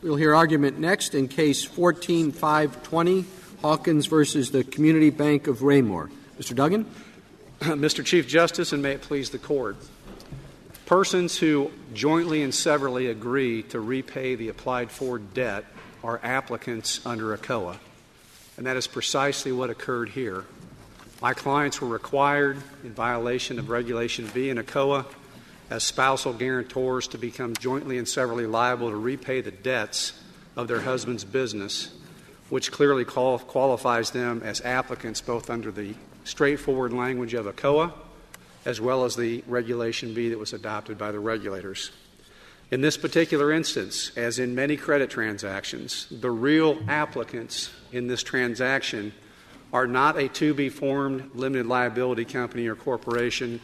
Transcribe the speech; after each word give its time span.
We'll 0.00 0.14
hear 0.14 0.32
argument 0.32 0.78
next 0.78 1.16
in 1.16 1.26
case 1.26 1.64
14520, 1.64 3.24
Hawkins 3.62 4.06
versus 4.06 4.52
the 4.52 4.62
Community 4.62 5.10
Bank 5.10 5.48
of 5.48 5.62
Raymore. 5.62 6.08
Mr. 6.38 6.54
Duggan? 6.54 6.86
Mr. 7.60 8.04
Chief 8.04 8.28
Justice, 8.28 8.72
and 8.72 8.80
may 8.80 8.92
it 8.92 9.00
please 9.00 9.30
the 9.30 9.40
court. 9.40 9.76
Persons 10.86 11.36
who 11.36 11.72
jointly 11.94 12.44
and 12.44 12.54
severally 12.54 13.08
agree 13.08 13.64
to 13.64 13.80
repay 13.80 14.36
the 14.36 14.50
applied 14.50 14.92
for 14.92 15.18
debt 15.18 15.64
are 16.04 16.20
applicants 16.22 17.04
under 17.04 17.36
ECOA. 17.36 17.76
And 18.56 18.66
that 18.66 18.76
is 18.76 18.86
precisely 18.86 19.50
what 19.50 19.68
occurred 19.68 20.10
here. 20.10 20.44
My 21.20 21.34
clients 21.34 21.80
were 21.80 21.88
required, 21.88 22.58
in 22.84 22.92
violation 22.92 23.58
of 23.58 23.68
Regulation 23.68 24.30
B 24.32 24.48
in 24.48 24.58
ECOA, 24.58 25.06
as 25.70 25.84
spousal 25.84 26.32
guarantors 26.32 27.08
to 27.08 27.18
become 27.18 27.54
jointly 27.54 27.98
and 27.98 28.08
severally 28.08 28.46
liable 28.46 28.90
to 28.90 28.96
repay 28.96 29.40
the 29.40 29.50
debts 29.50 30.12
of 30.56 30.68
their 30.68 30.80
husband's 30.80 31.24
business, 31.24 31.94
which 32.48 32.72
clearly 32.72 33.04
qual- 33.04 33.38
qualifies 33.38 34.10
them 34.10 34.42
as 34.44 34.60
applicants 34.62 35.20
both 35.20 35.50
under 35.50 35.70
the 35.70 35.94
straightforward 36.24 36.92
language 36.92 37.34
of 37.34 37.46
ECOA 37.46 37.92
as 38.64 38.80
well 38.80 39.04
as 39.04 39.16
the 39.16 39.42
Regulation 39.46 40.12
B 40.12 40.28
that 40.28 40.38
was 40.38 40.52
adopted 40.52 40.98
by 40.98 41.10
the 41.10 41.18
regulators. 41.18 41.90
In 42.70 42.82
this 42.82 42.98
particular 42.98 43.50
instance, 43.50 44.12
as 44.14 44.38
in 44.38 44.54
many 44.54 44.76
credit 44.76 45.08
transactions, 45.08 46.06
the 46.10 46.30
real 46.30 46.78
applicants 46.86 47.70
in 47.92 48.08
this 48.08 48.22
transaction 48.22 49.14
are 49.72 49.86
not 49.86 50.18
a 50.18 50.28
to 50.28 50.52
be 50.52 50.68
formed 50.68 51.30
limited 51.34 51.66
liability 51.66 52.26
company 52.26 52.66
or 52.66 52.74
corporation, 52.74 53.60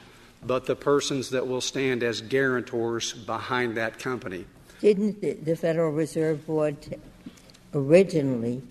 but 0.47 0.67
the 0.67 0.77
persons 0.77 1.31
that 1.31 1.47
will 1.47 1.61
stand 1.61 2.03
as 2.03 2.21
guarantors 2.21 3.13
behind 3.13 3.77
that 3.77 3.99
company. 3.99 4.45
Didn't 4.81 5.45
the 5.45 5.57
Federal 5.57 5.91
Reserve 5.91 6.47
Board 6.47 6.77
originally, 7.73 8.63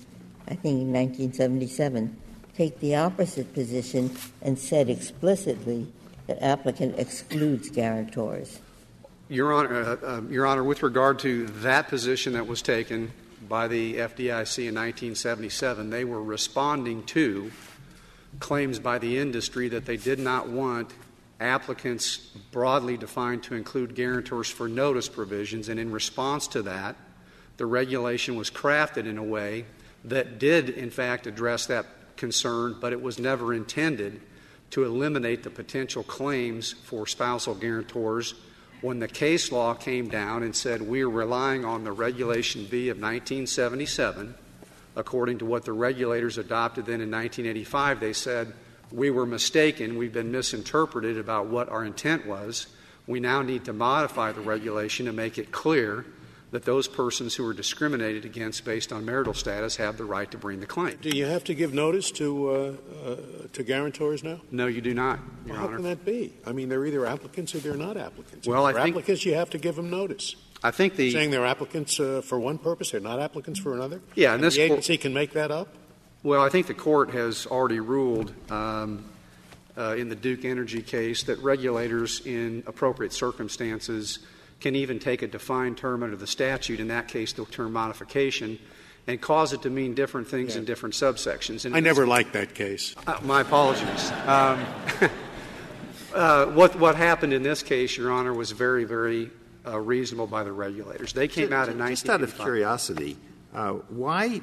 I 0.48 0.55
think 0.55 0.81
in 0.81 0.94
1977, 0.94 2.16
take 2.56 2.80
the 2.80 2.95
opposite 2.95 3.53
position 3.53 4.16
and 4.42 4.58
said 4.58 4.89
explicitly 4.89 5.92
that 6.28 6.42
applicant 6.44 7.00
excludes 7.00 7.70
guarantors. 7.70 8.59
Your 9.30 9.53
Honor, 9.53 9.81
uh, 9.81 10.06
uh, 10.06 10.22
Your 10.30 10.45
Honor, 10.45 10.64
with 10.64 10.84
regard 10.84 11.19
to 11.19 11.47
that 11.47 11.88
position 11.88 12.34
that 12.34 12.45
was 12.45 12.62
taken 12.62 13.12
by 13.50 13.67
the 13.67 13.95
FDIC 13.95 14.67
in 14.67 14.75
1977, 14.75 15.90
they 15.90 16.06
were 16.06 16.22
responding 16.22 17.03
to 17.03 17.52
claims 18.40 18.80
by 18.80 18.97
the 18.97 19.17
industry 19.17 19.69
that 19.69 19.86
they 19.86 19.97
did 19.97 20.19
not 20.19 20.47
want 20.47 20.92
applicants 21.44 22.17
broadly 22.52 22.97
defined 22.97 23.44
to 23.44 23.55
include 23.55 23.94
guarantors 23.94 24.49
for 24.49 24.67
notice 24.67 25.09
provisions, 25.09 25.69
and 25.69 25.80
in 25.80 25.91
response 25.91 26.47
to 26.47 26.61
that, 26.63 26.95
the 27.58 27.66
regulation 27.66 28.35
was 28.35 28.50
crafted 28.50 29.05
in 29.05 29.17
a 29.17 29.23
way 29.23 29.66
that 30.05 30.39
did, 30.39 30.69
in 30.69 30.89
fact, 30.89 31.27
address 31.27 31.67
that 31.67 31.85
concern, 32.17 32.75
but 32.80 32.94
it 32.94 33.02
was 33.02 33.19
never 33.19 33.53
intended 33.53 34.22
to 34.72 34.83
eliminate 34.83 35.44
the 35.44 35.50
potential 35.50 36.03
claims 36.03 36.73
for 36.73 37.05
spousal 37.05 37.53
guarantors. 37.53 38.33
When 38.81 39.00
the 39.00 39.07
case 39.07 39.52
law 39.52 39.75
came 39.75 40.09
down 40.09 40.44
and 40.44 40.55
said 40.55 40.81
we're 40.81 41.07
relying 41.07 41.63
on 41.63 41.83
the 41.83 41.91
Regulation 41.91 42.66
B 42.66 42.89
of 42.89 42.97
1977, 42.97 44.33
according 44.95 45.38
to 45.39 45.45
what 45.45 45.63
the 45.63 45.73
regulators 45.73 46.38
adopted 46.38 46.85
then 46.85 47.02
in 47.02 47.11
1985, 47.11 48.00
they 48.00 48.13
said 48.13 48.53
we 48.94 49.09
were 49.09 49.25
mistaken, 49.25 49.97
we've 49.97 50.13
been 50.13 50.31
misinterpreted 50.31 51.17
about 51.17 51.47
what 51.47 51.69
our 51.69 51.83
intent 51.83 52.27
was. 52.27 52.67
We 53.08 53.19
now 53.19 53.41
need 53.41 53.66
to 53.66 53.73
modify 53.73 54.31
the 54.31 54.41
regulation 54.41 55.08
to 55.08 55.11
make 55.11 55.38
it 55.38 55.52
clear 55.52 56.05
that 56.52 56.63
those 56.66 56.88
persons 56.88 57.33
who 57.33 57.45
are 57.47 57.53
discriminated 57.53 58.23
against 58.25 58.63
based 58.63 58.94
on 58.94 59.03
marital 59.03 59.33
status 59.33 59.75
have 59.77 59.97
the 59.97 60.05
right 60.05 60.30
to 60.30 60.38
bring 60.38 60.59
the 60.59 60.67
claim. 60.67 60.95
Do 61.02 61.09
you 61.09 61.25
have 61.25 61.44
to 61.45 61.55
give 61.55 61.73
notice 61.73 62.11
to 62.11 62.50
uh, 62.50 63.09
uh, 63.09 63.16
to 63.53 63.63
guarantors 63.63 64.23
now? 64.23 64.39
No, 64.52 64.67
you 64.67 64.80
do 64.80 64.94
not. 64.94 65.19
Well, 65.47 65.57
how 65.57 65.66
Honor. 65.66 65.78
can 65.78 65.85
that 65.85 66.06
be? 66.06 66.31
I 66.45 66.51
mean, 66.51 66.69
they're 66.69 66.85
either 66.85 67.07
applicants 67.07 67.56
or 67.56 67.57
they're 67.57 67.75
not 67.75 67.97
applicants. 67.97 68.47
Well, 68.47 68.68
if 68.68 68.75
I 68.75 68.84
think 68.84 68.94
applicants, 68.94 69.25
you 69.25 69.34
have 69.34 69.50
to 69.50 69.57
give 69.57 69.75
them 69.75 69.89
notice. 69.89 70.35
I 70.62 70.69
think 70.69 70.95
the 70.95 71.12
saying 71.12 71.31
they're 71.31 71.45
applicants 71.45 72.00
uh, 72.00 72.22
for 72.23 72.39
one 72.39 72.59
purpose, 72.59 72.91
they're 72.91 73.01
not 73.01 73.19
applicants 73.19 73.59
for 73.59 73.73
another. 73.73 74.01
Yeah, 74.13 74.35
and 74.35 74.44
this 74.44 74.56
the 74.56 74.62
agency 74.62 74.97
can 74.97 75.13
make 75.13 75.31
that 75.31 75.50
up. 75.50 75.68
Well, 76.23 76.41
I 76.41 76.47
think 76.47 76.67
the 76.67 76.73
court 76.73 77.11
has 77.11 77.45
already 77.45 77.81
ruled 77.81 78.31
um, 78.50 79.03
uh, 79.78 79.95
in 79.97 80.07
the 80.07 80.16
Duke 80.16 80.45
Energy 80.45 80.81
case 80.81 81.23
that 81.23 81.38
regulators, 81.39 82.25
in 82.25 82.63
appropriate 82.66 83.11
circumstances, 83.11 84.19
can 84.62 84.73
even 84.73 85.00
take 85.00 85.22
a 85.22 85.28
defined 85.28 85.78
term 85.78 86.01
under 86.01 86.16
the 86.16 86.25
statute, 86.25 86.79
in 86.79 86.88
that 86.88 87.09
case, 87.09 87.33
the 87.33 87.44
term 87.44 87.73
modification, 87.73 88.57
and 89.06 89.19
cause 89.19 89.51
it 89.51 89.63
to 89.63 89.69
mean 89.69 89.94
different 89.95 90.25
things 90.25 90.53
yeah. 90.53 90.59
in 90.59 90.66
different 90.66 90.95
subsections. 90.95 91.66
And 91.66 91.75
I 91.75 91.81
never 91.81 92.07
liked 92.07 92.31
that 92.31 92.56
case. 92.56 92.95
Uh, 93.06 93.19
my 93.23 93.41
apologies. 93.41 94.09
Um, 94.25 94.66
uh, 96.16 96.45
what, 96.45 96.79
what 96.79 96.95
happened 96.95 97.33
in 97.33 97.44
this 97.44 97.62
case, 97.62 97.97
Your 97.97 98.13
Honor, 98.13 98.33
was 98.33 98.51
very, 98.51 98.85
very 98.85 99.29
uh, 99.67 99.78
reasonable 99.78 100.28
by 100.28 100.45
the 100.45 100.53
regulators. 100.53 101.12
They 101.12 101.28
came 101.28 101.50
just, 101.50 101.53
out 101.53 101.67
in 101.67 101.78
1985. 101.78 101.97
Just 101.97 102.09
out 102.09 102.23
of 102.23 102.45
curiosity, 102.45 103.17
uh, 103.53 103.72
why? 103.89 104.39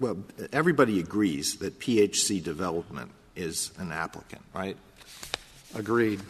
Well, 0.00 0.18
everybody 0.52 1.00
agrees 1.00 1.56
that 1.58 1.78
PHC 1.78 2.42
development 2.42 3.10
is 3.36 3.70
an 3.78 3.92
applicant, 3.92 4.42
right? 4.54 4.76
Agreed. 5.74 6.20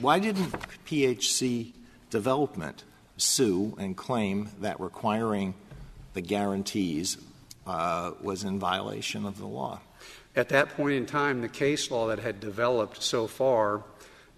Why 0.00 0.18
didn't 0.18 0.52
PHC 0.86 1.72
development 2.10 2.84
sue 3.16 3.76
and 3.78 3.96
claim 3.96 4.50
that 4.60 4.80
requiring 4.80 5.54
the 6.14 6.20
guarantees 6.20 7.18
uh, 7.66 8.12
was 8.22 8.44
in 8.44 8.58
violation 8.58 9.26
of 9.26 9.38
the 9.38 9.46
law. 9.46 9.80
At 10.34 10.48
that 10.50 10.70
point 10.70 10.94
in 10.94 11.06
time, 11.06 11.42
the 11.42 11.48
case 11.48 11.90
law 11.90 12.08
that 12.08 12.18
had 12.18 12.40
developed 12.40 13.02
so 13.02 13.26
far 13.26 13.82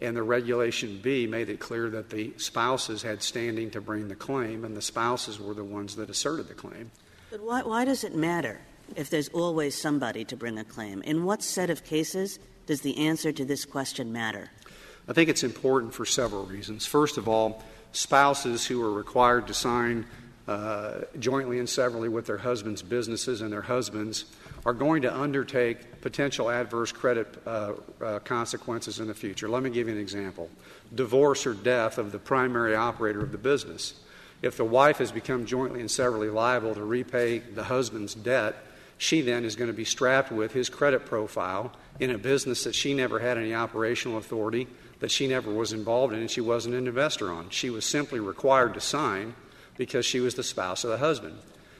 and 0.00 0.16
the 0.16 0.22
Regulation 0.22 0.98
B 1.02 1.26
made 1.26 1.50
it 1.50 1.60
clear 1.60 1.90
that 1.90 2.08
the 2.08 2.32
spouses 2.38 3.02
had 3.02 3.22
standing 3.22 3.70
to 3.72 3.82
bring 3.82 4.08
the 4.08 4.14
claim, 4.14 4.64
and 4.64 4.74
the 4.74 4.80
spouses 4.80 5.38
were 5.38 5.52
the 5.52 5.62
ones 5.62 5.96
that 5.96 6.08
asserted 6.08 6.48
the 6.48 6.54
claim. 6.54 6.90
But 7.30 7.42
why, 7.42 7.62
why 7.62 7.84
does 7.84 8.02
it 8.02 8.14
matter 8.14 8.60
if 8.96 9.10
there's 9.10 9.28
always 9.28 9.74
somebody 9.74 10.24
to 10.26 10.36
bring 10.36 10.58
a 10.58 10.64
claim? 10.64 11.02
In 11.02 11.24
what 11.24 11.42
set 11.42 11.70
of 11.70 11.84
cases 11.84 12.38
does 12.66 12.80
the 12.80 12.96
answer 12.98 13.32
to 13.32 13.44
this 13.44 13.64
question 13.64 14.12
matter? 14.12 14.50
I 15.08 15.12
think 15.12 15.28
it's 15.28 15.42
important 15.42 15.94
for 15.94 16.04
several 16.04 16.46
reasons. 16.46 16.86
First 16.86 17.18
of 17.18 17.28
all, 17.28 17.64
spouses 17.92 18.66
who 18.66 18.82
are 18.82 18.92
required 18.92 19.46
to 19.48 19.54
sign 19.54 20.06
uh, 20.46 21.02
jointly 21.18 21.58
and 21.58 21.68
severally 21.68 22.08
with 22.08 22.26
their 22.26 22.38
husbands' 22.38 22.82
businesses 22.82 23.40
and 23.40 23.52
their 23.52 23.62
husbands 23.62 24.24
are 24.66 24.72
going 24.72 25.02
to 25.02 25.14
undertake 25.14 26.00
potential 26.00 26.50
adverse 26.50 26.92
credit 26.92 27.40
uh, 27.46 27.72
uh, 28.00 28.18
consequences 28.20 29.00
in 29.00 29.06
the 29.06 29.14
future. 29.14 29.48
Let 29.48 29.62
me 29.62 29.70
give 29.70 29.88
you 29.88 29.94
an 29.94 30.00
example 30.00 30.50
divorce 30.94 31.46
or 31.46 31.54
death 31.54 31.98
of 31.98 32.12
the 32.12 32.18
primary 32.18 32.74
operator 32.74 33.20
of 33.20 33.32
the 33.32 33.38
business. 33.38 33.94
If 34.42 34.56
the 34.56 34.64
wife 34.64 34.98
has 34.98 35.12
become 35.12 35.46
jointly 35.46 35.80
and 35.80 35.90
severally 35.90 36.30
liable 36.30 36.74
to 36.74 36.84
repay 36.84 37.38
the 37.38 37.64
husband's 37.64 38.14
debt, 38.14 38.56
she 39.00 39.22
then 39.22 39.46
is 39.46 39.56
going 39.56 39.70
to 39.70 39.76
be 39.76 39.86
strapped 39.86 40.30
with 40.30 40.52
his 40.52 40.68
credit 40.68 41.06
profile 41.06 41.72
in 41.98 42.10
a 42.10 42.18
business 42.18 42.64
that 42.64 42.74
she 42.74 42.92
never 42.92 43.18
had 43.18 43.38
any 43.38 43.54
operational 43.54 44.18
authority 44.18 44.66
that 44.98 45.10
she 45.10 45.26
never 45.26 45.50
was 45.50 45.72
involved 45.72 46.12
in 46.12 46.20
and 46.20 46.30
she 46.30 46.42
wasn't 46.42 46.74
an 46.74 46.86
investor 46.86 47.32
on. 47.32 47.48
She 47.48 47.70
was 47.70 47.86
simply 47.86 48.20
required 48.20 48.74
to 48.74 48.80
sign 48.82 49.34
because 49.78 50.04
she 50.04 50.20
was 50.20 50.34
the 50.34 50.42
spouse 50.42 50.84
of 50.84 50.90
the 50.90 50.98
husband. 50.98 51.38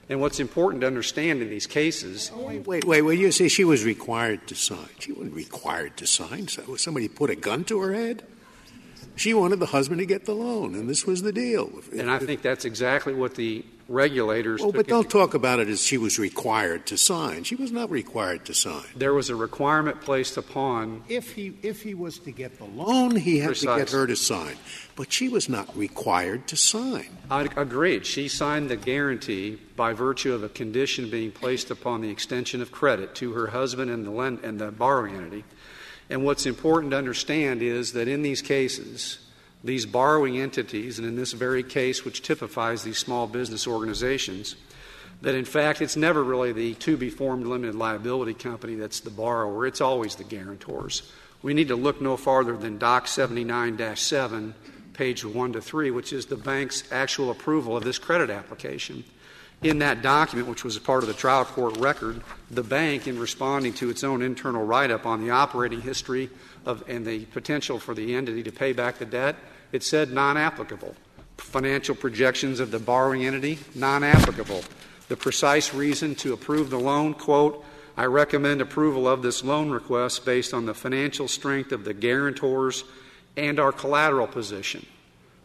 And 0.09 0.23
what's 0.23 0.41
important 0.41 0.81
to 0.81 0.87
understand 0.87 1.43
in 1.43 1.51
these 1.51 1.67
cases. 1.67 2.33
Oh, 2.35 2.47
wait, 2.47 2.67
wait, 2.67 2.85
wait. 2.87 3.03
When 3.03 3.19
you 3.19 3.31
say 3.33 3.49
she 3.49 3.65
was 3.65 3.85
required 3.85 4.47
to 4.47 4.55
sign, 4.55 4.89
she 4.99 5.13
wasn't 5.13 5.35
required 5.35 5.99
to 5.99 6.07
sign. 6.07 6.49
So 6.49 6.75
somebody 6.77 7.07
put 7.07 7.29
a 7.29 7.37
gun 7.37 7.65
to 7.65 7.81
her 7.81 7.93
head? 7.93 8.25
She 9.21 9.35
wanted 9.35 9.61
the 9.61 9.67
husband 9.67 9.99
to 9.99 10.07
get 10.07 10.25
the 10.25 10.33
loan, 10.33 10.75
and 10.75 10.89
this 10.89 11.05
was 11.05 11.21
the 11.21 11.31
deal. 11.31 11.71
And 11.93 12.11
I 12.11 12.19
think 12.19 12.41
that's 12.41 12.65
exactly 12.65 13.13
what 13.13 13.35
the 13.35 13.63
regulators. 13.87 14.63
Well, 14.63 14.73
but 14.73 14.87
don't 14.87 15.11
talk 15.11 15.35
about 15.35 15.61
it 15.61 15.69
as 15.69 15.85
she 15.85 15.99
was 15.99 16.19
required 16.19 16.87
to 16.87 16.97
sign. 16.97 17.45
She 17.45 17.55
was 17.55 17.71
not 17.71 17.91
required 17.91 18.47
to 18.47 18.55
sign. 18.55 18.87
There 18.97 19.13
was 19.13 19.29
a 19.29 19.37
requirement 19.37 20.01
placed 20.01 20.39
upon. 20.39 21.05
If 21.07 21.33
he 21.33 21.53
if 21.63 21.83
he 21.83 21.93
was 21.93 22.19
to 22.21 22.31
get 22.31 22.57
the 22.57 22.65
loan, 22.65 23.15
he 23.15 23.41
had 23.41 23.49
Precise. 23.49 23.75
to 23.75 23.77
get 23.77 23.91
her 23.91 24.07
to 24.07 24.17
sign. 24.17 24.57
But 24.97 25.13
she 25.13 25.29
was 25.29 25.51
not 25.51 25.77
required 25.77 26.47
to 26.47 26.57
sign. 26.57 27.09
I 27.31 27.43
agreed. 27.57 28.07
She 28.07 28.27
signed 28.27 28.71
the 28.71 28.77
guarantee 28.77 29.59
by 29.77 29.93
virtue 29.93 30.33
of 30.33 30.45
a 30.45 30.49
condition 30.49 31.11
being 31.11 31.31
placed 31.31 31.71
upon 31.71 32.01
the 32.01 32.09
extension 32.09 32.63
of 32.63 32.73
credit 32.73 33.15
to 33.17 33.33
her 33.33 33.49
husband 33.49 33.91
and 33.91 34.07
the 34.07 34.11
lend, 34.11 34.41
and 34.45 34.59
the 34.59 34.71
borrowing 34.71 35.17
entity. 35.17 35.45
And 36.11 36.25
what's 36.25 36.45
important 36.45 36.91
to 36.91 36.99
understand 36.99 37.63
is 37.63 37.93
that 37.93 38.09
in 38.09 38.23
these 38.23 38.43
cases, 38.43 39.19
these 39.63 39.87
borrowing 39.87 40.39
entities, 40.39 40.99
and 40.99 41.07
in 41.07 41.15
this 41.15 41.33
very 41.33 41.63
case, 41.63 42.05
which 42.05 42.23
typifies 42.23 42.83
these 42.83 42.99
small 42.99 43.29
business 43.29 43.67
organizations, 43.67 44.57
that 45.23 45.37
in 45.37 45.45
fact 45.45 45.81
it's 45.81 45.97
never 45.97 46.25
really 46.25 46.53
the 46.53 46.75
to 46.75 46.97
be 46.97 47.11
formed 47.11 47.47
limited 47.47 47.77
liability 47.77 48.35
company 48.35 48.75
that's 48.75 49.01
the 49.01 49.11
borrower, 49.11 49.67
it's 49.67 49.81
always 49.81 50.17
the 50.17 50.25
guarantors. 50.25 51.11
We 51.43 51.55
need 51.55 51.69
to 51.69 51.77
look 51.77 52.01
no 52.01 52.17
farther 52.17 52.57
than 52.57 52.79
Doc 52.79 53.07
79 53.07 53.97
7, 53.97 54.55
page 54.95 55.25
1 55.25 55.53
to 55.53 55.61
3, 55.61 55.91
which 55.91 56.13
is 56.13 56.27
the 56.27 56.37
bank's 56.37 56.91
actual 56.91 57.31
approval 57.31 57.77
of 57.77 57.85
this 57.85 57.99
credit 57.99 58.31
application. 58.31 59.05
In 59.63 59.81
that 59.81 60.01
document, 60.01 60.49
which 60.49 60.65
was 60.65 60.77
a 60.77 60.81
part 60.81 61.03
of 61.03 61.09
the 61.09 61.15
trial 61.15 61.45
court 61.45 61.77
record, 61.77 62.23
the 62.51 62.63
bank, 62.63 63.07
in 63.07 63.19
responding 63.19 63.75
to 63.75 63.91
its 63.91 64.03
own 64.03 64.23
internal 64.23 64.65
write 64.65 64.91
up 64.91 65.05
on 65.05 65.23
the 65.23 65.31
operating 65.31 65.83
history 65.83 66.31
of, 66.65 66.83
and 66.89 67.07
the 67.07 67.27
potential 67.27 67.79
for 67.79 67.95
the 67.95 68.15
entity 68.15 68.43
to 68.43 68.53
pay 68.53 68.73
back 68.73 68.99
the 68.99 69.05
debt, 69.05 69.37
it 69.73 69.83
said 69.83 70.13
non 70.13 70.39
applicable. 70.39 70.95
Financial 71.37 71.95
projections 71.95 72.59
of 72.59 72.71
the 72.71 72.79
borrowing 72.79 73.27
entity, 73.27 73.59
non 73.75 74.03
applicable. 74.03 74.65
The 75.09 75.17
precise 75.17 75.75
reason 75.75 76.15
to 76.17 76.33
approve 76.33 76.71
the 76.71 76.79
loan, 76.79 77.13
quote, 77.13 77.63
I 77.97 78.05
recommend 78.05 78.63
approval 78.63 79.07
of 79.07 79.21
this 79.21 79.45
loan 79.45 79.69
request 79.69 80.25
based 80.25 80.55
on 80.55 80.65
the 80.65 80.73
financial 80.73 81.29
strength 81.29 81.73
of 81.73 81.85
the 81.85 81.93
guarantors 81.93 82.85
and 83.37 83.61
our 83.61 83.73
collateral 83.73 84.27
position. 84.27 84.87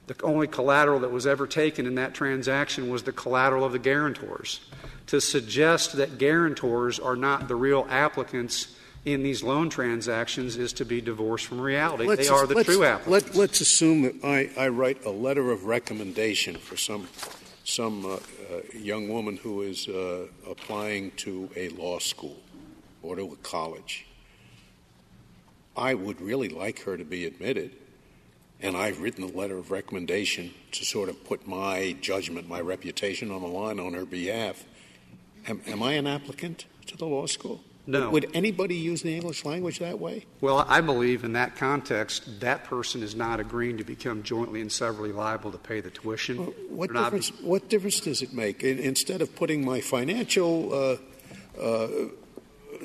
The 0.08 0.16
only 0.24 0.48
collateral 0.48 1.00
that 1.00 1.12
was 1.12 1.26
ever 1.26 1.48
taken 1.48 1.86
in 1.88 1.96
that 1.96 2.14
transaction 2.14 2.90
was 2.90 3.04
the 3.04 3.12
collateral 3.12 3.64
of 3.66 3.72
the 3.72 3.80
guarantors. 3.80 4.60
To 5.08 5.20
suggest 5.20 5.94
that 5.98 6.18
guarantors 6.18 7.00
are 7.00 7.16
not 7.16 7.48
the 7.48 7.56
real 7.56 7.88
applicants 7.90 8.76
in 9.04 9.22
these 9.24 9.44
loan 9.44 9.70
transactions 9.70 10.58
is 10.58 10.74
to 10.74 10.86
be 10.86 11.00
divorced 11.02 11.46
from 11.46 11.62
reality. 11.62 12.06
Let's- 12.08 12.28
they 12.28 12.34
are 12.34 12.48
the 12.48 12.64
true 12.64 12.84
applicants. 12.84 13.36
Let, 13.36 13.36
let's 13.36 13.62
assume 13.62 14.02
that 14.04 14.16
I, 14.24 14.50
I 14.58 14.68
write 14.70 15.06
a 15.06 15.12
letter 15.12 15.52
of 15.52 15.66
recommendation 15.66 16.56
for 16.56 16.76
some, 16.76 17.08
some 17.64 18.06
uh, 18.06 18.14
uh, 18.14 18.20
young 18.74 19.08
woman 19.10 19.38
who 19.38 19.62
is 19.62 19.88
uh, 19.88 20.26
applying 20.50 21.12
to 21.18 21.50
a 21.56 21.70
law 21.70 22.00
school 22.00 22.38
or 23.04 23.16
to 23.16 23.32
a 23.34 23.36
college. 23.38 24.08
I 25.78 25.94
would 25.94 26.22
really 26.22 26.50
like 26.50 26.80
her 26.84 26.98
to 26.98 27.04
be 27.06 27.26
admitted, 27.26 27.76
and 28.62 28.76
I've 28.78 29.02
written 29.02 29.24
a 29.24 29.28
letter 29.28 29.58
of 29.58 29.72
recommendation 29.72 30.54
to 30.72 30.86
sort 30.86 31.10
of 31.10 31.24
put 31.26 31.48
my 31.48 31.96
judgment, 32.02 32.48
my 32.48 32.62
reputation 32.62 33.32
on 33.32 33.42
the 33.42 33.48
line 33.48 33.80
on 33.80 33.94
her 33.94 34.06
behalf. 34.06 34.64
Am, 35.48 35.62
am 35.68 35.84
I 35.84 35.94
an 35.94 36.08
applicant 36.08 36.66
to 36.88 36.98
the 36.98 37.06
law 37.06 37.26
school? 37.28 37.62
No. 37.88 38.10
Would 38.10 38.32
anybody 38.34 38.74
use 38.76 39.04
the 39.04 39.14
English 39.14 39.46
language 39.46 39.78
that 39.78 40.00
way? 40.00 40.26
Well, 40.42 40.66
I 40.68 40.82
believe 40.82 41.24
in 41.24 41.34
that 41.34 41.56
context, 41.56 42.40
that 42.40 42.64
person 42.64 43.04
is 43.04 43.14
not 43.14 43.40
agreeing 43.40 43.78
to 43.78 43.84
become 43.84 44.24
jointly 44.24 44.62
and 44.62 44.72
severally 44.72 45.12
liable 45.12 45.52
to 45.52 45.60
pay 45.60 45.82
the 45.82 45.92
tuition. 45.92 46.38
What 46.70 46.90
They're 46.90 46.96
not- 46.96 47.04
difference, 47.12 47.30
what 47.42 47.70
difference 47.70 48.00
does 48.00 48.24
it 48.24 48.34
make? 48.34 48.64
In, 48.64 48.80
instead 48.80 49.22
of 49.22 49.36
putting 49.36 49.64
my 49.64 49.82
financial 49.82 50.74
uh, 50.74 50.98
uh, 51.62 51.88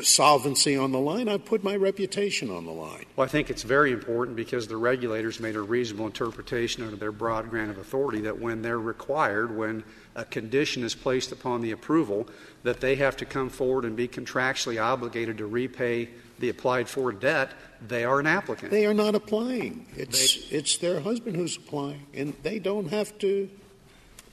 solvency 0.02 0.76
on 0.76 0.92
the 0.92 0.98
line, 0.98 1.28
I 1.28 1.38
put 1.38 1.62
my 1.62 1.76
reputation 1.76 2.50
on 2.50 2.64
the 2.64 2.72
line. 2.72 3.04
Well, 3.16 3.24
I 3.24 3.28
think 3.28 3.50
it's 3.50 3.62
very 3.62 3.92
important 3.92 4.36
because 4.36 4.66
the 4.66 4.76
regulators 4.76 5.40
made 5.40 5.56
a 5.56 5.60
reasonable 5.60 6.06
interpretation 6.06 6.82
under 6.82 6.96
their 6.96 7.12
broad 7.12 7.50
grant 7.50 7.70
of 7.70 7.78
authority 7.78 8.20
that 8.22 8.38
when 8.38 8.62
they're 8.62 8.78
required, 8.78 9.56
when 9.56 9.84
a 10.14 10.24
condition 10.24 10.82
is 10.82 10.94
placed 10.94 11.32
upon 11.32 11.60
the 11.60 11.70
approval, 11.70 12.28
that 12.62 12.80
they 12.80 12.96
have 12.96 13.16
to 13.18 13.24
come 13.24 13.48
forward 13.48 13.84
and 13.84 13.96
be 13.96 14.08
contractually 14.08 14.82
obligated 14.82 15.38
to 15.38 15.46
repay 15.46 16.08
the 16.40 16.48
applied 16.48 16.88
for 16.88 17.12
debt, 17.12 17.50
they 17.86 18.04
are 18.04 18.18
an 18.18 18.26
applicant. 18.26 18.70
They 18.70 18.86
are 18.86 18.94
not 18.94 19.14
applying. 19.14 19.86
It's, 19.96 20.50
it's 20.50 20.78
their 20.78 21.00
husband 21.00 21.36
who's 21.36 21.56
applying, 21.56 22.06
and 22.14 22.34
they 22.42 22.58
don't 22.58 22.88
have 22.88 23.16
to, 23.18 23.48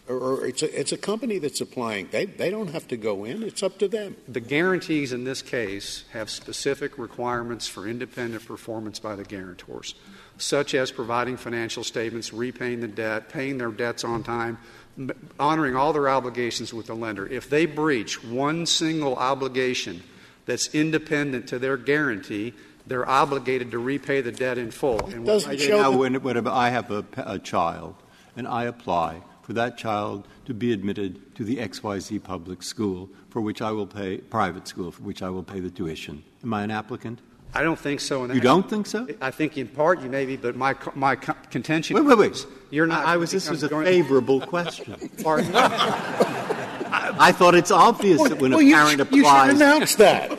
or, 0.07 0.15
or 0.17 0.45
it's, 0.45 0.63
a, 0.63 0.79
it's 0.79 0.91
a 0.91 0.97
company 0.97 1.37
that's 1.39 1.61
applying. 1.61 2.07
They, 2.11 2.25
they 2.25 2.49
don't 2.49 2.69
have 2.69 2.87
to 2.89 2.97
go 2.97 3.25
in. 3.25 3.43
It's 3.43 3.63
up 3.63 3.77
to 3.79 3.87
them. 3.87 4.15
The 4.27 4.39
guarantees 4.39 5.11
in 5.13 5.23
this 5.23 5.41
case 5.41 6.05
have 6.13 6.29
specific 6.29 6.97
requirements 6.97 7.67
for 7.67 7.87
independent 7.87 8.45
performance 8.45 8.99
by 8.99 9.15
the 9.15 9.23
guarantors, 9.23 9.95
such 10.37 10.73
as 10.73 10.91
providing 10.91 11.37
financial 11.37 11.83
statements, 11.83 12.31
repaying 12.33 12.79
the 12.81 12.87
debt, 12.87 13.29
paying 13.29 13.57
their 13.57 13.71
debts 13.71 14.03
on 14.03 14.23
time, 14.23 14.57
m- 14.97 15.11
honoring 15.39 15.75
all 15.75 15.93
their 15.93 16.09
obligations 16.09 16.73
with 16.73 16.87
the 16.87 16.95
lender. 16.95 17.27
If 17.27 17.49
they 17.49 17.65
breach 17.65 18.23
one 18.23 18.65
single 18.65 19.15
obligation 19.15 20.03
that's 20.45 20.73
independent 20.73 21.47
to 21.49 21.59
their 21.59 21.75
guarantee, 21.77 22.53
they're 22.85 23.07
obligated 23.07 23.71
to 23.71 23.79
repay 23.79 24.21
the 24.21 24.31
debt 24.31 24.57
in 24.57 24.71
full. 24.71 25.05
And 25.07 25.25
doesn't 25.25 25.51
I 25.51 25.57
show 25.57 25.81
Now, 25.81 25.91
that- 25.91 26.23
when, 26.23 26.47
I 26.47 26.69
have 26.69 26.89
a, 26.91 27.03
a 27.17 27.37
child 27.39 27.95
and 28.37 28.47
I 28.47 28.63
apply 28.63 29.21
for 29.47 29.53
that 29.53 29.77
child 29.77 30.27
to 30.45 30.53
be 30.53 30.73
admitted 30.73 31.33
to 31.35 31.45
the 31.45 31.55
XYZ 31.55 32.21
public 32.21 32.61
school 32.61 33.09
for 33.29 33.39
which 33.39 33.61
I 33.61 33.71
will 33.71 33.87
pay, 33.87 34.17
private 34.17 34.67
school 34.67 34.91
for 34.91 35.03
which 35.03 35.23
I 35.23 35.29
will 35.29 35.41
pay 35.43 35.61
the 35.61 35.69
tuition, 35.69 36.21
am 36.43 36.53
I 36.53 36.63
an 36.63 36.71
applicant? 36.71 37.19
I 37.53 37.63
don't 37.63 37.79
think 37.79 38.01
so. 38.01 38.25
in 38.25 38.29
You 38.31 38.35
that- 38.35 38.43
don't 38.43 38.69
think 38.69 38.87
so? 38.87 39.07
I 39.21 39.31
think 39.31 39.57
in 39.57 39.69
part 39.69 40.01
you 40.01 40.09
may 40.09 40.25
be, 40.25 40.35
but 40.35 40.57
my, 40.57 40.75
my 40.95 41.15
contention 41.15 41.95
Wait, 41.95 42.05
wait, 42.05 42.17
wait. 42.17 42.45
you're 42.71 42.85
not. 42.87 43.05
I, 43.07 43.13
I 43.13 43.17
was, 43.17 43.31
this 43.31 43.49
was 43.49 43.63
a 43.63 43.69
become 43.69 43.85
favorable 43.85 44.41
question. 44.41 44.95
Pardon? 45.23 45.55
I 45.55 47.31
thought 47.31 47.55
it's 47.55 47.71
obvious 47.71 48.21
that 48.27 48.39
when 48.41 48.51
a 48.51 48.57
Well, 48.57 48.61
you 48.65 48.75
parent 48.75 48.97
should- 48.99 49.11
you 49.15 49.23
should 49.23 49.29
applies. 49.29 49.55
announce 49.55 49.95
that. 49.95 50.31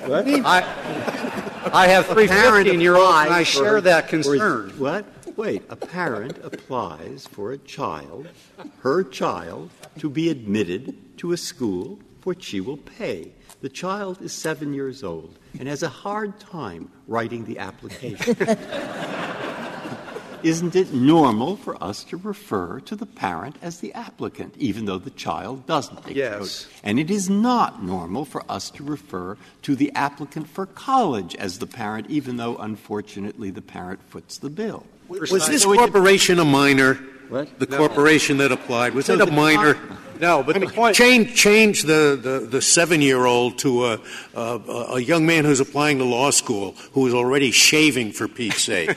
I, 0.45 1.71
I 1.73 1.87
have 1.89 2.07
three 2.07 2.29
parent 2.29 2.65
15 2.67 2.81
year 2.83 2.97
olds, 2.97 3.25
and 3.25 3.35
I 3.35 3.43
share 3.43 3.77
for- 3.77 3.81
that 3.83 4.05
for- 4.05 4.11
concern. 4.11 4.71
What? 4.79 5.07
Wait, 5.39 5.63
a 5.69 5.77
parent 5.77 6.37
applies 6.43 7.29
for 7.29 7.53
a 7.53 7.59
child, 7.59 8.27
her 8.81 9.05
child, 9.05 9.71
to 9.97 10.11
be 10.11 10.31
admitted 10.31 10.97
to 11.17 11.31
a 11.31 11.37
school 11.37 11.97
for 12.21 12.31
which 12.31 12.43
she 12.43 12.61
will 12.61 12.77
pay. 12.77 13.31
The 13.61 13.69
child 13.69 14.21
is 14.21 14.33
seven 14.33 14.75
years 14.75 15.05
old 15.05 15.39
and 15.57 15.69
has 15.69 15.85
a 15.85 15.89
hard 15.89 16.41
time 16.41 16.91
writing 17.07 17.45
the 17.45 17.61
application. 17.61 18.35
Isn't 20.43 20.75
it 20.75 20.93
normal 20.93 21.57
for 21.57 21.81
us 21.81 22.03
to 22.05 22.17
refer 22.17 22.81
to 22.81 22.97
the 22.97 23.07
parent 23.07 23.59
as 23.63 23.79
the 23.79 23.95
applicant, 23.95 24.57
even 24.59 24.87
though 24.87 24.99
the 24.99 25.11
child 25.11 25.67
doesn't? 25.67 26.03
the 26.03 26.15
Yes. 26.15 26.67
And 26.83 26.99
it 26.99 27.13
is 27.13 27.31
not 27.31 27.81
normal 27.81 28.25
for 28.25 28.43
us 28.51 28.71
to 28.71 28.83
refer 28.83 29.37
to 29.63 29.77
the 29.77 29.93
applicant 29.95 30.49
for 30.49 30.67
college 30.67 31.37
as 31.37 31.61
the 31.61 31.69
parent, 31.69 32.11
even 32.11 32.39
though, 32.39 32.57
unfortunately, 32.57 33.53
the 33.53 33.63
parent 33.63 34.03
foots 34.03 34.39
the 34.39 34.51
bill. 34.51 34.85
Was 35.09 35.47
this 35.47 35.65
corporation 35.65 36.39
a 36.39 36.45
minor? 36.45 36.95
What? 37.29 37.59
The 37.59 37.67
corporation 37.67 38.39
that 38.39 38.53
applied, 38.53 38.95
was 38.95 39.07
So 39.07 39.15
it 39.15 39.21
a 39.21 39.27
the 39.27 39.33
minor? 39.33 39.77
No, 40.21 40.43
but 40.43 40.57
I 40.57 40.59
the 40.61 40.67
point. 40.67 40.97
change 40.97 41.35
change 41.37 41.83
the, 41.83 42.19
the, 42.21 42.47
the 42.51 42.61
seven 42.63 43.01
year 43.01 43.25
old 43.27 43.59
to 43.59 43.85
a, 43.87 44.01
a 44.35 44.41
a 44.95 45.01
young 45.01 45.27
man 45.27 45.45
who's 45.45 45.61
applying 45.61 45.99
to 45.99 46.05
law 46.05 46.31
school 46.31 46.73
who 46.93 47.07
is 47.07 47.15
already 47.15 47.51
shaving 47.53 48.13
for 48.13 48.27
Pete's 48.27 48.63
sake. 48.65 48.97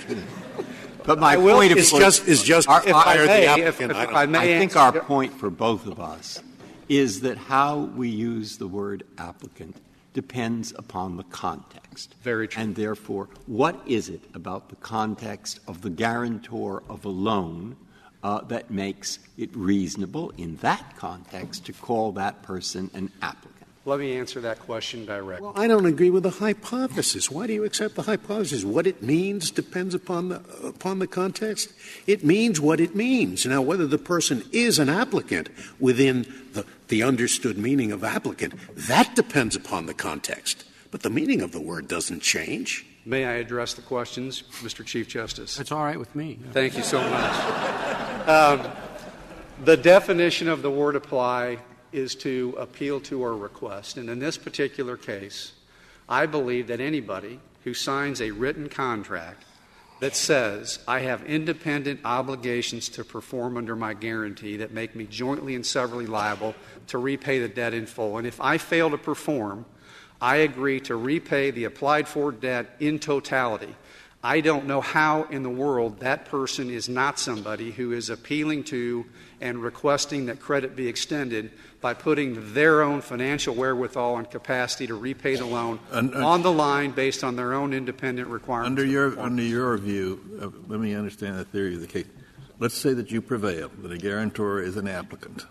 But 1.03 1.19
my 1.19 1.33
I 1.33 1.35
point 1.35 1.77
is 1.77 1.91
just 1.91 2.27
is 2.27 2.41
just 2.43 2.67
Our- 2.69 2.87
if 2.87 2.95
I 2.95 3.17
may, 3.17 3.25
the 3.25 3.43
if- 3.67 3.81
applicant. 3.81 3.91
if 3.91 3.97
I 3.97 4.21
I 4.23 4.25
may 4.25 4.39
I 4.39 4.59
think 4.59 4.75
answer- 4.75 4.79
our 4.79 4.99
point 5.03 5.33
for 5.39 5.49
both 5.49 5.85
of 5.87 5.99
us 5.99 6.41
is 6.89 7.21
that 7.21 7.37
how 7.37 7.79
we 7.95 8.09
use 8.09 8.57
the 8.57 8.67
word 8.67 9.03
applicant 9.17 9.75
depends 10.13 10.74
upon 10.77 11.18
the 11.18 11.24
context. 11.24 12.15
Very 12.22 12.48
true. 12.48 12.63
And 12.63 12.75
therefore, 12.75 13.30
what 13.46 13.82
is 13.86 14.10
it 14.10 14.22
about 14.34 14.70
the 14.70 14.75
context 14.77 15.60
of 15.68 15.82
the 15.82 15.89
guarantor 15.89 16.84
of 16.89 17.06
a 17.06 17.10
loan 17.10 17.75
uh, 18.24 18.41
that 18.41 18.70
makes 18.70 19.20
it 19.38 19.56
reasonable 19.56 20.32
in 20.38 20.58
that 20.58 20.96
context 20.98 21.65
to 21.65 21.74
call 21.74 22.12
that 22.13 22.44
person 22.44 22.89
an 22.94 23.12
applicant? 23.22 23.51
Let 23.84 24.00
me 24.00 24.15
answer 24.15 24.39
that 24.41 24.60
question 24.60 25.08
directly. 25.08 25.44
Well, 25.44 25.53
I 25.56 25.68
don't 25.68 25.88
agree 25.88 26.12
with 26.12 26.22
the 26.22 26.30
hypothesis. 26.30 27.32
Why 27.32 27.48
do 27.48 27.53
you 27.53 27.63
accept 27.63 27.96
the 27.96 28.03
hypothesis? 28.03 28.63
What 28.63 28.86
it 28.86 29.01
means 29.01 29.50
depends 29.50 29.96
upon 29.96 30.30
the 30.30 30.36
upon 30.63 31.00
the 31.00 31.08
context. 31.08 31.74
It 32.06 32.24
means 32.24 32.62
what 32.62 32.80
it 32.80 32.96
means. 32.96 33.44
Now, 33.44 33.63
whether 33.63 33.88
the 33.88 33.98
person 33.98 34.44
is 34.51 34.77
an 34.77 34.88
applicant 34.88 35.50
within 35.80 36.27
the, 36.53 36.63
the 36.91 37.01
understood 37.01 37.57
meaning 37.57 37.93
of 37.93 38.03
applicant, 38.03 38.53
that 38.75 39.15
depends 39.15 39.55
upon 39.55 39.86
the 39.86 39.93
context. 39.93 40.65
But 40.91 41.01
the 41.01 41.10
meaning 41.10 41.41
of 41.41 41.53
the 41.53 41.62
word 41.62 41.88
doesn't 41.88 42.21
change. 42.21 42.86
May 43.05 43.24
I 43.25 43.36
address 43.36 43.74
the 43.74 43.81
questions, 43.81 44.43
Mr. 44.62 44.86
Chief 44.86 45.07
Justice? 45.07 45.55
That's 45.55 45.71
all 45.71 45.86
right 45.86 45.98
with 45.98 46.13
me. 46.15 46.38
Thank 46.51 46.75
you 46.75 46.83
so 46.83 47.00
much. 47.00 48.27
Um, 48.27 48.71
the 49.63 49.77
definition 49.77 50.50
of 50.50 50.62
the 50.62 50.69
word 50.69 50.98
apply 50.98 51.60
is 51.93 52.13
to 52.15 52.55
appeal 52.60 53.00
to 53.01 53.24
or 53.24 53.38
request. 53.38 53.95
And 53.95 54.10
in 54.10 54.19
this 54.19 54.38
particular 54.38 54.98
case, 54.98 55.53
I 56.10 56.25
believe 56.25 56.67
that 56.67 56.81
anybody 56.81 57.39
who 57.63 57.74
signs 57.74 58.21
a 58.21 58.31
written 58.31 58.67
contract 58.67 59.45
that 60.01 60.15
says, 60.15 60.79
I 60.88 61.01
have 61.01 61.24
independent 61.25 62.01
obligations 62.03 62.89
to 62.89 63.05
perform 63.05 63.55
under 63.55 63.75
my 63.75 63.93
guarantee 63.93 64.58
that 64.58 64.72
make 64.72 64.96
me 64.96 65.05
jointly 65.05 65.53
and 65.53 65.63
severally 65.63 66.08
liable 66.08 66.55
to 66.88 66.98
repay 66.98 67.38
the 67.38 67.48
debt 67.48 67.75
in 67.75 67.86
full. 67.86 68.17
And 68.17 68.25
if 68.25 68.41
I 68.41 68.58
fail 68.58 68.89
to 68.89 68.98
perform, 68.98 69.63
I 70.20 70.38
agree 70.38 70.79
to 70.81 70.96
repay 70.96 71.51
the 71.51 71.65
applied 71.65 72.08
for 72.08 72.31
debt 72.31 72.75
in 72.79 72.98
totality. 72.98 73.75
I 74.24 74.41
don't 74.41 74.65
know 74.65 74.81
how 74.81 75.24
in 75.25 75.43
the 75.43 75.50
world 75.50 76.00
that 76.00 76.25
person 76.25 76.72
is 76.72 76.89
not 76.89 77.20
somebody 77.20 77.70
who 77.70 77.91
is 77.91 78.10
appealing 78.10 78.63
to 78.65 79.05
and 79.39 79.62
requesting 79.62 80.25
that 80.25 80.39
credit 80.39 80.75
be 80.75 80.88
extended 80.88 81.51
by 81.81 81.93
putting 81.95 82.53
their 82.53 82.83
own 82.83 83.01
financial 83.01 83.55
wherewithal 83.55 84.17
and 84.17 84.29
capacity 84.29 84.88
to 84.88 84.95
repay 84.95 85.35
the 85.35 85.45
loan 85.45 85.79
Un- 85.91 86.13
un- 86.13 86.23
on 86.23 86.41
the 86.43 86.51
line 86.51 86.91
based 86.91 87.23
on 87.23 87.35
their 87.35 87.53
own 87.53 87.73
independent 87.73 88.27
requirements. 88.29 88.69
Under 88.69 88.85
your, 88.85 89.19
under 89.19 89.41
your 89.41 89.77
view, 89.77 90.21
uh, 90.41 90.50
let 90.67 90.79
me 90.79 90.93
understand 90.93 91.38
the 91.38 91.45
theory 91.45 91.73
of 91.73 91.81
the 91.81 91.88
case. 91.88 92.05
let's 92.59 92.75
say 92.77 92.93
that 92.93 93.09
you 93.11 93.21
prevail, 93.21 93.69
that 93.81 93.91
a 93.91 93.97
guarantor 93.97 94.61
is 94.61 94.77
an 94.77 94.88
applicant, 94.88 95.45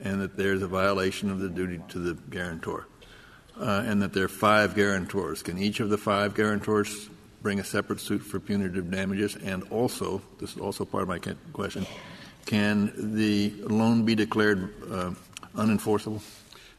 and 0.00 0.22
that 0.22 0.36
there's 0.36 0.62
a 0.62 0.66
violation 0.66 1.30
of 1.30 1.38
the 1.38 1.48
duty 1.50 1.78
to 1.88 1.98
the 1.98 2.14
guarantor, 2.30 2.88
uh, 3.60 3.84
and 3.86 4.00
that 4.00 4.14
there 4.14 4.24
are 4.24 4.28
five 4.28 4.74
guarantors. 4.74 5.42
Can 5.42 5.58
each 5.58 5.80
of 5.80 5.90
the 5.90 5.98
five 5.98 6.34
guarantors 6.34 7.10
bring 7.42 7.60
a 7.60 7.64
separate 7.64 8.00
suit 8.00 8.20
for 8.22 8.40
punitive 8.40 8.90
damages? 8.90 9.36
And 9.36 9.64
also, 9.64 10.22
this 10.40 10.54
is 10.54 10.58
also 10.58 10.86
part 10.86 11.02
of 11.02 11.08
my 11.10 11.18
question, 11.52 11.86
can 12.46 12.92
the 13.16 13.52
loan 13.64 14.04
be 14.04 14.14
declared 14.14 14.72
uh, 14.90 15.10
unenforceable? 15.54 16.22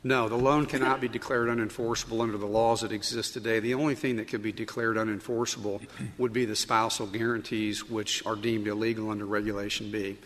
No, 0.06 0.27
the 0.27 0.36
loan 0.36 0.65
cannot 0.65 1.00
be 1.00 1.08
declared 1.08 1.48
unenforceable 1.48 2.22
under 2.22 2.38
the 2.38 2.46
laws 2.46 2.82
that 2.82 2.92
exist 2.92 3.34
today. 3.34 3.62
The 3.62 3.74
only 3.74 3.96
thing 3.96 4.18
that 4.18 4.27
could 4.27 4.44
be 4.44 4.51
declared 4.51 4.98
unenforceable 4.98 5.82
would 6.18 6.34
be 6.34 6.44
the 6.44 6.58
spousal 6.58 7.08
guarantees, 7.08 7.89
which 7.89 8.25
are 8.25 8.36
deemed 8.36 8.68
illegal 8.68 9.10
under 9.10 9.25
Regulation 9.25 9.92
B. 9.92 10.18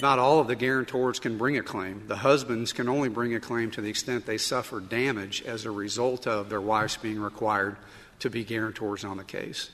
Not 0.00 0.20
all 0.20 0.38
of 0.38 0.46
the 0.46 0.54
guarantors 0.54 1.18
can 1.18 1.36
bring 1.36 1.56
a 1.58 1.62
claim. 1.62 2.04
The 2.06 2.16
husbands 2.16 2.72
can 2.72 2.88
only 2.88 3.08
bring 3.08 3.34
a 3.34 3.40
claim 3.40 3.72
to 3.72 3.80
the 3.80 3.90
extent 3.90 4.26
they 4.26 4.38
suffer 4.38 4.78
damage 4.80 5.42
as 5.42 5.64
a 5.64 5.70
result 5.70 6.26
of 6.26 6.48
their 6.48 6.60
wives 6.60 6.96
being 6.96 7.20
required 7.20 7.76
to 8.20 8.30
be 8.30 8.44
guarantors 8.44 9.04
on 9.04 9.16
the 9.16 9.24
case. 9.24 9.70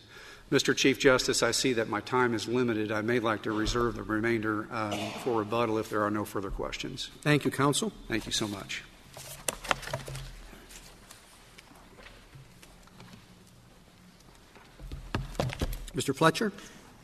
Mr. 0.50 0.74
Chief 0.74 0.98
Justice, 0.98 1.44
I 1.44 1.52
see 1.52 1.74
that 1.74 1.88
my 1.88 2.00
time 2.00 2.34
is 2.34 2.48
limited. 2.48 2.90
I 2.90 3.02
may 3.02 3.20
like 3.20 3.42
to 3.42 3.52
reserve 3.52 3.94
the 3.94 4.02
remainder 4.02 4.66
um, 4.72 4.98
for 5.22 5.38
rebuttal 5.38 5.78
if 5.78 5.88
there 5.90 6.02
are 6.02 6.10
no 6.10 6.24
further 6.24 6.50
questions. 6.50 7.10
Thank 7.22 7.44
you, 7.44 7.52
counsel. 7.52 7.92
Thank 8.08 8.26
you 8.26 8.32
so 8.32 8.48
much. 8.48 8.82
Mr. 15.94 16.14
Fletcher? 16.14 16.52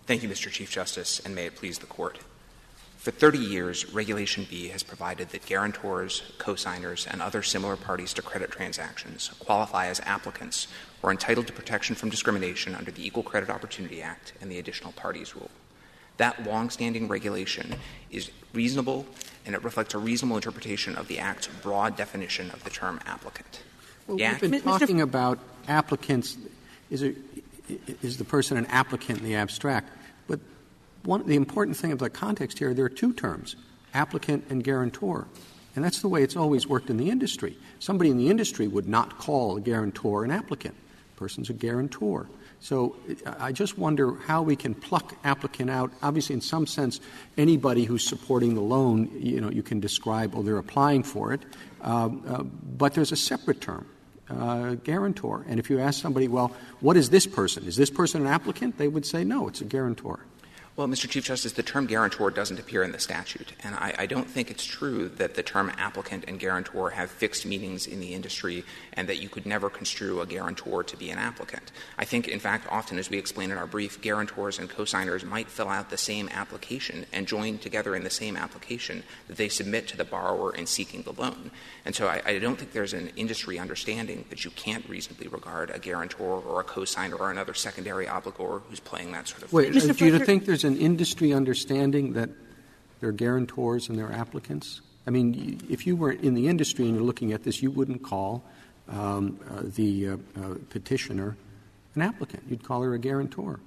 Thank 0.06 0.24
you, 0.24 0.28
Mr. 0.28 0.50
Chief 0.50 0.70
Justice, 0.70 1.20
and 1.24 1.34
may 1.34 1.46
it 1.46 1.54
please 1.54 1.78
the 1.78 1.86
Court. 1.86 2.18
For 3.06 3.12
30 3.12 3.38
years, 3.38 3.92
Regulation 3.92 4.46
B 4.50 4.68
has 4.68 4.82
provided 4.82 5.28
that 5.28 5.46
guarantors, 5.46 6.32
cosigners, 6.38 7.06
and 7.06 7.22
other 7.22 7.40
similar 7.40 7.76
parties 7.76 8.12
to 8.14 8.22
credit 8.22 8.50
transactions 8.50 9.28
qualify 9.38 9.86
as 9.86 10.00
applicants 10.00 10.66
or 11.06 11.12
entitled 11.12 11.46
to 11.46 11.52
protection 11.52 11.94
from 11.94 12.08
discrimination 12.08 12.74
under 12.74 12.90
the 12.90 13.06
Equal 13.06 13.22
Credit 13.22 13.48
Opportunity 13.48 14.02
Act 14.02 14.32
and 14.40 14.50
the 14.50 14.58
Additional 14.58 14.90
Parties 14.92 15.36
Rule. 15.36 15.50
That 16.16 16.44
longstanding 16.44 17.06
regulation 17.06 17.76
is 18.10 18.32
reasonable 18.52 19.06
and 19.44 19.54
it 19.54 19.62
reflects 19.62 19.94
a 19.94 19.98
reasonable 19.98 20.34
interpretation 20.34 20.96
of 20.96 21.06
the 21.06 21.20
Act's 21.20 21.46
broad 21.46 21.96
definition 21.96 22.50
of 22.50 22.64
the 22.64 22.70
term 22.70 22.98
applicant. 23.06 23.62
Well, 24.08 24.16
we've 24.16 24.40
been 24.40 24.60
talking 24.60 25.00
about 25.00 25.38
applicants. 25.68 26.36
Is, 26.90 27.02
it, 27.02 27.16
is 28.02 28.16
the 28.16 28.24
person 28.24 28.56
an 28.56 28.66
applicant 28.66 29.20
in 29.20 29.24
the 29.24 29.36
abstract? 29.36 29.88
But 30.26 30.40
one, 31.04 31.24
the 31.24 31.36
important 31.36 31.76
thing 31.76 31.92
of 31.92 32.00
the 32.00 32.10
context 32.10 32.58
here, 32.58 32.74
there 32.74 32.84
are 32.84 32.88
two 32.88 33.12
terms 33.12 33.54
applicant 33.94 34.46
and 34.50 34.64
guarantor. 34.64 35.28
And 35.76 35.84
that's 35.84 36.00
the 36.00 36.08
way 36.08 36.24
it's 36.24 36.36
always 36.36 36.66
worked 36.66 36.90
in 36.90 36.96
the 36.96 37.10
industry. 37.10 37.56
Somebody 37.78 38.10
in 38.10 38.16
the 38.16 38.28
industry 38.28 38.66
would 38.66 38.88
not 38.88 39.18
call 39.18 39.56
a 39.56 39.60
guarantor 39.60 40.24
an 40.24 40.32
applicant. 40.32 40.74
Person's 41.16 41.50
a 41.50 41.52
guarantor. 41.52 42.28
So 42.60 42.96
I 43.38 43.52
just 43.52 43.78
wonder 43.78 44.14
how 44.26 44.42
we 44.42 44.56
can 44.56 44.74
pluck 44.74 45.14
applicant 45.24 45.70
out. 45.70 45.92
Obviously, 46.02 46.34
in 46.34 46.40
some 46.40 46.66
sense, 46.66 47.00
anybody 47.36 47.84
who's 47.84 48.06
supporting 48.06 48.54
the 48.54 48.60
loan, 48.60 49.10
you 49.14 49.40
know, 49.40 49.50
you 49.50 49.62
can 49.62 49.80
describe, 49.80 50.34
oh, 50.34 50.42
they're 50.42 50.58
applying 50.58 51.02
for 51.02 51.32
it. 51.32 51.42
Uh, 51.82 52.10
uh, 52.28 52.42
but 52.42 52.94
there's 52.94 53.12
a 53.12 53.16
separate 53.16 53.60
term, 53.60 53.86
uh, 54.30 54.74
guarantor. 54.74 55.44
And 55.48 55.58
if 55.58 55.70
you 55.70 55.80
ask 55.80 56.00
somebody, 56.00 56.28
well, 56.28 56.52
what 56.80 56.96
is 56.96 57.10
this 57.10 57.26
person? 57.26 57.64
Is 57.64 57.76
this 57.76 57.90
person 57.90 58.22
an 58.22 58.28
applicant? 58.28 58.78
They 58.78 58.88
would 58.88 59.06
say, 59.06 59.24
no, 59.24 59.48
it's 59.48 59.60
a 59.60 59.64
guarantor. 59.64 60.20
Well, 60.76 60.88
Mr. 60.88 61.08
Chief 61.08 61.24
Justice, 61.24 61.52
the 61.52 61.62
term 61.62 61.86
guarantor 61.86 62.30
doesn't 62.30 62.60
appear 62.60 62.82
in 62.82 62.92
the 62.92 62.98
statute. 62.98 63.54
And 63.64 63.74
I, 63.76 63.94
I, 64.00 64.04
don't 64.06 64.28
think 64.28 64.50
it's 64.50 64.62
true 64.62 65.08
that 65.16 65.34
the 65.34 65.42
term 65.42 65.72
applicant 65.78 66.24
and 66.28 66.38
guarantor 66.38 66.90
have 66.90 67.10
fixed 67.10 67.46
meanings 67.46 67.86
in 67.86 67.98
the 67.98 68.12
industry 68.12 68.62
and 68.92 69.08
that 69.08 69.16
you 69.16 69.30
could 69.30 69.46
never 69.46 69.70
construe 69.70 70.20
a 70.20 70.26
guarantor 70.26 70.84
to 70.84 70.96
be 70.98 71.08
an 71.08 71.16
applicant. 71.16 71.72
I 71.96 72.04
think, 72.04 72.28
in 72.28 72.40
fact, 72.40 72.66
often, 72.70 72.98
as 72.98 73.08
we 73.08 73.16
explain 73.16 73.50
in 73.50 73.56
our 73.56 73.66
brief, 73.66 74.02
guarantors 74.02 74.58
and 74.58 74.68
cosigners 74.68 75.24
might 75.24 75.48
fill 75.48 75.70
out 75.70 75.88
the 75.88 75.96
same 75.96 76.28
application 76.28 77.06
and 77.10 77.26
join 77.26 77.56
together 77.56 77.96
in 77.96 78.04
the 78.04 78.10
same 78.10 78.36
application 78.36 79.02
that 79.28 79.38
they 79.38 79.48
submit 79.48 79.88
to 79.88 79.96
the 79.96 80.04
borrower 80.04 80.54
in 80.54 80.66
seeking 80.66 81.00
the 81.04 81.12
loan. 81.12 81.52
And 81.86 81.94
so 81.94 82.06
I, 82.06 82.20
I 82.26 82.38
don't 82.38 82.58
think 82.58 82.72
there's 82.72 82.92
an 82.92 83.12
industry 83.16 83.58
understanding 83.58 84.26
that 84.28 84.44
you 84.44 84.50
can't 84.50 84.86
reasonably 84.90 85.28
regard 85.28 85.70
a 85.70 85.78
guarantor 85.78 86.42
or 86.42 86.60
a 86.60 86.64
cosigner 86.64 87.18
or 87.18 87.30
another 87.30 87.54
secondary 87.54 88.04
obligor 88.04 88.60
who's 88.68 88.80
playing 88.80 89.12
that 89.12 89.26
sort 89.26 89.42
of 89.42 89.54
Wait, 89.54 89.72
do 89.72 90.04
you 90.04 90.18
think 90.18 90.44
there's 90.44 90.65
an 90.66 90.76
industry 90.76 91.32
understanding 91.32 92.12
that 92.12 92.30
there 93.00 93.08
are 93.08 93.12
guarantors 93.12 93.88
and 93.88 93.98
there 93.98 94.06
are 94.06 94.12
applicants? 94.12 94.80
I 95.06 95.10
mean, 95.10 95.60
if 95.70 95.86
you 95.86 95.96
were 95.96 96.12
in 96.12 96.34
the 96.34 96.48
industry 96.48 96.84
and 96.86 96.94
you're 96.94 97.04
looking 97.04 97.32
at 97.32 97.44
this, 97.44 97.62
you 97.62 97.70
wouldn't 97.70 98.02
call 98.02 98.44
um, 98.88 99.38
uh, 99.50 99.62
the 99.64 100.08
uh, 100.08 100.16
uh, 100.40 100.54
petitioner 100.70 101.36
an 101.96 102.02
applicant. 102.02 102.44
You'd 102.48 102.62
call 102.62 102.82
her 102.82 102.94
a 102.94 102.98
guarantor. 102.98 103.58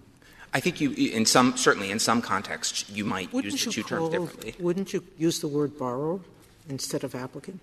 I 0.54 0.60
think 0.60 0.80
you, 0.82 0.92
in 0.92 1.26
some, 1.26 1.58
certainly 1.58 1.92
in 1.92 2.00
some 2.00 2.22
contexts, 2.22 2.90
you 2.90 3.06
might 3.06 3.32
wouldn't 3.34 3.54
use 3.54 3.66
the 3.66 3.72
two 3.72 3.84
call, 3.84 4.10
terms 4.10 4.30
differently. 4.30 4.56
Wouldn't 4.64 4.94
you 4.94 5.04
use 5.18 5.40
the 5.40 5.48
word 5.48 5.78
borrower 5.78 6.20
instead 6.70 7.04
of 7.04 7.14
applicant? 7.14 7.60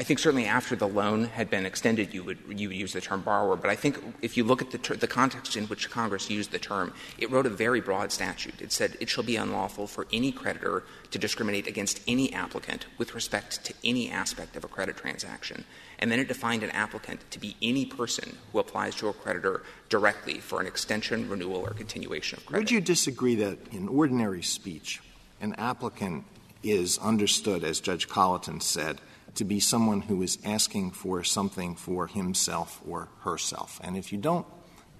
I 0.00 0.02
think 0.02 0.18
certainly 0.18 0.46
after 0.46 0.76
the 0.76 0.88
loan 0.88 1.24
had 1.24 1.50
been 1.50 1.66
extended, 1.66 2.14
you 2.14 2.24
would, 2.24 2.38
you 2.48 2.68
would 2.68 2.76
use 2.78 2.94
the 2.94 3.02
term 3.02 3.20
borrower. 3.20 3.54
But 3.54 3.68
I 3.68 3.76
think 3.76 4.02
if 4.22 4.34
you 4.34 4.44
look 4.44 4.62
at 4.62 4.70
the, 4.70 4.78
ter- 4.78 4.96
the 4.96 5.06
context 5.06 5.58
in 5.58 5.66
which 5.66 5.90
Congress 5.90 6.30
used 6.30 6.52
the 6.52 6.58
term, 6.58 6.94
it 7.18 7.30
wrote 7.30 7.44
a 7.44 7.50
very 7.50 7.82
broad 7.82 8.10
statute. 8.10 8.62
It 8.62 8.72
said 8.72 8.96
it 8.98 9.10
shall 9.10 9.24
be 9.24 9.36
unlawful 9.36 9.86
for 9.86 10.06
any 10.10 10.32
creditor 10.32 10.84
to 11.10 11.18
discriminate 11.18 11.66
against 11.66 12.00
any 12.08 12.32
applicant 12.32 12.86
with 12.96 13.14
respect 13.14 13.62
to 13.66 13.74
any 13.84 14.10
aspect 14.10 14.56
of 14.56 14.64
a 14.64 14.68
credit 14.68 14.96
transaction. 14.96 15.66
And 15.98 16.10
then 16.10 16.18
it 16.18 16.28
defined 16.28 16.62
an 16.62 16.70
applicant 16.70 17.30
to 17.32 17.38
be 17.38 17.54
any 17.60 17.84
person 17.84 18.38
who 18.52 18.58
applies 18.58 18.94
to 18.94 19.08
a 19.08 19.12
creditor 19.12 19.64
directly 19.90 20.38
for 20.38 20.62
an 20.62 20.66
extension, 20.66 21.28
renewal, 21.28 21.60
or 21.60 21.74
continuation 21.74 22.38
of 22.38 22.46
credit. 22.46 22.62
Would 22.62 22.70
you 22.70 22.80
disagree 22.80 23.34
that 23.34 23.58
in 23.70 23.86
ordinary 23.86 24.42
speech, 24.42 25.02
an 25.42 25.54
applicant 25.58 26.24
is 26.62 26.96
understood, 26.96 27.64
as 27.64 27.80
Judge 27.80 28.08
Colloton 28.08 28.62
said, 28.62 28.98
to 29.34 29.44
be 29.44 29.60
someone 29.60 30.02
who 30.02 30.22
is 30.22 30.38
asking 30.44 30.92
for 30.92 31.22
something 31.24 31.74
for 31.74 32.06
himself 32.06 32.80
or 32.86 33.08
herself. 33.22 33.80
And 33.82 33.96
if 33.96 34.12
you 34.12 34.18
don't 34.18 34.46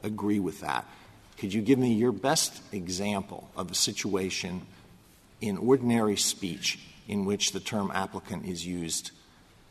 agree 0.02 0.40
with 0.40 0.60
that, 0.60 0.86
could 1.38 1.54
you 1.54 1.62
give 1.62 1.78
me 1.78 1.94
your 1.94 2.12
best 2.12 2.60
example 2.72 3.50
of 3.56 3.70
a 3.70 3.74
situation 3.74 4.66
in 5.40 5.56
ordinary 5.56 6.16
speech 6.16 6.78
in 7.08 7.24
which 7.24 7.52
the 7.52 7.60
term 7.60 7.90
applicant 7.94 8.44
is 8.46 8.66
used 8.66 9.10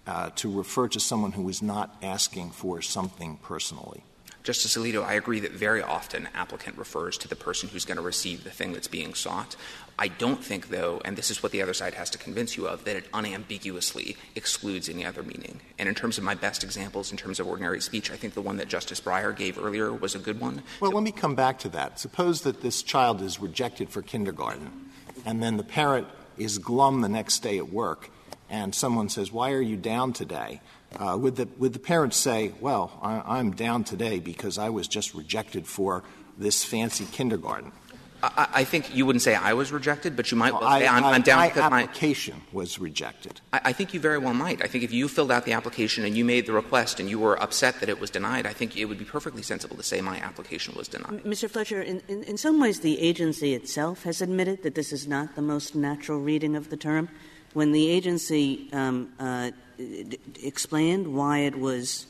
uh, 0.07 0.31
to 0.31 0.51
refer 0.51 0.87
to 0.87 0.99
someone 0.99 1.31
who 1.33 1.47
is 1.47 1.61
not 1.61 1.95
asking 2.01 2.49
for 2.49 2.81
something 2.81 3.37
personally? 3.43 4.03
Justice 4.41 4.77
Alito, 4.77 5.03
I 5.03 5.13
agree 5.13 5.41
that 5.41 5.51
very 5.51 5.83
often 5.83 6.27
applicant 6.33 6.77
refers 6.77 7.17
to 7.19 7.27
the 7.27 7.35
person 7.35 7.69
who's 7.69 7.85
going 7.85 7.97
to 7.97 8.01
receive 8.01 8.43
the 8.43 8.49
thing 8.49 8.73
that's 8.73 8.87
being 8.87 9.13
sought. 9.13 9.55
I 9.99 10.07
don't 10.07 10.41
think, 10.41 10.69
though, 10.69 11.01
and 11.03 11.17
this 11.17 11.29
is 11.29 11.43
what 11.43 11.51
the 11.51 11.61
other 11.61 11.73
side 11.73 11.93
has 11.95 12.09
to 12.11 12.17
convince 12.17 12.55
you 12.55 12.69
of, 12.69 12.85
that 12.85 12.95
it 12.95 13.09
unambiguously 13.13 14.15
excludes 14.33 14.87
any 14.87 15.05
other 15.05 15.21
meaning. 15.23 15.59
And 15.77 15.89
in 15.89 15.93
terms 15.93 16.17
of 16.17 16.23
my 16.23 16.35
best 16.35 16.63
examples, 16.63 17.11
in 17.11 17.17
terms 17.17 17.37
of 17.37 17.47
ordinary 17.47 17.81
speech, 17.81 18.09
I 18.09 18.15
think 18.15 18.33
the 18.33 18.41
one 18.41 18.55
that 18.57 18.69
Justice 18.69 19.01
Breyer 19.01 19.35
gave 19.35 19.59
earlier 19.59 19.91
was 19.91 20.15
a 20.15 20.19
good 20.19 20.39
one. 20.39 20.63
Well, 20.79 20.91
let 20.91 21.03
me 21.03 21.11
come 21.11 21.35
back 21.35 21.59
to 21.59 21.69
that. 21.69 21.99
Suppose 21.99 22.43
that 22.43 22.61
this 22.61 22.81
child 22.81 23.21
is 23.21 23.41
rejected 23.41 23.89
for 23.89 24.01
kindergarten, 24.01 24.89
and 25.25 25.43
then 25.43 25.57
the 25.57 25.65
parent 25.65 26.07
is 26.37 26.59
glum 26.59 27.01
the 27.01 27.09
next 27.09 27.39
day 27.39 27.57
at 27.57 27.69
work, 27.69 28.09
and 28.49 28.73
someone 28.73 29.09
says, 29.09 29.33
Why 29.33 29.51
are 29.51 29.61
you 29.61 29.75
down 29.75 30.13
today? 30.13 30.61
Uh, 30.97 31.17
would, 31.19 31.35
the, 31.35 31.49
would 31.57 31.73
the 31.73 31.79
parent 31.79 32.13
say, 32.13 32.53
Well, 32.61 32.97
I, 33.01 33.37
I'm 33.37 33.51
down 33.51 33.83
today 33.83 34.19
because 34.19 34.57
I 34.57 34.69
was 34.69 34.87
just 34.87 35.13
rejected 35.13 35.67
for 35.67 36.05
this 36.37 36.63
fancy 36.63 37.05
kindergarten? 37.11 37.73
I, 38.21 38.47
I, 38.53 38.63
think 38.63 38.93
you 38.95 39.05
wouldn't 39.05 39.21
say 39.21 39.35
I 39.35 39.53
was 39.53 39.71
rejected, 39.71 40.15
but 40.15 40.31
you 40.31 40.37
might 40.37 40.53
well, 40.53 40.61
say 40.61 40.87
I, 40.87 40.97
I'm, 40.97 41.03
I, 41.03 41.11
I'm 41.11 41.21
down 41.21 41.39
my 41.39 41.47
because 41.47 41.69
my 41.71 41.83
application 41.83 42.41
was 42.51 42.79
rejected. 42.79 43.39
I, 43.53 43.61
I, 43.65 43.73
think 43.73 43.93
you 43.93 43.99
very 43.99 44.17
well 44.17 44.33
might. 44.33 44.61
I 44.63 44.67
think 44.67 44.83
if 44.83 44.91
you 44.91 45.07
filled 45.07 45.31
out 45.31 45.45
the 45.45 45.53
application 45.53 46.05
and 46.05 46.17
you 46.17 46.25
made 46.25 46.45
the 46.45 46.53
request 46.53 46.99
and 46.99 47.09
you 47.09 47.19
were 47.19 47.41
upset 47.41 47.79
that 47.79 47.89
it 47.89 47.99
was 47.99 48.09
denied, 48.09 48.45
I 48.45 48.53
think 48.53 48.75
it 48.75 48.85
would 48.85 48.97
be 48.97 49.05
perfectly 49.05 49.41
sensible 49.41 49.77
to 49.77 49.83
say 49.83 50.01
my 50.01 50.17
application 50.17 50.73
was 50.75 50.87
denied. 50.87 51.23
Mr. 51.23 51.49
Fletcher, 51.49 51.81
in, 51.81 52.01
in, 52.07 52.23
in 52.23 52.37
some 52.37 52.59
ways, 52.59 52.81
the 52.81 52.99
agency 52.99 53.53
itself 53.53 54.03
has 54.03 54.21
admitted 54.21 54.63
that 54.63 54.75
this 54.75 54.91
is 54.91 55.07
not 55.07 55.35
the 55.35 55.41
most 55.41 55.75
natural 55.75 56.19
reading 56.19 56.55
of 56.55 56.69
the 56.69 56.77
term. 56.77 57.09
When 57.53 57.71
the 57.71 57.89
agency 57.89 58.69
um, 58.73 59.09
uh, 59.19 59.51
d- 59.77 60.19
explained 60.43 61.07
why 61.07 61.39
it 61.39 61.57
was 61.57 62.05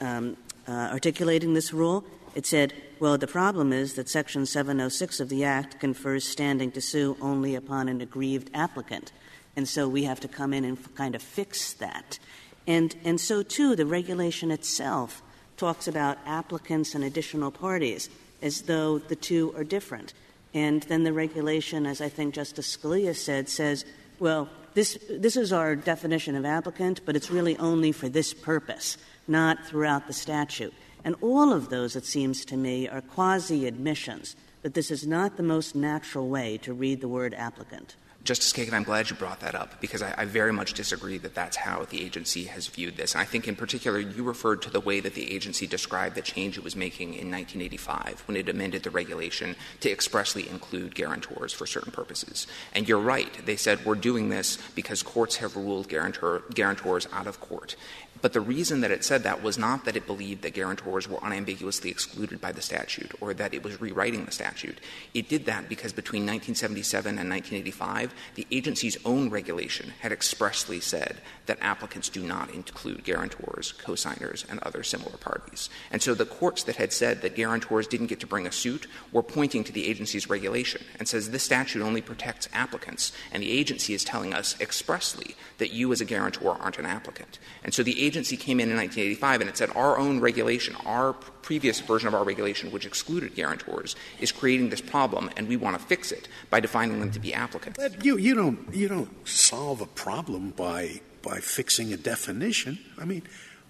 um, 0.00 0.36
uh, 0.66 0.72
articulating 0.72 1.54
this 1.54 1.72
rule, 1.72 2.04
it 2.34 2.46
said, 2.46 2.72
well, 2.98 3.18
the 3.18 3.26
problem 3.26 3.72
is 3.72 3.94
that 3.94 4.08
Section 4.08 4.46
706 4.46 5.20
of 5.20 5.28
the 5.28 5.44
Act 5.44 5.80
confers 5.80 6.26
standing 6.26 6.70
to 6.72 6.80
sue 6.80 7.16
only 7.20 7.54
upon 7.54 7.88
an 7.88 8.00
aggrieved 8.00 8.50
applicant. 8.54 9.12
And 9.56 9.68
so 9.68 9.88
we 9.88 10.04
have 10.04 10.20
to 10.20 10.28
come 10.28 10.54
in 10.54 10.64
and 10.64 10.94
kind 10.94 11.14
of 11.14 11.22
fix 11.22 11.74
that. 11.74 12.18
And, 12.66 12.94
and 13.04 13.20
so, 13.20 13.42
too, 13.42 13.76
the 13.76 13.86
regulation 13.86 14.50
itself 14.50 15.22
talks 15.56 15.88
about 15.88 16.18
applicants 16.26 16.94
and 16.94 17.04
additional 17.04 17.50
parties 17.50 18.08
as 18.40 18.62
though 18.62 18.98
the 18.98 19.16
two 19.16 19.52
are 19.56 19.64
different. 19.64 20.14
And 20.54 20.82
then 20.84 21.04
the 21.04 21.12
regulation, 21.12 21.86
as 21.86 22.00
I 22.00 22.08
think 22.08 22.34
Justice 22.34 22.76
Scalia 22.76 23.14
said, 23.14 23.48
says, 23.48 23.84
well, 24.18 24.48
this, 24.74 24.98
this 25.10 25.36
is 25.36 25.52
our 25.52 25.76
definition 25.76 26.34
of 26.34 26.44
applicant, 26.44 27.00
but 27.04 27.16
it's 27.16 27.30
really 27.30 27.56
only 27.58 27.92
for 27.92 28.08
this 28.08 28.32
purpose, 28.32 28.96
not 29.28 29.66
throughout 29.66 30.06
the 30.06 30.12
statute. 30.12 30.72
And 31.04 31.16
all 31.20 31.52
of 31.52 31.68
those, 31.68 31.96
it 31.96 32.04
seems 32.04 32.44
to 32.46 32.56
me, 32.56 32.88
are 32.88 33.00
quasi 33.00 33.66
admissions 33.66 34.36
that 34.62 34.74
this 34.74 34.90
is 34.90 35.06
not 35.06 35.36
the 35.36 35.42
most 35.42 35.74
natural 35.74 36.28
way 36.28 36.58
to 36.58 36.72
read 36.72 37.00
the 37.00 37.08
word 37.08 37.34
applicant. 37.34 37.96
Justice 38.24 38.52
Kagan, 38.52 38.72
I'm 38.72 38.84
glad 38.84 39.10
you 39.10 39.16
brought 39.16 39.40
that 39.40 39.56
up 39.56 39.80
because 39.80 40.00
I, 40.00 40.14
I, 40.16 40.24
very 40.26 40.52
much 40.52 40.74
disagree 40.74 41.18
that 41.18 41.34
that's 41.34 41.56
how 41.56 41.86
the 41.90 42.00
agency 42.00 42.44
has 42.44 42.68
viewed 42.68 42.96
this. 42.96 43.14
And 43.14 43.20
I 43.20 43.24
think, 43.24 43.48
in 43.48 43.56
particular, 43.56 43.98
you 43.98 44.22
referred 44.22 44.62
to 44.62 44.70
the 44.70 44.78
way 44.78 45.00
that 45.00 45.14
the 45.14 45.34
agency 45.34 45.66
described 45.66 46.14
the 46.14 46.22
change 46.22 46.56
it 46.56 46.62
was 46.62 46.76
making 46.76 47.14
in 47.14 47.32
1985 47.32 48.22
when 48.28 48.36
it 48.36 48.48
amended 48.48 48.84
the 48.84 48.90
regulation 48.90 49.56
to 49.80 49.90
expressly 49.90 50.48
include 50.48 50.94
guarantors 50.94 51.52
for 51.52 51.66
certain 51.66 51.90
purposes. 51.90 52.46
And 52.76 52.88
you're 52.88 53.00
right. 53.00 53.44
They 53.44 53.56
said 53.56 53.84
we're 53.84 53.96
doing 53.96 54.28
this 54.28 54.56
because 54.76 55.02
courts 55.02 55.36
have 55.36 55.56
ruled 55.56 55.88
guarantor, 55.88 56.44
guarantors 56.54 57.08
out 57.12 57.26
of 57.26 57.40
court. 57.40 57.74
But 58.20 58.32
the 58.32 58.40
reason 58.40 58.82
that 58.82 58.92
it 58.92 59.04
said 59.04 59.24
that 59.24 59.42
was 59.42 59.58
not 59.58 59.84
that 59.84 59.96
it 59.96 60.06
believed 60.06 60.42
that 60.42 60.54
guarantors 60.54 61.08
were 61.08 61.18
unambiguously 61.22 61.90
excluded 61.90 62.40
by 62.40 62.52
the 62.52 62.62
statute 62.62 63.10
or 63.20 63.34
that 63.34 63.52
it 63.52 63.64
was 63.64 63.80
rewriting 63.80 64.24
the 64.24 64.30
statute. 64.30 64.78
It 65.12 65.28
did 65.28 65.46
that 65.46 65.68
because 65.68 65.92
between 65.92 66.22
1977 66.22 67.18
and 67.18 67.28
1985, 67.28 68.14
the 68.36 68.46
agency's 68.52 68.96
own 69.04 69.28
regulation 69.28 69.94
had 70.00 70.12
expressly 70.12 70.78
said 70.78 71.16
that 71.46 71.58
applicants 71.60 72.08
do 72.08 72.22
not 72.22 72.50
include 72.54 73.02
guarantors, 73.02 73.74
cosigners, 73.82 74.48
and 74.48 74.60
other 74.60 74.84
similar 74.84 75.16
parties. 75.16 75.68
And 75.90 76.00
so 76.00 76.14
the 76.14 76.24
courts 76.24 76.62
that 76.64 76.76
had 76.76 76.92
said 76.92 77.22
that 77.22 77.34
guarantors 77.34 77.88
didn't 77.88 78.06
get 78.06 78.20
to 78.20 78.26
bring 78.28 78.46
a 78.46 78.52
suit 78.52 78.86
were 79.10 79.24
pointing 79.24 79.64
to 79.64 79.72
the 79.72 79.88
agency's 79.88 80.28
regulation 80.28 80.82
and 80.98 81.08
says 81.08 81.30
this 81.30 81.42
statute 81.42 81.82
only 81.82 82.00
protects 82.00 82.48
applicants, 82.52 83.12
and 83.32 83.42
the 83.42 83.50
agency 83.50 83.94
is 83.94 84.04
telling 84.04 84.32
us 84.32 84.54
expressly 84.60 85.34
that 85.58 85.72
you 85.72 85.92
as 85.92 86.00
a 86.00 86.04
guarantor 86.04 86.56
aren't 86.60 86.78
an 86.78 86.86
applicant. 86.86 87.38
And 87.64 87.74
so 87.74 87.82
the 87.82 88.01
agency 88.04 88.36
came 88.36 88.60
in 88.60 88.70
in 88.70 88.76
1985 88.76 89.40
and 89.40 89.50
it 89.50 89.56
said 89.56 89.70
our 89.74 89.98
own 89.98 90.20
regulation, 90.20 90.76
our 90.86 91.12
previous 91.42 91.80
version 91.80 92.08
of 92.08 92.14
our 92.14 92.24
regulation, 92.24 92.70
which 92.70 92.86
excluded 92.86 93.34
guarantors, 93.34 93.96
is 94.20 94.32
creating 94.32 94.70
this 94.70 94.80
problem, 94.80 95.30
and 95.36 95.48
we 95.48 95.56
want 95.56 95.78
to 95.78 95.84
fix 95.84 96.12
it 96.12 96.28
by 96.50 96.60
defining 96.60 97.00
them 97.00 97.10
to 97.10 97.20
be 97.20 97.34
applicants. 97.34 97.78
But 97.78 98.04
you, 98.04 98.16
you, 98.16 98.34
don't, 98.34 98.74
you 98.74 98.88
don't 98.88 99.28
solve 99.28 99.80
a 99.80 99.86
problem 99.86 100.50
by, 100.50 101.00
by 101.22 101.38
fixing 101.38 101.92
a 101.92 101.96
definition. 101.96 102.78
I 102.98 103.04
mean, 103.04 103.22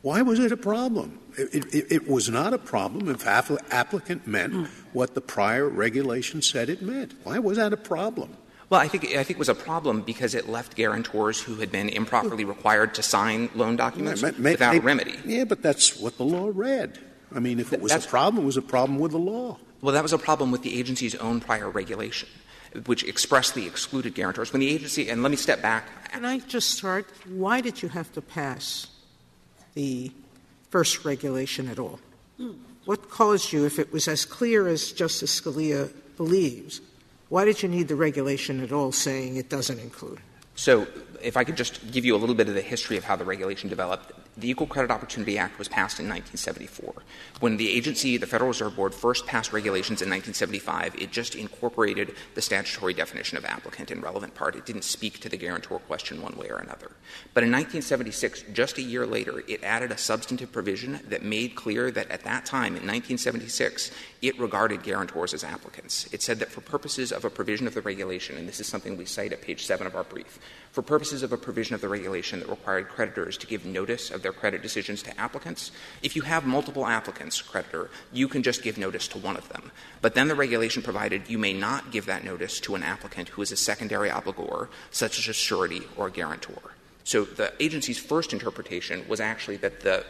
why 0.02 0.22
was 0.22 0.40
it 0.40 0.50
a 0.50 0.56
problem? 0.56 1.18
It, 1.38 1.74
it, 1.74 1.92
it 1.92 2.08
was 2.08 2.28
not 2.28 2.52
a 2.52 2.58
problem 2.58 3.08
if 3.08 3.26
applicant 3.26 4.26
meant 4.26 4.52
hmm. 4.52 4.64
what 4.92 5.14
the 5.14 5.20
prior 5.20 5.68
regulation 5.68 6.42
said 6.42 6.68
it 6.68 6.82
meant. 6.82 7.14
Why 7.22 7.38
was 7.38 7.56
that 7.56 7.72
a 7.72 7.76
problem? 7.76 8.36
Well, 8.72 8.80
I 8.80 8.88
think, 8.88 9.04
I 9.04 9.22
think 9.22 9.32
it 9.32 9.38
was 9.38 9.50
a 9.50 9.54
problem 9.54 10.00
because 10.00 10.34
it 10.34 10.48
left 10.48 10.76
guarantors 10.76 11.38
who 11.38 11.56
had 11.56 11.70
been 11.70 11.90
improperly 11.90 12.46
required 12.46 12.94
to 12.94 13.02
sign 13.02 13.50
loan 13.54 13.76
documents 13.76 14.22
yeah, 14.22 14.30
may, 14.38 14.52
without 14.52 14.72
may, 14.72 14.80
remedy. 14.80 15.14
Yeah, 15.26 15.44
but 15.44 15.60
that's 15.60 16.00
what 16.00 16.16
the 16.16 16.24
law 16.24 16.50
read. 16.50 16.98
I 17.34 17.38
mean, 17.38 17.60
if 17.60 17.74
it 17.74 17.82
was 17.82 17.92
that's, 17.92 18.06
a 18.06 18.08
problem, 18.08 18.44
it 18.44 18.46
was 18.46 18.56
a 18.56 18.62
problem 18.62 18.98
with 18.98 19.12
the 19.12 19.18
law. 19.18 19.58
Well, 19.82 19.92
that 19.92 20.02
was 20.02 20.14
a 20.14 20.18
problem 20.18 20.50
with 20.50 20.62
the 20.62 20.78
agency's 20.78 21.14
own 21.16 21.40
prior 21.40 21.68
regulation, 21.68 22.30
which 22.86 23.04
expressly 23.04 23.66
excluded 23.66 24.14
guarantors. 24.14 24.54
When 24.54 24.60
the 24.60 24.70
agency, 24.70 25.10
and 25.10 25.22
let 25.22 25.28
me 25.28 25.36
step 25.36 25.60
back. 25.60 26.10
Can 26.10 26.24
I 26.24 26.38
just 26.38 26.70
start? 26.70 27.04
Why 27.28 27.60
did 27.60 27.82
you 27.82 27.90
have 27.90 28.10
to 28.14 28.22
pass 28.22 28.86
the 29.74 30.10
first 30.70 31.04
regulation 31.04 31.68
at 31.68 31.78
all? 31.78 32.00
Hmm. 32.38 32.52
What 32.86 33.10
caused 33.10 33.52
you, 33.52 33.66
if 33.66 33.78
it 33.78 33.92
was 33.92 34.08
as 34.08 34.24
clear 34.24 34.66
as 34.66 34.92
Justice 34.92 35.38
Scalia 35.38 35.92
believes, 36.16 36.80
why 37.32 37.46
did 37.46 37.62
you 37.62 37.68
need 37.70 37.88
the 37.88 37.96
regulation 37.96 38.62
at 38.62 38.72
all 38.72 38.92
saying 38.92 39.36
it 39.36 39.48
doesn't 39.48 39.78
include? 39.78 40.20
So, 40.54 40.86
if 41.22 41.38
I 41.38 41.44
could 41.44 41.56
just 41.56 41.90
give 41.90 42.04
you 42.04 42.14
a 42.14 42.18
little 42.18 42.34
bit 42.34 42.46
of 42.46 42.54
the 42.54 42.60
history 42.60 42.98
of 42.98 43.04
how 43.04 43.16
the 43.16 43.24
regulation 43.24 43.70
developed, 43.70 44.12
the 44.36 44.48
Equal 44.48 44.66
Credit 44.66 44.90
Opportunity 44.90 45.36
Act 45.36 45.58
was 45.58 45.68
passed 45.68 46.00
in 46.00 46.06
1974. 46.06 47.02
When 47.40 47.58
the 47.58 47.70
agency, 47.70 48.16
the 48.16 48.26
Federal 48.26 48.48
Reserve 48.48 48.74
Board, 48.76 48.94
first 48.94 49.26
passed 49.26 49.52
regulations 49.52 50.00
in 50.00 50.08
1975, 50.08 50.94
it 50.96 51.10
just 51.10 51.34
incorporated 51.34 52.14
the 52.34 52.40
statutory 52.40 52.94
definition 52.94 53.36
of 53.36 53.44
applicant 53.44 53.90
in 53.90 54.00
relevant 54.00 54.34
part. 54.34 54.56
It 54.56 54.64
didn't 54.64 54.84
speak 54.84 55.20
to 55.20 55.28
the 55.28 55.36
guarantor 55.36 55.80
question 55.80 56.22
one 56.22 56.36
way 56.36 56.48
or 56.48 56.56
another. 56.56 56.92
But 57.34 57.42
in 57.42 57.50
1976, 57.50 58.44
just 58.54 58.78
a 58.78 58.82
year 58.82 59.06
later, 59.06 59.42
it 59.46 59.62
added 59.62 59.90
a 59.90 59.98
substantive 59.98 60.50
provision 60.50 61.00
that 61.08 61.22
made 61.22 61.54
clear 61.54 61.90
that 61.90 62.10
at 62.10 62.24
that 62.24 62.46
time, 62.46 62.74
in 62.76 62.86
1976, 62.86 63.90
it 64.22 64.38
regarded 64.38 64.82
guarantors 64.82 65.34
as 65.34 65.44
applicants. 65.44 66.08
It 66.12 66.22
said 66.22 66.38
that 66.38 66.50
for 66.50 66.62
purposes 66.62 67.12
of 67.12 67.24
a 67.24 67.30
provision 67.30 67.66
of 67.66 67.74
the 67.74 67.82
regulation, 67.82 68.36
and 68.38 68.48
this 68.48 68.60
is 68.60 68.66
something 68.66 68.96
we 68.96 69.04
cite 69.04 69.32
at 69.32 69.42
page 69.42 69.66
7 69.66 69.86
of 69.86 69.94
our 69.94 70.04
brief, 70.04 70.38
for 70.70 70.80
purposes 70.80 71.22
of 71.22 71.32
a 71.32 71.36
provision 71.36 71.74
of 71.74 71.82
the 71.82 71.88
regulation 71.88 72.38
that 72.40 72.48
required 72.48 72.88
creditors 72.88 73.36
to 73.36 73.46
give 73.46 73.66
notice 73.66 74.10
of 74.10 74.21
their 74.22 74.32
credit 74.32 74.62
decisions 74.62 75.02
to 75.02 75.20
applicants. 75.20 75.70
If 76.02 76.16
you 76.16 76.22
have 76.22 76.46
multiple 76.46 76.86
applicants, 76.86 77.42
creditor, 77.42 77.90
you 78.12 78.28
can 78.28 78.42
just 78.42 78.62
give 78.62 78.78
notice 78.78 79.08
to 79.08 79.18
one 79.18 79.36
of 79.36 79.48
them. 79.48 79.70
But 80.00 80.14
then 80.14 80.28
the 80.28 80.34
regulation 80.34 80.82
provided 80.82 81.28
you 81.28 81.38
may 81.38 81.52
not 81.52 81.90
give 81.90 82.06
that 82.06 82.24
notice 82.24 82.60
to 82.60 82.74
an 82.74 82.82
applicant 82.82 83.30
who 83.30 83.42
is 83.42 83.52
a 83.52 83.56
secondary 83.56 84.08
obligor, 84.08 84.68
such 84.90 85.18
as 85.18 85.28
a 85.28 85.32
surety 85.32 85.82
or 85.96 86.06
a 86.06 86.10
guarantor. 86.10 86.74
So 87.04 87.24
the 87.24 87.52
agency's 87.60 87.98
first 87.98 88.32
interpretation 88.32 89.04
was 89.08 89.20
actually 89.20 89.56
that 89.58 89.80
the 89.80 90.04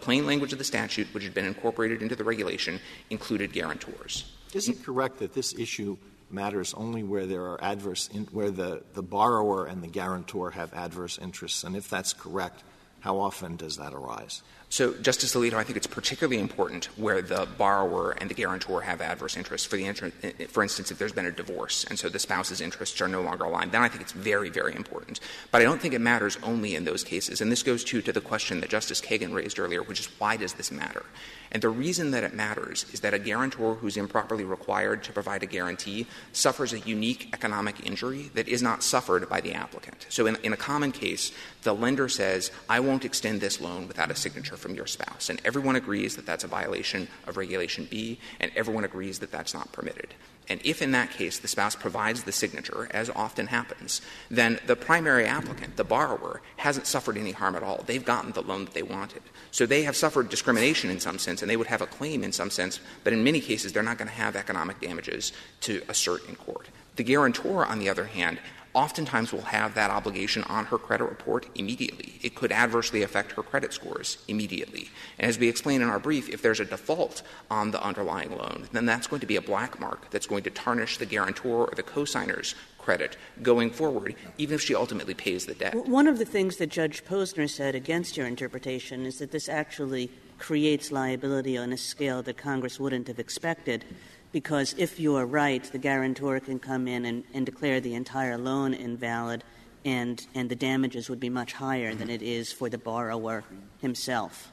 plain 0.00 0.26
language 0.26 0.52
of 0.52 0.58
the 0.58 0.64
statute, 0.64 1.06
which 1.14 1.24
had 1.24 1.34
been 1.34 1.46
incorporated 1.46 2.02
into 2.02 2.16
the 2.16 2.24
regulation, 2.24 2.80
included 3.10 3.52
guarantors. 3.52 4.24
Is 4.52 4.68
it 4.68 4.84
correct 4.84 5.18
that 5.20 5.34
this 5.34 5.54
issue 5.54 5.96
matters 6.30 6.74
only 6.74 7.02
where 7.02 7.26
there 7.26 7.42
are 7.42 7.62
adverse 7.62 8.08
in, 8.08 8.24
where 8.32 8.50
the, 8.50 8.82
the 8.94 9.02
borrower 9.02 9.66
and 9.66 9.82
the 9.82 9.86
guarantor 9.86 10.50
have 10.50 10.74
adverse 10.74 11.18
interests? 11.18 11.62
And 11.64 11.76
if 11.76 11.88
that's 11.88 12.12
correct, 12.12 12.64
how 13.02 13.18
often 13.18 13.56
does 13.56 13.76
that 13.76 13.92
arise? 13.92 14.42
So, 14.72 14.94
Justice 14.94 15.34
Alito, 15.34 15.52
I 15.52 15.64
think 15.64 15.76
it's 15.76 15.86
particularly 15.86 16.40
important 16.40 16.86
where 16.96 17.20
the 17.20 17.46
borrower 17.58 18.12
and 18.12 18.30
the 18.30 18.34
guarantor 18.34 18.80
have 18.80 19.02
adverse 19.02 19.36
interests. 19.36 19.66
For, 19.66 19.76
the 19.76 19.84
inter- 19.84 20.12
for 20.48 20.62
instance, 20.62 20.90
if 20.90 20.96
there's 20.96 21.12
been 21.12 21.26
a 21.26 21.30
divorce 21.30 21.84
and 21.84 21.98
so 21.98 22.08
the 22.08 22.18
spouse's 22.18 22.62
interests 22.62 22.98
are 23.02 23.06
no 23.06 23.20
longer 23.20 23.44
aligned, 23.44 23.72
then 23.72 23.82
I 23.82 23.88
think 23.88 24.00
it's 24.00 24.12
very, 24.12 24.48
very 24.48 24.74
important. 24.74 25.20
But 25.50 25.60
I 25.60 25.64
don't 25.64 25.78
think 25.78 25.92
it 25.92 26.00
matters 26.00 26.38
only 26.42 26.74
in 26.74 26.86
those 26.86 27.04
cases. 27.04 27.42
And 27.42 27.52
this 27.52 27.62
goes 27.62 27.84
to, 27.84 28.00
to 28.00 28.12
the 28.14 28.22
question 28.22 28.62
that 28.62 28.70
Justice 28.70 29.02
Kagan 29.02 29.34
raised 29.34 29.58
earlier, 29.58 29.82
which 29.82 30.00
is 30.00 30.06
why 30.18 30.38
does 30.38 30.54
this 30.54 30.72
matter? 30.72 31.04
And 31.50 31.62
the 31.62 31.68
reason 31.68 32.12
that 32.12 32.24
it 32.24 32.32
matters 32.32 32.86
is 32.94 33.00
that 33.00 33.12
a 33.12 33.18
guarantor 33.18 33.74
who's 33.74 33.98
improperly 33.98 34.42
required 34.42 35.04
to 35.04 35.12
provide 35.12 35.42
a 35.42 35.46
guarantee 35.46 36.06
suffers 36.32 36.72
a 36.72 36.78
unique 36.78 37.28
economic 37.34 37.84
injury 37.84 38.30
that 38.32 38.48
is 38.48 38.62
not 38.62 38.82
suffered 38.82 39.28
by 39.28 39.42
the 39.42 39.52
applicant. 39.52 40.06
So, 40.08 40.24
in, 40.24 40.36
in 40.36 40.54
a 40.54 40.56
common 40.56 40.92
case, 40.92 41.30
the 41.62 41.74
lender 41.74 42.08
says, 42.08 42.50
I 42.70 42.80
won't 42.80 43.04
extend 43.04 43.42
this 43.42 43.60
loan 43.60 43.86
without 43.86 44.10
a 44.10 44.16
signature 44.16 44.56
from 44.62 44.74
your 44.74 44.86
spouse. 44.86 45.28
And 45.28 45.40
everyone 45.44 45.76
agrees 45.76 46.16
that 46.16 46.24
that's 46.24 46.44
a 46.44 46.48
violation 46.48 47.08
of 47.26 47.36
Regulation 47.36 47.86
B, 47.90 48.18
and 48.40 48.50
everyone 48.56 48.84
agrees 48.84 49.18
that 49.18 49.32
that's 49.32 49.52
not 49.52 49.72
permitted. 49.72 50.14
And 50.48 50.60
if 50.64 50.82
in 50.82 50.92
that 50.92 51.10
case 51.10 51.38
the 51.38 51.48
spouse 51.48 51.76
provides 51.76 52.24
the 52.24 52.32
signature, 52.32 52.88
as 52.90 53.10
often 53.10 53.46
happens, 53.46 54.00
then 54.30 54.58
the 54.66 54.76
primary 54.76 55.24
applicant, 55.24 55.76
the 55.76 55.84
borrower, 55.84 56.40
hasn't 56.56 56.86
suffered 56.86 57.16
any 57.16 57.32
harm 57.32 57.54
at 57.54 57.62
all. 57.62 57.84
They've 57.86 58.04
gotten 58.04 58.32
the 58.32 58.42
loan 58.42 58.64
that 58.64 58.74
they 58.74 58.82
wanted. 58.82 59.22
So 59.50 59.66
they 59.66 59.82
have 59.82 59.96
suffered 59.96 60.28
discrimination 60.28 60.90
in 60.90 61.00
some 61.00 61.18
sense, 61.18 61.42
and 61.42 61.50
they 61.50 61.56
would 61.56 61.68
have 61.68 61.82
a 61.82 61.86
claim 61.86 62.24
in 62.24 62.32
some 62.32 62.50
sense, 62.50 62.80
but 63.04 63.12
in 63.12 63.24
many 63.24 63.40
cases 63.40 63.72
they're 63.72 63.82
not 63.82 63.98
going 63.98 64.08
to 64.08 64.14
have 64.14 64.34
economic 64.36 64.80
damages 64.80 65.32
to 65.62 65.82
assert 65.88 66.28
in 66.28 66.36
court. 66.36 66.68
The 66.96 67.04
guarantor, 67.04 67.64
on 67.64 67.78
the 67.78 67.88
other 67.88 68.04
hand, 68.04 68.38
oftentimes 68.74 69.32
will 69.32 69.42
have 69.42 69.74
that 69.74 69.90
obligation 69.90 70.42
on 70.44 70.66
her 70.66 70.78
credit 70.78 71.04
report 71.04 71.46
immediately. 71.54 72.18
It 72.22 72.34
could 72.34 72.52
adversely 72.52 73.02
affect 73.02 73.32
her 73.32 73.42
credit 73.42 73.72
scores 73.72 74.18
immediately. 74.28 74.88
And 75.18 75.28
as 75.28 75.38
we 75.38 75.48
explain 75.48 75.82
in 75.82 75.88
our 75.88 75.98
brief, 75.98 76.28
if 76.28 76.42
there's 76.42 76.60
a 76.60 76.64
default 76.64 77.22
on 77.50 77.70
the 77.70 77.82
underlying 77.82 78.36
loan, 78.36 78.68
then 78.72 78.86
that's 78.86 79.06
going 79.06 79.20
to 79.20 79.26
be 79.26 79.36
a 79.36 79.42
black 79.42 79.78
mark 79.78 80.10
that's 80.10 80.26
going 80.26 80.44
to 80.44 80.50
tarnish 80.50 80.98
the 80.98 81.06
guarantor 81.06 81.66
or 81.66 81.72
the 81.74 81.82
cosigner's 81.82 82.54
credit 82.78 83.16
going 83.42 83.70
forward, 83.70 84.14
even 84.38 84.54
if 84.54 84.60
she 84.60 84.74
ultimately 84.74 85.14
pays 85.14 85.46
the 85.46 85.54
debt. 85.54 85.74
One 85.86 86.08
of 86.08 86.18
the 86.18 86.24
things 86.24 86.56
that 86.56 86.68
Judge 86.68 87.04
Posner 87.04 87.48
said 87.48 87.74
against 87.74 88.16
your 88.16 88.26
interpretation 88.26 89.06
is 89.06 89.18
that 89.18 89.30
this 89.30 89.48
actually 89.48 90.10
creates 90.38 90.90
liability 90.90 91.56
on 91.56 91.72
a 91.72 91.76
scale 91.76 92.22
that 92.24 92.36
Congress 92.36 92.80
wouldn't 92.80 93.06
have 93.06 93.20
expected 93.20 93.84
because 94.32 94.74
if 94.78 94.98
you 94.98 95.14
are 95.16 95.26
right, 95.26 95.62
the 95.62 95.78
guarantor 95.78 96.40
can 96.40 96.58
come 96.58 96.88
in 96.88 97.04
and, 97.04 97.24
and 97.34 97.46
declare 97.46 97.80
the 97.80 97.94
entire 97.94 98.38
loan 98.38 98.74
invalid, 98.74 99.44
and, 99.84 100.26
and 100.34 100.48
the 100.48 100.56
damages 100.56 101.08
would 101.08 101.20
be 101.20 101.28
much 101.28 101.52
higher 101.52 101.94
than 101.94 102.08
it 102.08 102.22
is 102.22 102.50
for 102.52 102.68
the 102.68 102.78
borrower 102.78 103.44
himself. 103.80 104.50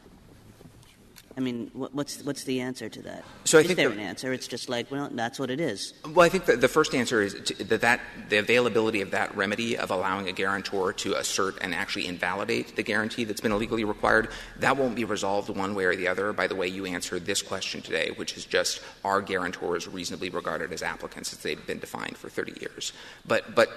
I 1.40 1.42
mean, 1.42 1.72
what, 1.72 1.96
what's 1.96 2.22
what's 2.26 2.44
the 2.44 2.60
answer 2.60 2.90
to 2.90 3.02
that? 3.04 3.24
So 3.46 3.60
I 3.60 3.62
is 3.62 3.68
think 3.68 3.78
there 3.78 3.88
the- 3.88 3.96
an 3.96 4.02
answer? 4.02 4.34
It's 4.34 4.46
just 4.46 4.68
like, 4.68 4.92
well, 4.92 5.08
that's 5.10 5.40
what 5.40 5.50
it 5.50 5.62
is. 5.62 5.94
Well, 6.04 6.26
I 6.26 6.28
think 6.28 6.44
that 6.48 6.60
the 6.60 6.68
first 6.68 6.94
answer 6.94 7.22
is 7.22 7.34
to, 7.34 7.64
that, 7.64 7.80
that 7.80 8.02
the 8.28 8.40
availability 8.40 9.00
of 9.00 9.12
that 9.12 9.34
remedy 9.38 9.78
of 9.78 9.90
allowing 9.90 10.28
a 10.28 10.34
guarantor 10.34 10.92
to 10.92 11.14
assert 11.14 11.58
and 11.62 11.74
actually 11.74 12.08
invalidate 12.08 12.76
the 12.76 12.84
guarantee 12.84 13.24
that's 13.24 13.40
been 13.40 13.54
illegally 13.54 13.86
required, 13.86 14.28
that 14.58 14.76
won't 14.76 14.96
be 14.96 15.06
resolved 15.06 15.48
one 15.48 15.76
way 15.76 15.86
or 15.86 15.96
the 15.96 16.10
other 16.10 16.34
by 16.34 16.46
the 16.46 16.56
way 16.56 16.68
you 16.68 16.86
answered 16.86 17.26
this 17.26 17.42
question 17.42 17.82
today, 17.82 18.12
which 18.18 18.36
is 18.36 18.44
just 18.44 18.82
are 19.06 19.22
guarantors 19.22 19.88
reasonably 19.88 20.30
regarded 20.30 20.74
as 20.74 20.84
applicants 20.84 21.32
as 21.32 21.40
they've 21.40 21.66
been 21.66 21.80
defined 21.80 22.18
for 22.18 22.28
30 22.28 22.60
years. 22.60 22.92
But, 23.26 23.56
but 23.56 23.70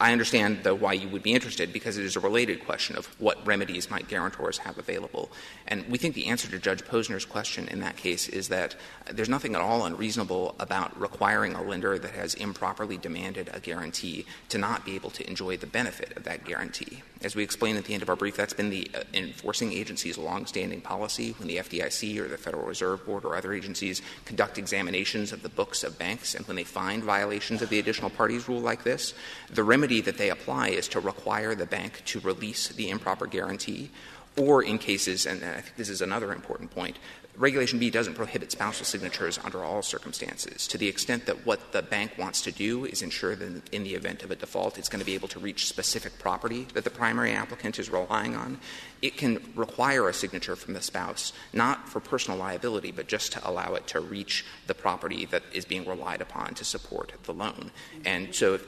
I 0.00 0.12
understand 0.12 0.60
though 0.62 0.74
why 0.74 0.94
you 0.94 1.08
would 1.08 1.22
be 1.22 1.32
interested 1.32 1.72
because 1.72 1.98
it 1.98 2.04
is 2.04 2.16
a 2.16 2.20
related 2.20 2.64
question 2.64 2.96
of 2.96 3.06
what 3.20 3.44
remedies 3.46 3.90
might 3.90 4.08
guarantors 4.08 4.58
have 4.58 4.78
available. 4.78 5.30
And 5.66 5.86
we 5.88 5.98
think 5.98 6.14
the 6.14 6.26
answer 6.26 6.48
to 6.48 6.58
Judge 6.58 6.84
Posner's 6.84 7.24
question 7.24 7.68
in 7.68 7.80
that 7.80 7.96
case 7.96 8.28
is 8.28 8.48
that 8.48 8.76
there's 9.10 9.28
nothing 9.28 9.54
at 9.54 9.60
all 9.60 9.84
unreasonable 9.84 10.54
about 10.58 10.98
requiring 11.00 11.54
a 11.54 11.62
lender 11.62 11.98
that 11.98 12.12
has 12.12 12.34
improperly 12.34 12.96
demanded 12.96 13.50
a 13.52 13.60
guarantee 13.60 14.26
to 14.48 14.58
not 14.58 14.84
be 14.84 14.94
able 14.94 15.10
to 15.10 15.28
enjoy 15.28 15.56
the 15.56 15.66
benefit 15.66 16.16
of 16.16 16.24
that 16.24 16.44
guarantee. 16.44 17.02
As 17.22 17.34
we 17.34 17.42
explained 17.42 17.78
at 17.78 17.84
the 17.84 17.94
end 17.94 18.02
of 18.02 18.08
our 18.08 18.16
brief, 18.16 18.36
that's 18.36 18.52
been 18.52 18.70
the 18.70 18.90
uh, 18.94 19.00
enforcing 19.14 19.72
agency's 19.72 20.18
longstanding 20.18 20.80
policy 20.80 21.34
when 21.38 21.48
the 21.48 21.56
FDIC 21.56 22.18
or 22.18 22.28
the 22.28 22.36
Federal 22.36 22.66
Reserve 22.66 23.04
Board 23.06 23.24
or 23.24 23.36
other 23.36 23.52
agencies 23.52 24.02
conduct 24.26 24.58
examinations 24.58 25.32
of 25.32 25.42
the 25.42 25.48
books 25.48 25.82
of 25.82 25.98
banks 25.98 26.34
and 26.34 26.46
when 26.46 26.56
they 26.56 26.64
find 26.64 27.02
violations 27.02 27.62
of 27.62 27.70
the 27.70 27.78
additional 27.78 28.10
parties 28.10 28.48
rule 28.48 28.60
like 28.60 28.84
this, 28.84 29.14
the 29.50 29.64
remedy 29.76 30.00
that 30.00 30.16
they 30.16 30.30
apply 30.30 30.68
is 30.68 30.88
to 30.88 30.98
require 30.98 31.54
the 31.54 31.66
bank 31.66 32.00
to 32.06 32.18
release 32.20 32.68
the 32.68 32.88
improper 32.88 33.26
guarantee 33.26 33.90
or 34.38 34.62
in 34.62 34.78
cases, 34.78 35.26
and 35.26 35.44
I 35.44 35.60
think 35.60 35.76
this 35.76 35.90
is 35.90 36.00
another 36.00 36.32
important 36.32 36.70
point, 36.70 36.98
Regulation 37.36 37.78
B 37.78 37.90
doesn't 37.90 38.14
prohibit 38.14 38.50
spousal 38.50 38.86
signatures 38.86 39.38
under 39.44 39.62
all 39.62 39.82
circumstances. 39.82 40.66
To 40.68 40.78
the 40.78 40.88
extent 40.88 41.26
that 41.26 41.44
what 41.44 41.72
the 41.72 41.82
bank 41.82 42.12
wants 42.16 42.40
to 42.42 42.52
do 42.52 42.86
is 42.86 43.02
ensure 43.02 43.36
that 43.36 43.68
in 43.74 43.84
the 43.84 43.94
event 43.94 44.22
of 44.22 44.30
a 44.30 44.36
default, 44.36 44.78
it's 44.78 44.88
going 44.88 45.00
to 45.00 45.06
be 45.06 45.14
able 45.14 45.28
to 45.28 45.38
reach 45.38 45.66
specific 45.66 46.18
property 46.18 46.66
that 46.72 46.84
the 46.84 46.90
primary 46.90 47.32
applicant 47.32 47.78
is 47.78 47.90
relying 47.90 48.34
on, 48.34 48.58
it 49.02 49.18
can 49.18 49.38
require 49.54 50.08
a 50.08 50.14
signature 50.14 50.56
from 50.56 50.72
the 50.72 50.80
spouse, 50.80 51.34
not 51.52 51.86
for 51.90 52.00
personal 52.00 52.38
liability, 52.38 52.90
but 52.90 53.06
just 53.06 53.32
to 53.32 53.48
allow 53.48 53.74
it 53.74 53.86
to 53.88 54.00
reach 54.00 54.46
the 54.66 54.74
property 54.74 55.26
that 55.26 55.42
is 55.52 55.66
being 55.66 55.86
relied 55.86 56.22
upon 56.22 56.54
to 56.54 56.64
support 56.64 57.12
the 57.24 57.34
loan. 57.34 57.70
And 58.06 58.34
so 58.34 58.54
if 58.54 58.66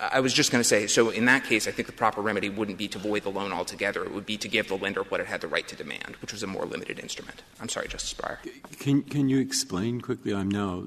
I 0.00 0.20
was 0.20 0.32
just 0.32 0.52
going 0.52 0.60
to 0.60 0.68
say, 0.68 0.86
so 0.86 1.10
in 1.10 1.24
that 1.24 1.44
case, 1.44 1.66
I 1.66 1.72
think 1.72 1.86
the 1.86 1.92
proper 1.92 2.20
remedy 2.20 2.48
wouldn't 2.48 2.78
be 2.78 2.86
to 2.88 2.98
void 2.98 3.24
the 3.24 3.30
loan 3.30 3.52
altogether. 3.52 4.04
It 4.04 4.12
would 4.12 4.26
be 4.26 4.36
to 4.36 4.46
give 4.46 4.68
the 4.68 4.76
lender 4.76 5.02
what 5.02 5.20
it 5.20 5.26
had 5.26 5.40
the 5.40 5.48
right 5.48 5.66
to 5.66 5.74
demand, 5.74 6.16
which 6.20 6.32
was 6.32 6.44
a 6.44 6.46
more 6.46 6.64
limited 6.64 7.00
instrument. 7.00 7.42
I'm 7.60 7.68
sorry, 7.68 7.88
Justice 7.88 8.14
Breyer. 8.14 8.38
Can, 8.78 9.02
can 9.02 9.28
you 9.28 9.40
explain 9.40 10.00
quickly? 10.00 10.32
I'm 10.32 10.50
now 10.50 10.86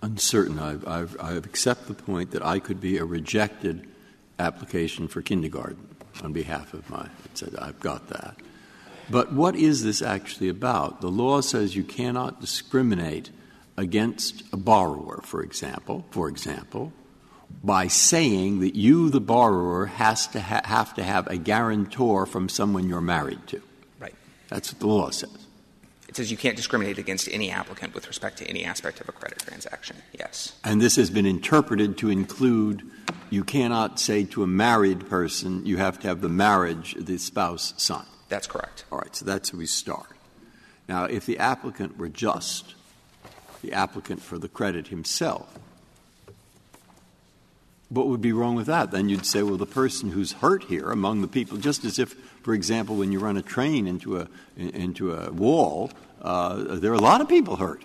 uncertain. 0.00 0.58
I've, 0.58 0.88
I've, 0.88 1.16
I 1.20 1.32
accept 1.32 1.86
the 1.86 1.94
point 1.94 2.30
that 2.30 2.42
I 2.42 2.60
could 2.60 2.80
be 2.80 2.96
a 2.96 3.04
rejected 3.04 3.88
application 4.38 5.06
for 5.06 5.20
kindergarten 5.20 5.94
on 6.22 6.32
behalf 6.32 6.72
of 6.72 6.88
my, 6.88 7.08
said 7.34 7.54
I've 7.58 7.80
got 7.80 8.08
that. 8.08 8.36
But 9.10 9.32
what 9.32 9.54
is 9.54 9.84
this 9.84 10.00
actually 10.00 10.48
about? 10.48 11.02
The 11.02 11.10
law 11.10 11.42
says 11.42 11.76
you 11.76 11.84
cannot 11.84 12.40
discriminate 12.40 13.30
against 13.76 14.42
a 14.52 14.56
borrower, 14.56 15.20
for 15.22 15.42
example, 15.42 16.06
for 16.10 16.28
example, 16.28 16.92
by 17.62 17.88
saying 17.88 18.60
that 18.60 18.74
you, 18.74 19.10
the 19.10 19.20
borrower, 19.20 19.86
has 19.86 20.26
to 20.28 20.40
ha- 20.40 20.62
have 20.64 20.94
to 20.94 21.02
have 21.02 21.26
a 21.28 21.36
guarantor 21.36 22.26
from 22.26 22.48
someone 22.48 22.88
you're 22.88 23.00
married 23.00 23.46
to. 23.48 23.62
Right. 23.98 24.14
That's 24.48 24.72
what 24.72 24.80
the 24.80 24.86
law 24.86 25.10
says. 25.10 25.36
It 26.08 26.16
says 26.16 26.30
you 26.30 26.36
can't 26.36 26.56
discriminate 26.56 26.98
against 26.98 27.28
any 27.32 27.50
applicant 27.50 27.92
with 27.92 28.06
respect 28.06 28.38
to 28.38 28.46
any 28.46 28.64
aspect 28.64 29.00
of 29.00 29.08
a 29.08 29.12
credit 29.12 29.40
transaction. 29.40 29.96
Yes. 30.16 30.52
And 30.62 30.80
this 30.80 30.94
has 30.94 31.10
been 31.10 31.26
interpreted 31.26 31.98
to 31.98 32.10
include 32.10 32.88
you 33.30 33.42
cannot 33.42 33.98
say 33.98 34.22
to 34.24 34.44
a 34.44 34.46
married 34.46 35.08
person 35.08 35.66
you 35.66 35.76
have 35.78 35.98
to 36.00 36.06
have 36.06 36.20
the 36.20 36.28
marriage, 36.28 36.94
the 36.96 37.18
spouse 37.18 37.74
sign. 37.78 38.06
That's 38.28 38.46
correct. 38.46 38.84
All 38.92 38.98
right, 38.98 39.14
so 39.14 39.24
that's 39.24 39.52
where 39.52 39.58
we 39.58 39.66
start. 39.66 40.06
Now, 40.88 41.04
if 41.04 41.26
the 41.26 41.38
applicant 41.38 41.98
were 41.98 42.08
just 42.08 42.74
the 43.62 43.72
applicant 43.72 44.22
for 44.22 44.38
the 44.38 44.48
credit 44.48 44.88
himself, 44.88 45.58
what 47.94 48.08
would 48.08 48.20
be 48.20 48.32
wrong 48.32 48.56
with 48.56 48.66
that? 48.66 48.90
Then 48.90 49.08
you'd 49.08 49.26
say, 49.26 49.42
well, 49.42 49.56
the 49.56 49.66
person 49.66 50.10
who's 50.10 50.32
hurt 50.32 50.64
here 50.64 50.90
among 50.90 51.20
the 51.20 51.28
people, 51.28 51.56
just 51.58 51.84
as 51.84 51.98
if, 51.98 52.14
for 52.42 52.52
example, 52.52 52.96
when 52.96 53.12
you 53.12 53.20
run 53.20 53.36
a 53.36 53.42
train 53.42 53.86
into 53.86 54.18
a, 54.18 54.28
into 54.56 55.12
a 55.12 55.30
wall, 55.30 55.90
uh, 56.22 56.76
there 56.76 56.90
are 56.90 56.96
a 56.96 57.00
lot 57.00 57.20
of 57.20 57.28
people 57.28 57.56
hurt. 57.56 57.84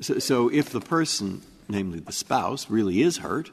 So, 0.00 0.18
so 0.18 0.48
if 0.48 0.70
the 0.70 0.80
person, 0.80 1.42
namely 1.68 2.00
the 2.00 2.12
spouse, 2.12 2.70
really 2.70 3.02
is 3.02 3.18
hurt, 3.18 3.50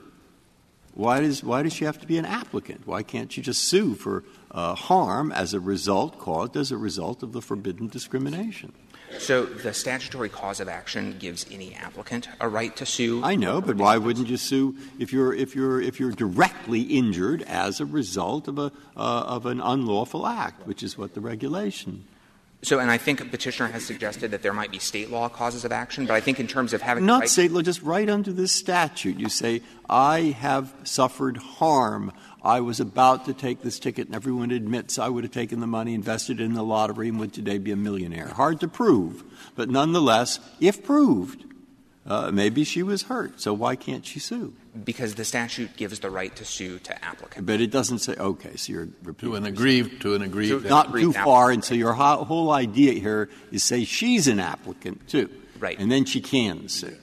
why 0.94 1.22
does, 1.22 1.44
why 1.44 1.64
does 1.64 1.74
she 1.74 1.86
have 1.86 2.00
to 2.02 2.08
be 2.08 2.18
an 2.18 2.26
applicant? 2.26 2.86
Why 2.86 3.02
can't 3.02 3.32
she 3.32 3.42
just 3.42 3.64
sue 3.66 3.96
for 3.96 4.24
uh, 4.52 4.76
harm 4.76 5.32
as 5.32 5.54
a 5.54 5.60
result, 5.60 6.20
caused 6.20 6.56
as 6.56 6.72
a 6.72 6.78
result 6.78 7.24
of 7.24 7.34
the 7.34 7.42
forbidden 7.42 7.88
discrimination? 7.88 8.74
So 9.20 9.46
the 9.46 9.74
statutory 9.74 10.30
cause 10.30 10.60
of 10.60 10.68
action 10.68 11.18
gives 11.20 11.46
any 11.52 11.74
applicant 11.76 12.28
a 12.40 12.50
right 12.50 12.76
to 12.78 12.86
sue. 12.86 13.24
I 13.24 13.36
know, 13.36 13.62
but 13.62 13.78
why 13.78 13.98
wouldn't 13.98 14.28
you 14.28 14.38
sue 14.38 14.76
if 15.00 15.14
you're 15.14 15.34
if 15.34 15.56
you're 15.56 15.82
if 15.82 16.00
you're 16.00 16.12
directly 16.12 16.82
injured 16.82 17.42
as 17.44 17.80
a 17.80 17.86
result 17.86 18.48
of 18.48 18.58
a 18.60 18.72
uh, 18.98 19.24
of 19.28 19.46
an 19.46 19.62
unlawful 19.62 20.28
act, 20.28 20.68
which 20.68 20.84
is 20.84 20.98
what 20.98 21.14
the 21.14 21.22
regulation. 21.22 22.06
So, 22.64 22.80
and 22.80 22.90
I 22.90 22.98
think 22.98 23.30
petitioner 23.30 23.68
has 23.70 23.86
suggested 23.86 24.32
that 24.32 24.42
there 24.42 24.54
might 24.54 24.72
be 24.72 24.80
state 24.80 25.12
law 25.12 25.28
causes 25.28 25.66
of 25.66 25.74
action, 25.74 26.06
but 26.06 26.14
I 26.14 26.22
think 26.22 26.40
in 26.40 26.48
terms 26.48 26.72
of 26.72 26.82
having 26.82 27.06
Not 27.06 27.28
state 27.28 27.52
law, 27.52 27.62
just 27.62 27.82
right 27.82 28.10
under 28.10 28.32
this 28.32 28.54
statute. 28.54 29.20
You 29.20 29.28
say, 29.28 29.62
I 29.90 30.36
have 30.40 30.74
suffered 30.86 31.36
harm. 31.36 32.14
I 32.44 32.60
was 32.60 32.80
about 32.80 33.26
to 33.26 33.34
take 33.34 33.62
this 33.62 33.80
ticket, 33.80 34.08
and 34.08 34.16
everyone 34.16 34.52
admits 34.52 35.00
I 35.00 35.08
would 35.08 35.24
have 35.24 35.32
taken 35.32 35.60
the 35.62 35.68
money, 35.68 35.94
invested 35.94 36.42
in 36.42 36.54
the 36.54 36.64
lottery, 36.64 37.08
and 37.08 37.20
would 37.20 37.34
today 37.34 37.58
be 37.58 37.72
a 37.72 37.76
millionaire. 37.78 38.28
Hard 38.28 38.60
to 38.60 38.68
prove, 38.68 39.24
but 39.56 39.70
nonetheless, 39.70 40.40
if 40.60 40.84
proved, 40.84 41.46
uh, 42.06 42.32
maybe 42.32 42.64
she 42.64 42.84
was 42.84 43.04
hurt. 43.04 43.40
So 43.40 43.54
why 43.54 43.76
can't 43.76 44.06
she 44.06 44.20
sue? 44.20 44.54
because 44.84 45.16
the 45.16 45.26
statute 45.26 45.76
gives 45.78 46.00
the 46.00 46.10
right 46.10 46.36
to 46.36 46.46
sue 46.46 46.80
to 46.80 47.06
applicants. 47.06 47.46
But 47.46 47.62
it 47.62 47.72
doesn't 47.72 48.00
say, 48.00 48.16
okay, 48.16 48.56
so 48.56 48.74
you're 48.74 48.88
To 49.20 49.36
an 49.36 49.46
aggrieved, 49.46 50.02
to 50.02 50.16
an 50.16 50.22
aggrieved. 50.22 50.66
Not 50.68 50.90
Agreed. 50.90 51.04
too 51.04 51.14
far, 51.14 51.52
and 51.52 51.64
so 51.64 51.76
your 51.76 51.94
whole 51.94 52.52
idea 52.52 52.94
here 52.94 53.30
is 53.52 53.64
say 53.64 53.84
she's 53.84 54.28
an 54.28 54.40
applicant 54.40 55.08
too. 55.08 55.30
Right. 55.60 55.78
And 55.80 55.92
then 55.92 56.06
she 56.06 56.22
can 56.22 56.68
sue. 56.68 56.98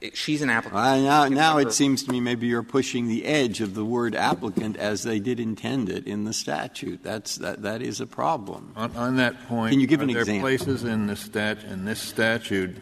It- 0.00 0.16
She's 0.16 0.42
an 0.42 0.50
applicant. 0.50 0.78
Uh, 0.80 1.00
now, 1.00 1.28
now 1.28 1.58
it 1.58 1.72
seems 1.72 2.02
to 2.04 2.12
me 2.12 2.20
maybe 2.20 2.46
you're 2.46 2.62
pushing 2.62 3.08
the 3.08 3.24
edge 3.24 3.60
of 3.62 3.74
the 3.74 3.84
word 3.84 4.14
applicant 4.14 4.76
as 4.76 5.02
they 5.02 5.18
did 5.18 5.40
intend 5.40 5.88
it 5.88 6.06
in 6.06 6.24
the 6.24 6.32
statute. 6.34 7.02
That's, 7.02 7.36
that, 7.36 7.62
that 7.62 7.80
is 7.80 8.00
a 8.00 8.06
problem. 8.06 8.72
On, 8.76 8.94
on 8.96 9.16
that 9.16 9.48
point, 9.48 9.70
Can 9.72 9.80
you 9.80 9.86
give 9.86 10.00
are 10.00 10.04
an 10.04 10.08
there 10.12 10.20
example? 10.20 10.42
places 10.42 10.84
in 10.84 11.06
this 11.06 11.20
stat 11.20 11.64
in 11.64 11.84
this 11.86 11.98
statute 12.00 12.76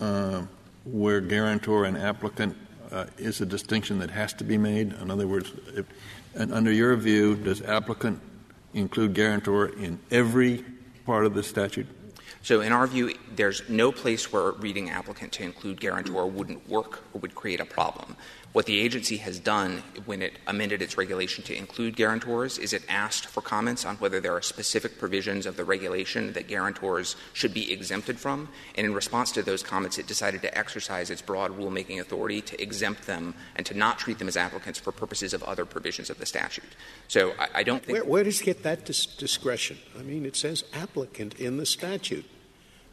uh, 0.00 0.42
where 0.84 1.20
guarantor 1.20 1.84
and 1.84 1.98
applicant 1.98 2.56
uh, 2.92 3.06
is 3.18 3.40
a 3.40 3.46
distinction 3.46 3.98
that 3.98 4.10
has 4.10 4.32
to 4.34 4.44
be 4.44 4.56
made? 4.56 4.92
In 4.92 5.10
other 5.10 5.26
words, 5.26 5.50
if, 5.74 5.86
and 6.34 6.52
under 6.54 6.70
your 6.72 6.94
view, 6.96 7.34
does 7.34 7.62
applicant 7.62 8.20
include 8.74 9.12
guarantor 9.14 9.66
in 9.66 9.98
every 10.12 10.64
part 11.04 11.26
of 11.26 11.34
the 11.34 11.42
statute? 11.42 11.86
So, 12.48 12.62
in 12.62 12.72
our 12.72 12.86
view, 12.86 13.14
there's 13.36 13.60
no 13.68 13.92
place 13.92 14.32
where 14.32 14.52
reading 14.52 14.88
applicant 14.88 15.32
to 15.32 15.42
include 15.42 15.82
guarantor 15.82 16.26
wouldn't 16.26 16.66
work 16.66 17.04
or 17.12 17.20
would 17.20 17.34
create 17.34 17.60
a 17.60 17.66
problem. 17.66 18.16
What 18.54 18.64
the 18.64 18.80
agency 18.80 19.18
has 19.18 19.38
done 19.38 19.82
when 20.06 20.22
it 20.22 20.38
amended 20.46 20.80
its 20.80 20.96
regulation 20.96 21.44
to 21.44 21.54
include 21.54 21.94
guarantors 21.94 22.56
is 22.56 22.72
it 22.72 22.84
asked 22.88 23.26
for 23.26 23.42
comments 23.42 23.84
on 23.84 23.96
whether 23.96 24.18
there 24.18 24.34
are 24.34 24.40
specific 24.40 24.98
provisions 24.98 25.44
of 25.44 25.58
the 25.58 25.64
regulation 25.66 26.32
that 26.32 26.48
guarantors 26.48 27.16
should 27.34 27.52
be 27.52 27.70
exempted 27.70 28.18
from. 28.18 28.48
And 28.76 28.86
in 28.86 28.94
response 28.94 29.30
to 29.32 29.42
those 29.42 29.62
comments, 29.62 29.98
it 29.98 30.06
decided 30.06 30.40
to 30.40 30.56
exercise 30.56 31.10
its 31.10 31.20
broad 31.20 31.50
rulemaking 31.50 32.00
authority 32.00 32.40
to 32.40 32.62
exempt 32.62 33.06
them 33.06 33.34
and 33.56 33.66
to 33.66 33.74
not 33.76 33.98
treat 33.98 34.18
them 34.18 34.26
as 34.26 34.38
applicants 34.38 34.78
for 34.78 34.90
purposes 34.90 35.34
of 35.34 35.42
other 35.42 35.66
provisions 35.66 36.08
of 36.08 36.16
the 36.16 36.24
statute. 36.24 36.64
So, 37.08 37.34
I, 37.38 37.48
I 37.56 37.62
don't 37.62 37.84
think. 37.84 37.98
Where, 37.98 38.06
where 38.06 38.24
does 38.24 38.40
it 38.40 38.44
get 38.44 38.62
that 38.62 38.86
dis- 38.86 39.04
discretion? 39.04 39.76
I 39.98 40.02
mean, 40.02 40.24
it 40.24 40.34
says 40.34 40.64
applicant 40.72 41.34
in 41.34 41.58
the 41.58 41.66
statute. 41.66 42.24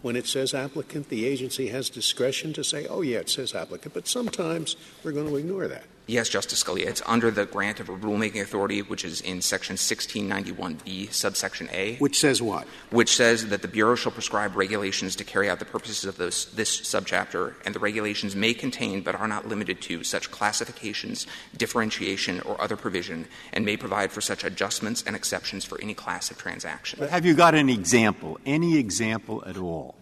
When 0.06 0.16
it 0.16 0.28
says 0.28 0.54
applicant, 0.54 1.10
the 1.10 1.26
agency 1.26 1.70
has 1.70 1.90
discretion 1.90 2.54
to 2.54 2.64
say, 2.64 2.86
oh, 2.86 3.02
yeah, 3.02 3.18
it 3.18 3.28
says 3.28 3.56
applicant, 3.56 3.96
but 3.96 4.08
sometimes 4.08 4.76
we're 5.04 5.14
going 5.14 5.28
to 5.28 5.36
ignore 5.36 5.68
that. 5.68 5.86
Yes, 6.08 6.30
Justice 6.30 6.64
Scalia. 6.64 6.86
It's 6.86 7.02
under 7.08 7.32
the 7.32 7.48
grant 7.48 7.80
of 7.80 7.90
a 7.90 7.98
rulemaking 7.98 8.40
authority, 8.40 8.84
which 8.84 9.04
is 9.04 9.22
in 9.22 9.42
Section 9.42 9.76
1691B, 9.76 11.12
subsection 11.12 11.68
A. 11.72 11.96
Which 11.96 12.20
says 12.20 12.44
what? 12.44 12.68
Which 12.92 13.16
says 13.16 13.48
that 13.48 13.64
the 13.64 13.68
Bureau 13.68 13.96
shall 13.96 14.12
prescribe 14.12 14.56
regulations 14.56 15.16
to 15.16 15.24
carry 15.24 15.50
out 15.50 15.58
the 15.58 15.66
purposes 15.66 16.06
of 16.06 16.18
those, 16.18 16.46
this 16.54 16.80
subchapter, 16.82 17.56
and 17.66 17.74
the 17.74 17.80
regulations 17.80 18.36
may 18.36 18.54
contain, 18.54 19.02
but 19.02 19.16
are 19.16 19.28
not 19.28 19.48
limited 19.48 19.82
to, 19.82 20.04
such 20.04 20.30
classifications, 20.30 21.26
differentiation, 21.58 22.40
or 22.42 22.62
other 22.62 22.76
provision, 22.76 23.28
and 23.52 23.66
may 23.66 23.76
provide 23.76 24.12
for 24.12 24.22
such 24.22 24.44
adjustments 24.44 25.04
and 25.08 25.16
exceptions 25.16 25.66
for 25.66 25.82
any 25.82 25.96
class 25.96 26.30
of 26.30 26.38
transaction. 26.38 27.00
But 27.00 27.10
have 27.10 27.26
you 27.26 27.34
got 27.34 27.56
an 27.56 27.68
example, 27.68 28.40
any 28.46 28.78
example 28.78 29.44
at 29.48 29.58
all, 29.58 29.96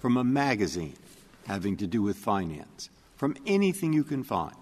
from 0.00 0.16
a 0.18 0.22
magazine 0.22 0.94
having 1.48 1.76
to 1.78 1.88
do 1.88 2.00
with 2.00 2.16
finance, 2.16 2.90
from 3.16 3.36
anything 3.44 3.92
you 3.92 4.04
can 4.04 4.22
find? 4.22 4.54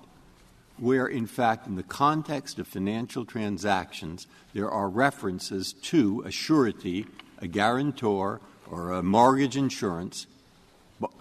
Where, 0.79 1.07
in 1.07 1.27
fact, 1.27 1.67
in 1.67 1.77
the 1.77 1.83
context 1.83 2.59
of 2.59 2.67
financial 2.67 3.25
transactions, 3.25 4.27
there 4.53 4.71
are 4.71 4.89
references 4.89 5.73
to 5.73 6.23
a 6.27 6.31
surety, 6.31 7.07
a 7.39 7.47
guarantor, 7.47 8.41
or 8.71 8.93
a 8.93 9.03
mortgage 9.03 9.57
insurance. 9.57 10.27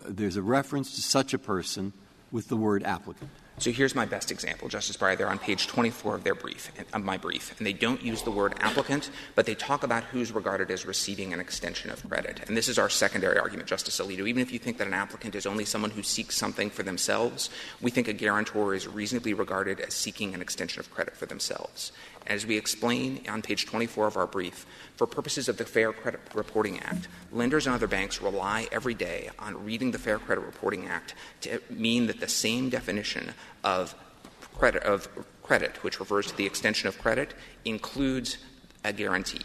There's 0.06 0.38
a 0.38 0.42
reference 0.42 0.96
to 0.96 1.02
such 1.02 1.34
a 1.34 1.40
person 1.40 1.94
with 2.32 2.48
the 2.48 2.58
word 2.58 2.84
applicant. 2.84 3.30
So 3.58 3.72
here's 3.72 3.96
my 3.96 4.06
best 4.06 4.32
example, 4.32 4.68
Justice 4.68 4.98
Breyer. 4.98 5.18
They're 5.18 5.30
on 5.30 5.40
page 5.40 5.68
24 5.68 6.16
of 6.16 6.24
their 6.26 6.36
brief, 6.36 6.72
of 6.94 7.04
my 7.04 7.16
brief, 7.16 7.58
and 7.58 7.66
they 7.66 7.72
don't 7.72 8.04
use 8.04 8.22
the 8.22 8.30
word 8.30 8.54
applicant, 8.60 9.10
but 9.34 9.46
they 9.46 9.56
talk 9.56 9.84
about 9.84 10.04
who's 10.04 10.34
regarded 10.34 10.70
as 10.72 10.86
receiving 10.86 11.32
an 11.34 11.40
extension 11.40 11.90
of 11.90 12.08
credit. 12.08 12.42
And 12.48 12.58
this 12.58 12.68
is 12.68 12.78
our 12.78 12.90
secondary 12.90 13.40
argument, 13.40 13.70
Justice 13.70 14.00
Alito. 14.02 14.28
Even 14.28 14.42
if 14.42 14.52
you 14.52 14.60
think 14.60 14.78
that 14.80 14.88
an 14.88 14.94
applicant 14.94 15.36
is 15.36 15.46
only 15.46 15.64
someone 15.64 15.92
who 15.92 16.04
seeks 16.04 16.36
something 16.36 16.70
for 16.70 16.84
themselves, 16.84 17.50
we 17.82 17.92
think 17.92 18.10
a 18.10 18.14
guarantor 18.14 18.74
is 18.74 18.90
reasonably 18.90 19.34
regarded 19.34 19.80
as 19.80 19.94
seeking 19.94 20.34
an 20.34 20.42
extension 20.42 20.82
of 20.82 20.94
credit 20.94 21.16
for 21.16 21.26
themselves. 21.26 21.94
As 22.28 22.46
we 22.46 22.58
explain 22.58 23.22
on 23.30 23.42
page 23.42 23.66
24 23.66 24.08
of 24.08 24.18
our 24.18 24.26
brief, 24.26 24.66
for 24.96 25.06
purposes 25.06 25.48
of 25.48 25.58
the 25.58 25.66
Fair 25.66 25.94
Credit 25.94 26.20
Reporting 26.34 26.80
Act, 26.80 27.08
lenders 27.32 27.68
and 27.68 27.76
other 27.76 27.88
banks 27.88 28.22
rely 28.22 28.68
every 28.72 28.96
day 28.96 29.30
on 29.38 29.64
reading 29.64 29.92
the 29.92 30.00
Fair 30.00 30.18
Credit 30.18 30.42
Reporting 30.42 30.88
Act 30.88 31.14
to 31.42 31.62
mean 31.70 32.08
that 32.08 32.20
the 32.20 32.28
same 32.28 32.70
definition 32.70 33.34
of 33.64 33.94
credit, 34.58 34.84
of 34.84 35.08
credit, 35.44 35.84
which 35.84 36.00
refers 36.00 36.28
to 36.28 36.38
the 36.38 36.46
extension 36.46 36.88
of 36.88 36.98
credit, 36.98 37.34
includes 37.64 38.38
a 38.84 38.92
guarantee 38.92 39.42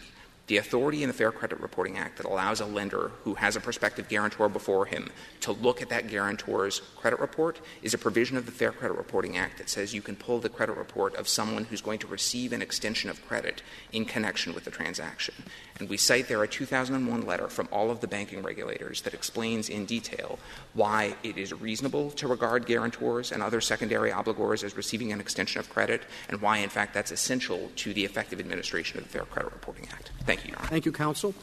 the 0.51 0.57
authority 0.57 1.01
in 1.01 1.07
the 1.07 1.13
Fair 1.13 1.31
Credit 1.31 1.61
Reporting 1.61 1.97
Act 1.97 2.17
that 2.17 2.25
allows 2.25 2.59
a 2.59 2.65
lender 2.65 3.09
who 3.23 3.35
has 3.35 3.55
a 3.55 3.61
prospective 3.61 4.09
guarantor 4.09 4.49
before 4.49 4.85
him 4.85 5.09
to 5.39 5.53
look 5.53 5.81
at 5.81 5.87
that 5.87 6.09
guarantor's 6.09 6.81
credit 6.97 7.21
report 7.21 7.61
is 7.81 7.93
a 7.93 7.97
provision 7.97 8.35
of 8.35 8.45
the 8.45 8.51
Fair 8.51 8.73
Credit 8.73 8.95
Reporting 8.95 9.37
Act 9.37 9.59
that 9.59 9.69
says 9.69 9.93
you 9.93 10.01
can 10.01 10.17
pull 10.17 10.39
the 10.39 10.49
credit 10.49 10.75
report 10.75 11.15
of 11.15 11.29
someone 11.29 11.63
who's 11.63 11.79
going 11.79 11.99
to 11.99 12.07
receive 12.07 12.51
an 12.51 12.61
extension 12.61 13.09
of 13.09 13.25
credit 13.29 13.63
in 13.93 14.03
connection 14.03 14.53
with 14.53 14.65
the 14.65 14.71
transaction. 14.71 15.33
And 15.79 15.87
we 15.87 15.95
cite 15.95 16.27
there 16.27 16.43
a 16.43 16.49
2001 16.49 17.25
letter 17.25 17.47
from 17.47 17.69
all 17.71 17.89
of 17.89 18.01
the 18.01 18.07
banking 18.09 18.43
regulators 18.43 19.03
that 19.03 19.13
explains 19.13 19.69
in 19.69 19.85
detail 19.85 20.37
why 20.73 21.15
it 21.23 21.37
is 21.37 21.53
reasonable 21.53 22.11
to 22.11 22.27
regard 22.27 22.65
guarantors 22.65 23.31
and 23.31 23.41
other 23.41 23.61
secondary 23.61 24.11
obligors 24.11 24.65
as 24.65 24.75
receiving 24.75 25.13
an 25.13 25.21
extension 25.21 25.61
of 25.61 25.69
credit, 25.69 26.01
and 26.27 26.41
why, 26.41 26.57
in 26.57 26.69
fact, 26.69 26.93
that's 26.93 27.11
essential 27.11 27.71
to 27.77 27.93
the 27.93 28.03
effective 28.03 28.41
administration 28.41 28.97
of 28.97 29.05
the 29.05 29.09
Fair 29.09 29.23
Credit 29.23 29.53
Reporting 29.53 29.87
Act. 29.93 30.11
Thank 30.25 30.40
Your 30.49 30.57
Honor. 30.59 30.67
Thank 30.67 30.85
you, 30.85 30.91
counsel. 30.91 31.33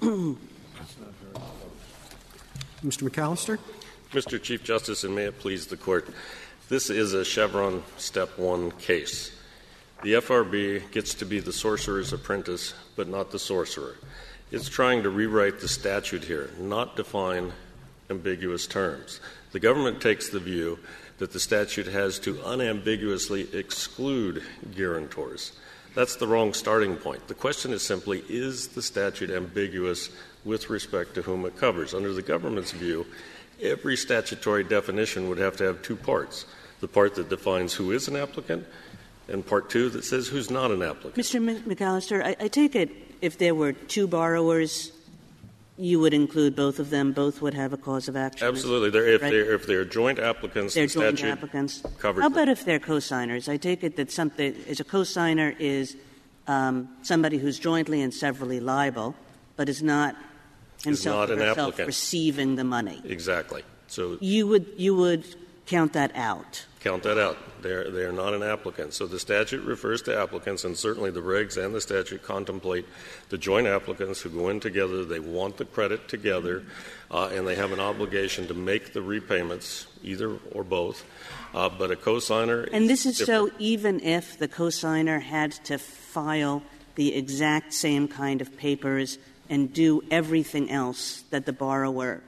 Mr. 0.00 0.36
McAllister? 2.84 3.58
Mr. 4.12 4.40
Chief 4.40 4.62
Justice, 4.64 5.04
and 5.04 5.14
may 5.14 5.24
it 5.24 5.38
please 5.38 5.66
the 5.66 5.76
Court, 5.76 6.08
this 6.68 6.90
is 6.90 7.12
a 7.12 7.24
Chevron 7.24 7.82
Step 7.96 8.38
1 8.38 8.70
case. 8.72 9.32
The 10.02 10.14
FRB 10.14 10.90
gets 10.92 11.14
to 11.14 11.26
be 11.26 11.40
the 11.40 11.52
sorcerer's 11.52 12.12
apprentice, 12.12 12.74
but 12.94 13.08
not 13.08 13.30
the 13.32 13.38
sorcerer. 13.38 13.96
It's 14.50 14.68
trying 14.68 15.02
to 15.02 15.10
rewrite 15.10 15.60
the 15.60 15.68
statute 15.68 16.24
here, 16.24 16.50
not 16.58 16.96
define 16.96 17.52
ambiguous 18.08 18.66
terms. 18.66 19.20
The 19.52 19.60
government 19.60 20.00
takes 20.00 20.28
the 20.28 20.38
view 20.38 20.78
that 21.18 21.32
the 21.32 21.40
statute 21.40 21.86
has 21.86 22.18
to 22.20 22.40
unambiguously 22.46 23.48
exclude 23.52 24.42
guarantors. 24.76 25.52
That's 25.98 26.14
the 26.14 26.28
wrong 26.28 26.54
starting 26.54 26.94
point. 26.94 27.26
The 27.26 27.34
question 27.34 27.72
is 27.72 27.82
simply 27.82 28.22
is 28.28 28.68
the 28.68 28.82
statute 28.82 29.32
ambiguous 29.32 30.10
with 30.44 30.70
respect 30.70 31.16
to 31.16 31.22
whom 31.22 31.44
it 31.44 31.56
covers? 31.56 31.92
Under 31.92 32.12
the 32.12 32.22
government's 32.22 32.70
view, 32.70 33.04
every 33.60 33.96
statutory 33.96 34.62
definition 34.62 35.28
would 35.28 35.38
have 35.38 35.56
to 35.56 35.64
have 35.64 35.82
two 35.82 35.96
parts 35.96 36.46
the 36.78 36.86
part 36.86 37.16
that 37.16 37.28
defines 37.28 37.74
who 37.74 37.90
is 37.90 38.06
an 38.06 38.14
applicant 38.14 38.64
and 39.26 39.44
part 39.44 39.70
two 39.70 39.88
that 39.88 40.04
says 40.04 40.28
who's 40.28 40.52
not 40.52 40.70
an 40.70 40.84
applicant. 40.84 41.16
Mr. 41.16 41.64
McAllister, 41.64 42.24
I, 42.24 42.36
I 42.44 42.46
take 42.46 42.76
it 42.76 42.90
if 43.20 43.36
there 43.36 43.56
were 43.56 43.72
two 43.72 44.06
borrowers 44.06 44.92
you 45.78 46.00
would 46.00 46.12
include 46.12 46.56
both 46.56 46.78
of 46.78 46.90
them. 46.90 47.12
Both 47.12 47.40
would 47.40 47.54
have 47.54 47.72
a 47.72 47.76
cause 47.76 48.08
of 48.08 48.16
action. 48.16 48.46
Absolutely. 48.46 48.90
They're, 48.90 49.06
if, 49.06 49.22
right? 49.22 49.30
they're, 49.30 49.54
if 49.54 49.66
they're 49.66 49.84
joint 49.84 50.18
applicants, 50.18 50.74
they're 50.74 50.88
the 50.88 51.12
joint 51.12 51.24
applicants. 51.24 51.82
Covers 51.98 52.22
How 52.22 52.26
about 52.26 52.48
if 52.48 52.64
they're 52.64 52.80
co-signers? 52.80 53.48
I 53.48 53.56
take 53.56 53.84
it 53.84 53.96
that 53.96 54.10
something 54.10 54.54
as 54.68 54.80
a 54.80 54.84
co-signer 54.84 55.54
is 55.58 55.96
um, 56.48 56.88
somebody 57.02 57.38
who's 57.38 57.58
jointly 57.58 58.02
and 58.02 58.12
severally 58.12 58.58
liable, 58.58 59.14
but 59.56 59.68
is 59.68 59.82
not 59.82 60.16
himself 60.84 61.30
is 61.30 61.30
not 61.30 61.30
or 61.30 61.36
herself 61.38 61.58
applicant. 61.58 61.86
receiving 61.86 62.56
the 62.56 62.64
money. 62.64 63.00
Exactly. 63.04 63.62
So 63.86 64.18
you 64.20 64.46
would 64.48 64.66
you 64.76 64.94
would 64.96 65.24
count 65.66 65.92
that 65.92 66.10
out. 66.14 66.66
Count 66.80 67.02
that 67.02 67.18
out. 67.18 67.36
They're, 67.60 67.90
they're 67.90 68.12
not 68.12 68.34
an 68.34 68.42
applicant. 68.42 68.94
So 68.94 69.06
the 69.06 69.18
statute 69.18 69.64
refers 69.64 70.00
to 70.02 70.16
applicants, 70.16 70.64
and 70.64 70.76
certainly 70.76 71.10
the 71.10 71.20
regs 71.20 71.56
and 71.56 71.74
the 71.74 71.80
statute 71.80 72.22
contemplate 72.22 72.86
the 73.30 73.38
joint 73.38 73.66
applicants 73.66 74.20
who 74.20 74.30
go 74.30 74.48
in 74.48 74.60
together, 74.60 75.04
they 75.04 75.18
want 75.18 75.56
the 75.56 75.64
credit 75.64 76.06
together, 76.06 76.62
uh, 77.10 77.30
and 77.32 77.46
they 77.48 77.56
have 77.56 77.72
an 77.72 77.80
obligation 77.80 78.46
to 78.46 78.54
make 78.54 78.92
the 78.92 79.02
repayments, 79.02 79.88
either 80.04 80.38
or 80.52 80.62
both. 80.62 81.04
Uh, 81.52 81.68
but 81.68 81.90
a 81.90 81.96
cosigner 81.96 82.68
And 82.72 82.88
this 82.88 83.06
is 83.06 83.18
different. 83.18 83.52
so 83.52 83.56
even 83.58 84.00
if 84.00 84.38
the 84.38 84.48
cosigner 84.48 85.20
had 85.20 85.52
to 85.64 85.78
file 85.78 86.62
the 86.94 87.14
exact 87.14 87.72
same 87.72 88.06
kind 88.06 88.40
of 88.40 88.56
papers 88.56 89.18
and 89.48 89.72
do 89.72 90.02
everything 90.10 90.70
else 90.70 91.22
that 91.30 91.46
the 91.46 91.52
borrower 91.52 92.20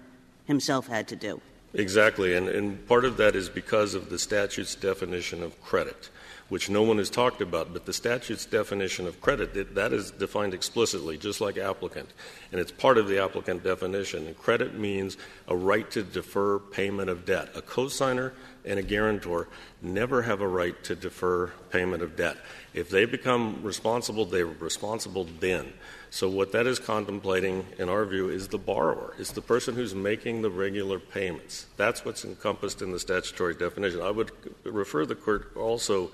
himself 0.46 0.86
had 0.86 1.06
to 1.08 1.16
do. 1.16 1.40
Exactly, 1.72 2.34
and, 2.34 2.48
and 2.48 2.86
part 2.88 3.04
of 3.04 3.16
that 3.18 3.36
is 3.36 3.48
because 3.48 3.94
of 3.94 4.10
the 4.10 4.18
statute's 4.18 4.74
definition 4.74 5.40
of 5.40 5.60
credit, 5.62 6.10
which 6.48 6.68
no 6.68 6.82
one 6.82 6.98
has 6.98 7.08
talked 7.08 7.40
about. 7.40 7.72
But 7.72 7.86
the 7.86 7.92
statute's 7.92 8.44
definition 8.44 9.06
of 9.06 9.20
credit, 9.20 9.56
it, 9.56 9.76
that 9.76 9.92
is 9.92 10.10
defined 10.10 10.52
explicitly, 10.52 11.16
just 11.16 11.40
like 11.40 11.56
applicant. 11.56 12.08
And 12.50 12.60
it's 12.60 12.72
part 12.72 12.98
of 12.98 13.06
the 13.06 13.22
applicant 13.22 13.62
definition. 13.62 14.26
And 14.26 14.36
credit 14.36 14.74
means 14.74 15.16
a 15.46 15.54
right 15.54 15.88
to 15.92 16.02
defer 16.02 16.58
payment 16.58 17.08
of 17.08 17.24
debt. 17.24 17.50
A 17.54 17.62
cosigner 17.62 18.32
and 18.64 18.80
a 18.80 18.82
guarantor 18.82 19.46
never 19.80 20.22
have 20.22 20.40
a 20.40 20.48
right 20.48 20.82
to 20.84 20.96
defer 20.96 21.52
payment 21.70 22.02
of 22.02 22.16
debt. 22.16 22.36
If 22.74 22.90
they 22.90 23.04
become 23.04 23.62
responsible, 23.62 24.24
they're 24.24 24.46
responsible 24.46 25.28
then. 25.38 25.72
So 26.12 26.28
what 26.28 26.50
that 26.52 26.66
is 26.66 26.80
contemplating, 26.80 27.64
in 27.78 27.88
our 27.88 28.04
view, 28.04 28.28
is 28.28 28.48
the 28.48 28.58
borrower. 28.58 29.14
It's 29.18 29.30
the 29.30 29.40
person 29.40 29.76
who's 29.76 29.94
making 29.94 30.42
the 30.42 30.50
regular 30.50 30.98
payments. 30.98 31.66
That's 31.76 32.04
what's 32.04 32.24
encompassed 32.24 32.82
in 32.82 32.90
the 32.90 32.98
statutory 32.98 33.54
definition. 33.54 34.00
I 34.02 34.10
would 34.10 34.32
refer 34.64 35.06
the 35.06 35.14
court 35.14 35.56
also 35.56 36.10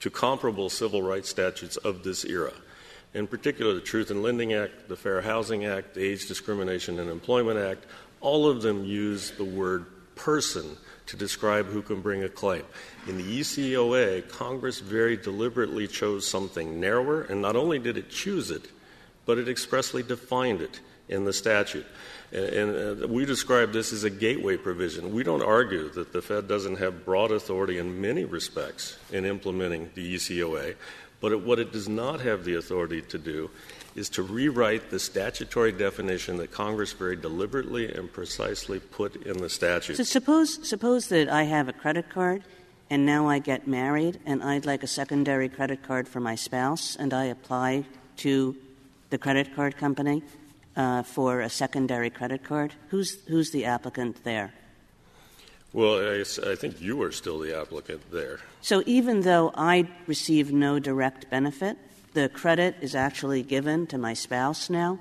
to 0.00 0.10
comparable 0.10 0.68
civil 0.68 1.02
rights 1.02 1.30
statutes 1.30 1.78
of 1.78 2.02
this 2.02 2.26
era. 2.26 2.52
In 3.14 3.26
particular, 3.26 3.72
the 3.72 3.80
Truth 3.80 4.10
in 4.10 4.22
Lending 4.22 4.52
Act, 4.52 4.88
the 4.88 4.96
Fair 4.96 5.22
Housing 5.22 5.64
Act, 5.64 5.94
the 5.94 6.02
Age 6.02 6.28
Discrimination 6.28 6.98
and 6.98 7.08
Employment 7.08 7.58
Act, 7.58 7.86
all 8.20 8.46
of 8.46 8.60
them 8.62 8.84
use 8.84 9.30
the 9.32 9.44
word 9.44 9.86
person 10.14 10.76
to 11.06 11.16
describe 11.16 11.66
who 11.66 11.82
can 11.82 12.00
bring 12.00 12.22
a 12.22 12.28
claim. 12.28 12.62
In 13.08 13.16
the 13.16 13.40
ECOA, 13.40 14.28
Congress 14.28 14.80
very 14.80 15.16
deliberately 15.16 15.88
chose 15.88 16.26
something 16.26 16.80
narrower, 16.80 17.22
and 17.22 17.40
not 17.42 17.56
only 17.56 17.78
did 17.78 17.96
it 17.96 18.10
choose 18.10 18.50
it, 18.50 18.68
but 19.26 19.38
it 19.38 19.48
expressly 19.48 20.02
defined 20.02 20.60
it 20.60 20.80
in 21.08 21.24
the 21.24 21.32
statute. 21.32 21.86
And, 22.32 23.02
uh, 23.02 23.08
we 23.08 23.26
describe 23.26 23.72
this 23.72 23.92
as 23.92 24.04
a 24.04 24.10
gateway 24.10 24.56
provision. 24.56 25.12
We 25.12 25.22
don't 25.22 25.42
argue 25.42 25.90
that 25.90 26.12
the 26.12 26.22
Fed 26.22 26.48
doesn't 26.48 26.76
have 26.76 27.04
broad 27.04 27.30
authority 27.30 27.78
in 27.78 28.00
many 28.00 28.24
respects 28.24 28.96
in 29.10 29.26
implementing 29.26 29.90
the 29.94 30.14
ECOA, 30.14 30.76
but 31.20 31.42
what 31.42 31.58
it 31.58 31.70
does 31.72 31.88
not 31.88 32.20
have 32.20 32.44
the 32.44 32.54
authority 32.54 33.02
to 33.02 33.18
do 33.18 33.50
is 33.94 34.08
to 34.08 34.22
rewrite 34.22 34.90
the 34.90 34.98
statutory 34.98 35.70
definition 35.70 36.38
that 36.38 36.50
Congress 36.50 36.92
very 36.92 37.16
deliberately 37.16 37.92
and 37.92 38.10
precisely 38.12 38.80
put 38.80 39.16
in 39.26 39.38
the 39.38 39.50
statute. 39.50 39.96
So 39.96 40.02
suppose 40.02 40.66
suppose 40.66 41.08
that 41.08 41.28
I 41.28 41.44
have 41.44 41.68
a 41.68 41.72
credit 41.72 42.08
card 42.08 42.42
and 42.88 43.04
now 43.04 43.28
I 43.28 43.38
get 43.38 43.68
married 43.68 44.18
and 44.24 44.42
I'd 44.42 44.66
like 44.66 44.82
a 44.82 44.86
secondary 44.86 45.48
credit 45.48 45.82
card 45.82 46.08
for 46.08 46.20
my 46.20 46.34
spouse 46.34 46.96
and 46.96 47.12
I 47.12 47.26
apply 47.26 47.84
to 48.18 48.56
the 49.12 49.18
credit 49.18 49.54
card 49.54 49.76
company 49.76 50.22
uh, 50.74 51.02
for 51.02 51.42
a 51.42 51.50
secondary 51.50 52.10
credit 52.10 52.42
card? 52.42 52.74
Who's, 52.88 53.22
who's 53.26 53.50
the 53.50 53.66
applicant 53.66 54.24
there? 54.24 54.52
Well, 55.74 56.20
I 56.20 56.56
think 56.56 56.80
you 56.80 57.02
are 57.02 57.12
still 57.12 57.38
the 57.38 57.56
applicant 57.56 58.10
there. 58.10 58.40
So 58.62 58.82
even 58.86 59.20
though 59.20 59.52
I 59.54 59.86
receive 60.06 60.50
no 60.50 60.78
direct 60.78 61.30
benefit, 61.30 61.76
the 62.14 62.28
credit 62.28 62.76
is 62.80 62.94
actually 62.94 63.42
given 63.42 63.86
to 63.88 63.98
my 63.98 64.14
spouse 64.14 64.68
now? 64.68 64.98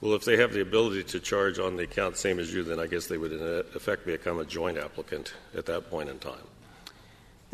Well, 0.00 0.14
if 0.14 0.24
they 0.24 0.36
have 0.36 0.52
the 0.52 0.60
ability 0.60 1.04
to 1.04 1.20
charge 1.20 1.58
on 1.58 1.76
the 1.76 1.84
account 1.84 2.16
same 2.16 2.38
as 2.38 2.52
you, 2.52 2.62
then 2.62 2.78
I 2.78 2.86
guess 2.86 3.06
they 3.06 3.18
would 3.18 3.32
in 3.32 3.42
effect 3.74 4.04
become 4.04 4.38
a 4.38 4.44
joint 4.44 4.78
applicant 4.78 5.32
at 5.56 5.66
that 5.66 5.90
point 5.90 6.08
in 6.08 6.18
time. 6.18 6.46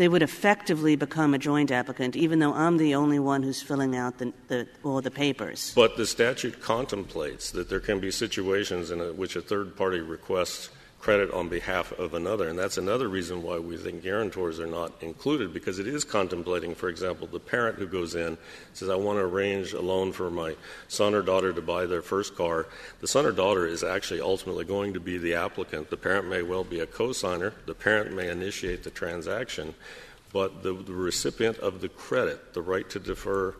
They 0.00 0.08
would 0.08 0.22
effectively 0.22 0.96
become 0.96 1.34
a 1.34 1.38
joint 1.38 1.70
applicant, 1.70 2.16
even 2.16 2.38
though 2.38 2.54
I'm 2.54 2.78
the 2.78 2.94
only 2.94 3.18
one 3.18 3.42
who's 3.42 3.60
filling 3.60 3.94
out 3.94 4.16
the, 4.16 4.32
the, 4.48 4.66
all 4.82 5.02
the 5.02 5.10
papers. 5.10 5.74
But 5.74 5.98
the 5.98 6.06
statute 6.06 6.62
contemplates 6.62 7.50
that 7.50 7.68
there 7.68 7.80
can 7.80 8.00
be 8.00 8.10
situations 8.10 8.90
in 8.90 9.00
which 9.18 9.36
a 9.36 9.42
third 9.42 9.76
party 9.76 10.00
requests 10.00 10.70
credit 11.00 11.32
on 11.32 11.48
behalf 11.48 11.92
of 11.92 12.12
another, 12.12 12.46
and 12.48 12.58
that's 12.58 12.76
another 12.76 13.08
reason 13.08 13.42
why 13.42 13.58
we 13.58 13.76
think 13.78 14.02
guarantors 14.02 14.60
are 14.60 14.66
not 14.66 14.92
included, 15.00 15.52
because 15.52 15.78
it 15.78 15.86
is 15.86 16.04
contemplating, 16.04 16.74
for 16.74 16.90
example, 16.90 17.26
the 17.26 17.40
parent 17.40 17.78
who 17.78 17.86
goes 17.86 18.14
in 18.14 18.36
says, 18.74 18.90
"I 18.90 18.96
want 18.96 19.18
to 19.18 19.24
arrange 19.24 19.72
a 19.72 19.80
loan 19.80 20.12
for 20.12 20.30
my 20.30 20.56
son 20.88 21.14
or 21.14 21.22
daughter 21.22 21.54
to 21.54 21.62
buy 21.62 21.86
their 21.86 22.02
first 22.02 22.36
car." 22.36 22.66
The 23.00 23.08
son 23.08 23.24
or 23.24 23.32
daughter 23.32 23.66
is 23.66 23.82
actually 23.82 24.20
ultimately 24.20 24.66
going 24.66 24.92
to 24.92 25.00
be 25.00 25.16
the 25.16 25.34
applicant. 25.34 25.88
The 25.88 25.96
parent 25.96 26.28
may 26.28 26.42
well 26.42 26.64
be 26.64 26.80
a 26.80 26.86
cosigner. 26.86 27.54
The 27.64 27.74
parent 27.74 28.14
may 28.14 28.28
initiate 28.28 28.84
the 28.84 28.90
transaction, 28.90 29.74
but 30.34 30.62
the, 30.62 30.74
the 30.74 30.92
recipient 30.92 31.58
of 31.58 31.80
the 31.80 31.88
credit, 31.88 32.52
the 32.52 32.62
right 32.62 32.88
to 32.90 32.98
defer 32.98 33.54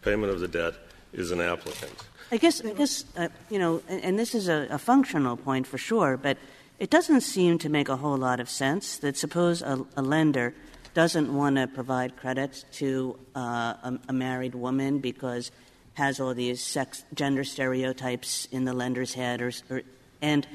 payment 0.00 0.32
of 0.32 0.40
the 0.40 0.48
debt, 0.48 0.74
is 1.12 1.30
an 1.30 1.42
applicant. 1.42 1.92
I 2.32 2.38
guess, 2.38 2.64
I 2.64 2.72
guess 2.72 3.04
uh, 3.16 3.28
you 3.50 3.58
know, 3.58 3.82
and, 3.86 4.02
and 4.02 4.18
this 4.18 4.34
is 4.34 4.48
a, 4.48 4.66
a 4.70 4.78
functional 4.78 5.36
point 5.36 5.66
for 5.66 5.78
sure, 5.78 6.16
but 6.16 6.38
it 6.78 6.90
doesn't 6.90 7.22
seem 7.22 7.58
to 7.58 7.68
make 7.68 7.88
a 7.88 7.96
whole 7.96 8.16
lot 8.16 8.40
of 8.40 8.48
sense 8.50 8.98
that 8.98 9.16
suppose 9.16 9.62
a, 9.62 9.84
a 9.96 10.02
lender 10.02 10.54
doesn't 10.94 11.34
want 11.34 11.56
to 11.56 11.66
provide 11.66 12.16
credit 12.16 12.64
to 12.72 13.18
uh, 13.34 13.74
a, 13.82 13.98
a 14.08 14.12
married 14.12 14.54
woman 14.54 14.98
because 14.98 15.50
has 15.94 16.20
all 16.20 16.34
these 16.34 16.62
sex 16.62 17.04
gender 17.14 17.44
stereotypes 17.44 18.46
in 18.52 18.64
the 18.64 18.72
lender's 18.72 19.14
head 19.14 19.40
or, 19.40 19.50
or 19.70 19.82
and 20.20 20.46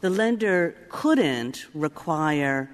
the 0.00 0.10
lender 0.10 0.76
couldn't 0.88 1.66
require 1.74 2.70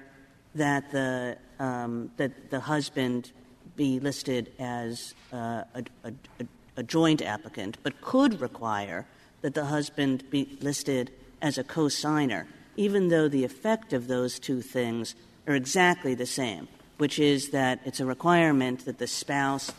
that 0.55 0.91
the 0.91 1.37
um, 1.59 2.11
that 2.17 2.49
the 2.49 2.59
husband 2.59 3.31
be 3.75 3.99
listed 3.99 4.51
as 4.59 5.13
uh, 5.31 5.63
a, 5.73 5.83
a, 6.03 6.13
a, 6.39 6.45
a 6.77 6.83
joint 6.83 7.21
applicant, 7.21 7.77
but 7.83 7.99
could 8.01 8.39
require 8.41 9.05
that 9.41 9.53
the 9.53 9.65
husband 9.65 10.29
be 10.29 10.57
listed 10.61 11.11
as 11.41 11.57
a 11.57 11.63
co-signer, 11.63 12.47
even 12.75 13.09
though 13.09 13.27
the 13.27 13.43
effect 13.43 13.93
of 13.93 14.07
those 14.07 14.39
two 14.39 14.61
things 14.61 15.15
are 15.47 15.55
exactly 15.55 16.15
the 16.15 16.25
same, 16.25 16.67
which 16.97 17.19
is 17.19 17.49
that 17.49 17.79
it's 17.85 17.99
a 17.99 18.05
requirement 18.05 18.85
that 18.85 18.97
the 18.97 19.07
spouse 19.07 19.71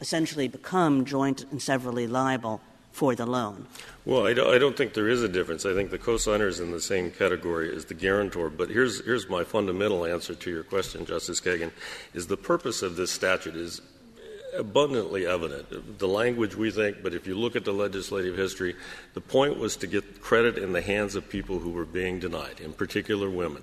essentially 0.00 0.48
become 0.48 1.04
joint 1.04 1.44
and 1.50 1.60
severally 1.60 2.06
liable 2.06 2.60
for 2.92 3.14
the 3.14 3.26
loan. 3.26 3.66
Well, 4.06 4.26
I 4.26 4.32
don't, 4.32 4.54
I 4.54 4.58
don't 4.58 4.76
think 4.76 4.94
there 4.94 5.08
is 5.08 5.22
a 5.22 5.28
difference. 5.28 5.66
I 5.66 5.74
think 5.74 5.90
the 5.90 5.98
cosigner 5.98 6.46
is 6.46 6.60
in 6.60 6.70
the 6.70 6.80
same 6.80 7.10
category 7.10 7.74
as 7.74 7.84
the 7.84 7.94
guarantor. 7.94 8.48
But 8.48 8.70
here's, 8.70 9.04
here's 9.04 9.28
my 9.28 9.44
fundamental 9.44 10.06
answer 10.06 10.34
to 10.34 10.50
your 10.50 10.62
question, 10.62 11.04
Justice 11.04 11.40
Kagan, 11.40 11.72
is 12.14 12.26
the 12.26 12.38
purpose 12.38 12.80
of 12.80 12.96
this 12.96 13.10
statute 13.10 13.54
is 13.54 13.82
abundantly 14.56 15.26
evident. 15.26 15.98
The 15.98 16.08
language 16.08 16.56
we 16.56 16.70
think, 16.70 17.02
but 17.02 17.14
if 17.14 17.26
you 17.26 17.38
look 17.38 17.56
at 17.56 17.64
the 17.64 17.72
legislative 17.72 18.36
history, 18.36 18.74
the 19.14 19.20
point 19.20 19.58
was 19.58 19.76
to 19.76 19.86
get 19.86 20.20
credit 20.20 20.58
in 20.58 20.72
the 20.72 20.80
hands 20.80 21.14
of 21.14 21.28
people 21.28 21.58
who 21.58 21.70
were 21.70 21.84
being 21.84 22.18
denied, 22.18 22.60
in 22.60 22.72
particular 22.72 23.30
women. 23.30 23.62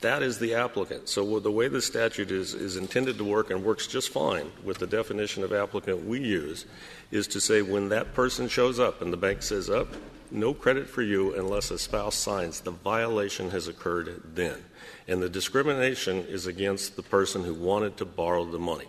That 0.00 0.22
is 0.22 0.38
the 0.38 0.54
applicant. 0.54 1.08
So 1.10 1.40
the 1.40 1.50
way 1.50 1.68
the 1.68 1.82
statute 1.82 2.30
is, 2.30 2.54
is 2.54 2.76
intended 2.76 3.18
to 3.18 3.24
work 3.24 3.50
and 3.50 3.62
works 3.62 3.86
just 3.86 4.08
fine 4.08 4.50
with 4.64 4.78
the 4.78 4.86
definition 4.86 5.44
of 5.44 5.52
applicant 5.52 6.06
we 6.06 6.20
use 6.20 6.64
is 7.10 7.26
to 7.28 7.40
say 7.40 7.60
when 7.60 7.90
that 7.90 8.14
person 8.14 8.48
shows 8.48 8.78
up 8.78 9.02
and 9.02 9.12
the 9.12 9.18
bank 9.18 9.42
says, 9.42 9.68
up, 9.68 9.88
no 10.30 10.54
credit 10.54 10.88
for 10.88 11.02
you 11.02 11.34
unless 11.34 11.70
a 11.70 11.78
spouse 11.78 12.14
signs, 12.14 12.60
the 12.60 12.70
violation 12.70 13.50
has 13.50 13.68
occurred 13.68 14.22
then. 14.34 14.64
And 15.06 15.20
the 15.20 15.28
discrimination 15.28 16.24
is 16.26 16.46
against 16.46 16.96
the 16.96 17.02
person 17.02 17.44
who 17.44 17.54
wanted 17.54 17.96
to 17.98 18.04
borrow 18.04 18.44
the 18.44 18.58
money. 18.58 18.86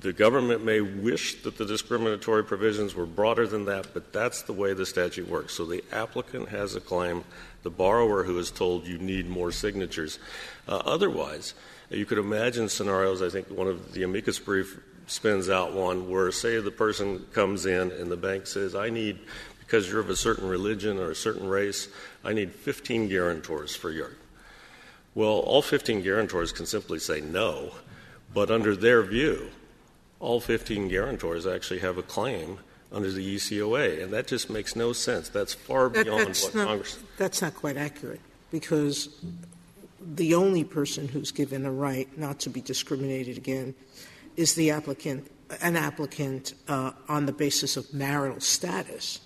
The 0.00 0.12
government 0.12 0.64
may 0.64 0.80
wish 0.80 1.42
that 1.42 1.56
the 1.56 1.64
discriminatory 1.64 2.44
provisions 2.44 2.94
were 2.94 3.06
broader 3.06 3.46
than 3.46 3.66
that, 3.66 3.94
but 3.94 4.12
that's 4.12 4.42
the 4.42 4.52
way 4.52 4.72
the 4.72 4.84
statute 4.84 5.28
works. 5.28 5.54
So 5.54 5.64
the 5.64 5.84
applicant 5.92 6.48
has 6.48 6.74
a 6.74 6.80
claim, 6.80 7.22
the 7.62 7.70
borrower 7.70 8.24
who 8.24 8.36
is 8.38 8.50
told 8.50 8.86
you 8.86 8.98
need 8.98 9.28
more 9.28 9.52
signatures. 9.52 10.18
Uh, 10.66 10.82
otherwise, 10.84 11.54
you 11.88 12.04
could 12.04 12.18
imagine 12.18 12.68
scenarios, 12.68 13.22
I 13.22 13.28
think 13.28 13.48
one 13.48 13.68
of 13.68 13.92
the 13.92 14.02
amicus 14.02 14.40
brief 14.40 14.80
spins 15.06 15.48
out 15.48 15.72
one 15.72 16.10
where, 16.10 16.32
say, 16.32 16.60
the 16.60 16.70
person 16.72 17.26
comes 17.32 17.64
in 17.64 17.92
and 17.92 18.10
the 18.10 18.16
bank 18.16 18.48
says, 18.48 18.74
I 18.74 18.90
need, 18.90 19.20
because 19.60 19.88
you're 19.88 20.00
of 20.00 20.10
a 20.10 20.16
certain 20.16 20.48
religion 20.48 20.98
or 20.98 21.10
a 21.10 21.16
certain 21.16 21.48
race, 21.48 21.88
I 22.24 22.32
need 22.32 22.52
15 22.52 23.08
guarantors 23.08 23.76
for 23.76 23.90
your. 23.90 24.10
Well, 25.14 25.40
all 25.40 25.62
15 25.62 26.02
guarantors 26.02 26.50
can 26.50 26.66
simply 26.66 26.98
say 26.98 27.20
no, 27.20 27.72
but 28.32 28.50
under 28.50 28.74
their 28.74 29.02
view, 29.02 29.50
all 30.20 30.40
15 30.40 30.88
guarantors 30.88 31.46
actually 31.46 31.80
have 31.80 31.98
a 31.98 32.02
claim 32.02 32.58
under 32.92 33.10
the 33.10 33.36
ECOA, 33.36 34.02
and 34.02 34.12
that 34.12 34.26
just 34.26 34.50
makes 34.50 34.76
no 34.76 34.92
sense. 34.92 35.28
That's 35.28 35.54
far 35.54 35.88
That- 35.88 36.04
beyond 36.04 36.28
that's 36.28 36.44
what 36.44 36.54
not- 36.54 36.66
Congress. 36.66 36.98
That's 37.16 37.40
not 37.40 37.54
quite 37.54 37.76
accurate, 37.76 38.20
because 38.50 39.08
the 40.00 40.34
only 40.34 40.64
person 40.64 41.08
who's 41.08 41.30
given 41.30 41.64
a 41.64 41.72
right 41.72 42.08
not 42.18 42.40
to 42.40 42.50
be 42.50 42.60
discriminated 42.60 43.36
against 43.36 43.78
is 44.36 44.54
the 44.54 44.70
applicant, 44.70 45.30
an 45.60 45.76
applicant 45.76 46.54
uh, 46.68 46.92
on 47.08 47.26
the 47.26 47.32
basis 47.32 47.76
of 47.76 47.92
marital 47.92 48.40
status. 48.40 49.20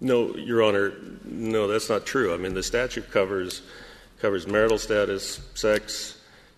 No, 0.00 0.34
Your 0.36 0.62
Honor, 0.62 0.92
no, 1.24 1.68
that's 1.68 1.88
not 1.88 2.06
true. 2.06 2.34
I 2.34 2.36
mean, 2.36 2.54
the 2.54 2.62
statute 2.62 3.10
covers 3.10 3.62
covers 4.20 4.46
marital 4.46 4.78
status, 4.78 5.40
sex, 5.54 6.16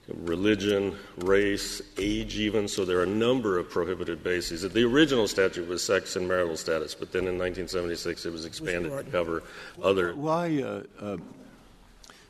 religion, 0.08 0.96
race, 1.18 1.82
age, 1.98 2.36
even. 2.36 2.68
So 2.68 2.84
there 2.84 2.98
are 2.98 3.04
a 3.04 3.06
number 3.06 3.58
of 3.58 3.70
prohibited 3.70 4.22
bases. 4.22 4.62
The 4.62 4.84
original 4.84 5.26
statute 5.28 5.66
was 5.66 5.82
sex 5.82 6.16
and 6.16 6.28
marital 6.28 6.56
status, 6.56 6.94
but 6.94 7.12
then 7.12 7.22
in 7.22 7.38
1976 7.38 8.26
it 8.26 8.32
was 8.32 8.44
expanded 8.44 8.92
to 8.92 9.10
cover 9.10 9.42
other. 9.82 10.14
Why, 10.14 10.62
uh, 10.62 10.82
uh, 11.00 11.16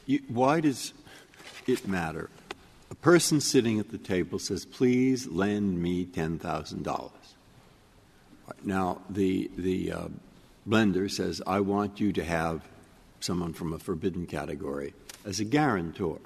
you, 0.07 0.21
why 0.29 0.61
does 0.61 0.93
it 1.67 1.87
matter? 1.89 2.31
A 2.91 2.95
person 2.95 3.41
sitting 3.41 3.81
at 3.81 3.91
the 3.91 3.99
table 3.99 4.39
says, 4.39 4.65
please 4.65 5.27
lend 5.27 5.83
me 5.83 6.05
$10,000. 6.05 7.11
Now, 8.63 9.01
the, 9.11 9.51
the 9.57 9.93
uh, 9.93 10.09
lender 10.67 11.09
says, 11.09 11.43
I 11.47 11.61
want 11.61 11.99
you 11.99 12.13
to 12.13 12.25
have 12.25 12.63
someone 13.21 13.53
from 13.53 13.73
a 13.73 13.79
forbidden 13.79 14.27
category 14.27 14.95
as 15.25 15.41
a 15.41 15.45
guarantor. 15.45 16.19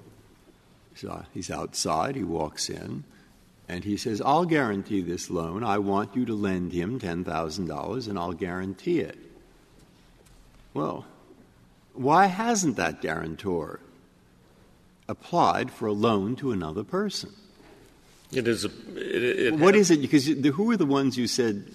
So 0.99 1.11
uh, 1.11 1.23
he's 1.33 1.49
outside, 1.49 2.17
he 2.17 2.25
walks 2.25 2.69
in, 2.69 3.05
and 3.69 3.85
he 3.85 3.97
says, 3.97 4.21
I'll 4.21 4.45
guarantee 4.45 5.01
this 5.01 5.31
loan. 5.31 5.63
I 5.63 5.79
want 5.79 6.17
you 6.17 6.25
to 6.25 6.35
lend 6.35 6.73
him 6.73 6.99
$10,000 6.99 8.09
and 8.09 8.19
I'll 8.19 8.33
guarantee 8.33 8.99
it. 8.99 9.17
Well, 10.75 11.07
why 11.93 12.27
hasn't 12.27 12.77
that 12.79 13.01
guarantor 13.01 13.79
applied 15.09 15.71
for 15.71 15.87
a 15.87 15.93
loan 15.93 16.35
to 16.37 16.51
another 16.51 16.83
person? 16.83 17.33
It 18.33 18.49
is 18.49 18.65
a. 18.65 18.71
It, 18.97 19.39
it 19.39 19.55
What 19.55 19.77
is 19.77 19.93
it? 19.93 20.03
Because 20.03 20.27
who 20.27 20.71
are 20.71 20.77
the 20.77 20.85
ones 20.85 21.17
you 21.17 21.29
said 21.29 21.73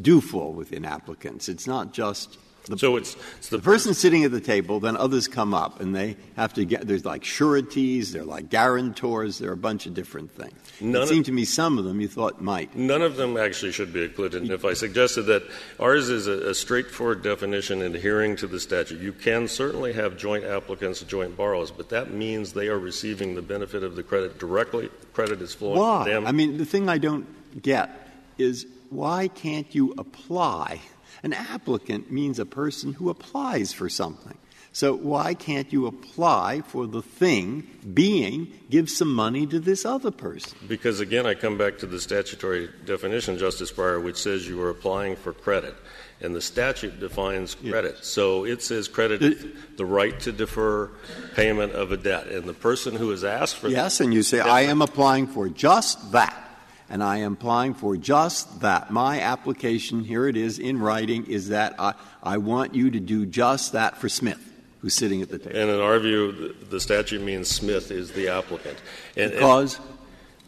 do 0.00 0.20
fall 0.20 0.52
within 0.52 0.84
applicants? 0.84 1.48
It's 1.48 1.66
not 1.66 1.92
just 1.92 2.36
the, 2.66 2.78
so 2.78 2.96
it's, 2.96 3.16
it's 3.38 3.48
the 3.48 3.58
person 3.58 3.94
sitting 3.94 4.24
at 4.24 4.30
the 4.30 4.40
table, 4.40 4.80
then 4.80 4.96
others 4.96 5.28
come 5.28 5.54
up 5.54 5.80
and 5.80 5.94
they 5.94 6.16
have 6.36 6.52
to 6.54 6.64
get, 6.64 6.86
there's 6.86 7.04
like 7.04 7.24
sureties, 7.24 8.12
they're 8.12 8.24
like 8.24 8.50
guarantors, 8.50 9.38
there 9.38 9.50
are 9.50 9.54
a 9.54 9.56
bunch 9.56 9.86
of 9.86 9.94
different 9.94 10.30
things. 10.30 10.54
None 10.80 10.96
it 10.96 11.02
of- 11.02 11.08
seemed 11.08 11.26
to 11.26 11.32
me 11.32 11.44
some 11.44 11.78
of 11.78 11.84
them 11.84 12.00
you 12.00 12.08
thought 12.08 12.40
might. 12.40 12.74
None 12.76 13.02
of 13.02 13.16
them 13.16 13.36
actually 13.36 13.72
should 13.72 13.92
be 13.92 14.04
included. 14.04 14.42
And 14.42 14.50
if 14.50 14.64
I 14.64 14.74
suggested 14.74 15.22
that 15.22 15.42
ours 15.78 16.08
is 16.08 16.26
a, 16.26 16.50
a 16.50 16.54
straightforward 16.54 17.22
definition 17.22 17.82
adhering 17.82 18.36
to 18.36 18.46
the 18.46 18.60
statute, 18.60 19.00
you 19.00 19.12
can 19.12 19.48
certainly 19.48 19.92
have 19.92 20.16
joint 20.16 20.44
applicants, 20.44 21.00
joint 21.02 21.36
borrowers, 21.36 21.70
but 21.70 21.88
that 21.90 22.12
means 22.12 22.52
they 22.52 22.68
are 22.68 22.78
receiving 22.78 23.34
the 23.34 23.42
benefit 23.42 23.82
of 23.82 23.96
the 23.96 24.02
credit 24.02 24.38
directly. 24.38 24.90
Credit 25.12 25.40
is 25.42 25.54
flowing 25.54 25.78
Why? 25.78 26.04
to 26.04 26.10
them. 26.10 26.26
I 26.26 26.32
mean, 26.32 26.58
the 26.58 26.64
thing 26.64 26.88
I 26.88 26.98
don't 26.98 27.26
get 27.62 28.08
is 28.38 28.66
why 28.90 29.28
can't 29.28 29.72
you 29.74 29.94
apply? 29.98 30.80
An 31.22 31.32
applicant 31.32 32.10
means 32.10 32.38
a 32.38 32.46
person 32.46 32.94
who 32.94 33.10
applies 33.10 33.72
for 33.72 33.88
something. 33.88 34.38
So 34.72 34.94
why 34.94 35.34
can't 35.34 35.72
you 35.72 35.86
apply 35.86 36.62
for 36.66 36.86
the 36.86 37.02
thing 37.02 37.66
being 37.92 38.52
give 38.70 38.88
some 38.88 39.12
money 39.12 39.44
to 39.48 39.58
this 39.58 39.84
other 39.84 40.12
person? 40.12 40.56
Because 40.68 41.00
again, 41.00 41.26
I 41.26 41.34
come 41.34 41.58
back 41.58 41.78
to 41.78 41.86
the 41.86 42.00
statutory 42.00 42.70
definition, 42.84 43.36
Justice 43.36 43.72
Breyer, 43.72 44.02
which 44.02 44.16
says 44.16 44.46
you 44.46 44.62
are 44.62 44.70
applying 44.70 45.16
for 45.16 45.32
credit. 45.32 45.74
And 46.20 46.36
the 46.36 46.40
statute 46.40 47.00
defines 47.00 47.54
credit. 47.54 47.94
Yes. 47.96 48.06
So 48.06 48.44
it 48.44 48.62
says 48.62 48.88
credit 48.88 49.22
it, 49.22 49.76
the 49.76 49.86
right 49.86 50.18
to 50.20 50.32
defer 50.32 50.90
payment 51.34 51.72
of 51.72 51.90
a 51.92 51.96
debt. 51.96 52.28
And 52.28 52.44
the 52.44 52.54
person 52.54 52.94
who 52.94 53.10
has 53.10 53.24
asked 53.24 53.56
for 53.56 53.68
Yes, 53.68 54.00
and 54.00 54.14
you 54.14 54.22
say, 54.22 54.38
I 54.38 54.62
am 54.62 54.82
applying 54.82 55.26
for 55.26 55.48
just 55.48 56.12
that. 56.12 56.49
And 56.90 57.02
I 57.04 57.18
am 57.18 57.34
applying 57.34 57.74
for 57.74 57.96
just 57.96 58.60
that. 58.60 58.90
My 58.90 59.20
application, 59.20 60.02
here 60.04 60.26
it 60.26 60.36
is 60.36 60.58
in 60.58 60.80
writing, 60.80 61.24
is 61.26 61.48
that 61.50 61.76
I, 61.78 61.94
I 62.22 62.38
want 62.38 62.74
you 62.74 62.90
to 62.90 63.00
do 63.00 63.24
just 63.24 63.72
that 63.72 63.96
for 63.96 64.08
Smith 64.08 64.50
who's 64.80 64.94
sitting 64.94 65.22
at 65.22 65.28
the 65.28 65.38
table. 65.38 65.58
And 65.58 65.70
in 65.70 65.80
our 65.80 65.98
view, 65.98 66.54
the 66.70 66.80
statute 66.80 67.20
means 67.20 67.48
Smith 67.48 67.90
is 67.90 68.12
the 68.12 68.28
applicant. 68.28 68.78
And, 69.16 69.30
because? 69.32 69.78
And 69.78 69.89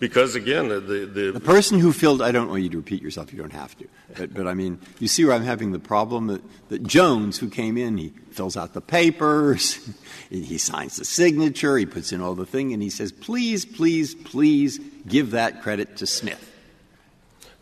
because 0.03 0.35
again, 0.35 0.67
the, 0.67 0.81
the, 0.81 1.31
the 1.31 1.39
person 1.39 1.79
who 1.79 1.93
filled 1.93 2.23
I 2.23 2.33
don't 2.33 2.49
want 2.49 2.65
you 2.65 2.69
to 2.71 2.79
repeat 2.79 3.01
yourself. 3.01 3.33
You 3.33 3.39
don't 3.39 3.53
have 3.53 3.79
to. 3.79 3.87
But, 4.17 4.35
but 4.35 4.49
I 4.49 4.55
mean, 4.55 4.81
you 4.99 5.07
see 5.07 5.25
where 5.25 5.33
I'm 5.33 5.45
having 5.45 5.71
the 5.71 5.79
problem 5.79 6.27
that, 6.27 6.43
that 6.71 6.83
Jones, 6.83 7.39
who 7.39 7.49
came 7.49 7.79
in, 7.79 7.97
he 7.99 8.09
fills 8.33 8.57
out 8.57 8.75
the 8.75 8.81
papers, 8.81 9.79
he 10.29 10.59
signs 10.59 10.97
the 10.97 11.05
signature, 11.05 11.79
he 11.79 11.87
puts 11.87 12.11
in 12.11 12.21
all 12.21 12.35
the 12.35 12.45
thing, 12.45 12.73
and 12.73 12.83
he 12.83 12.91
says, 12.91 13.13
"Please, 13.13 13.65
please, 13.65 14.17
please 14.17 14.81
give 15.07 15.31
that 15.31 15.63
credit 15.63 15.99
to 15.99 16.07
Smith." 16.09 16.51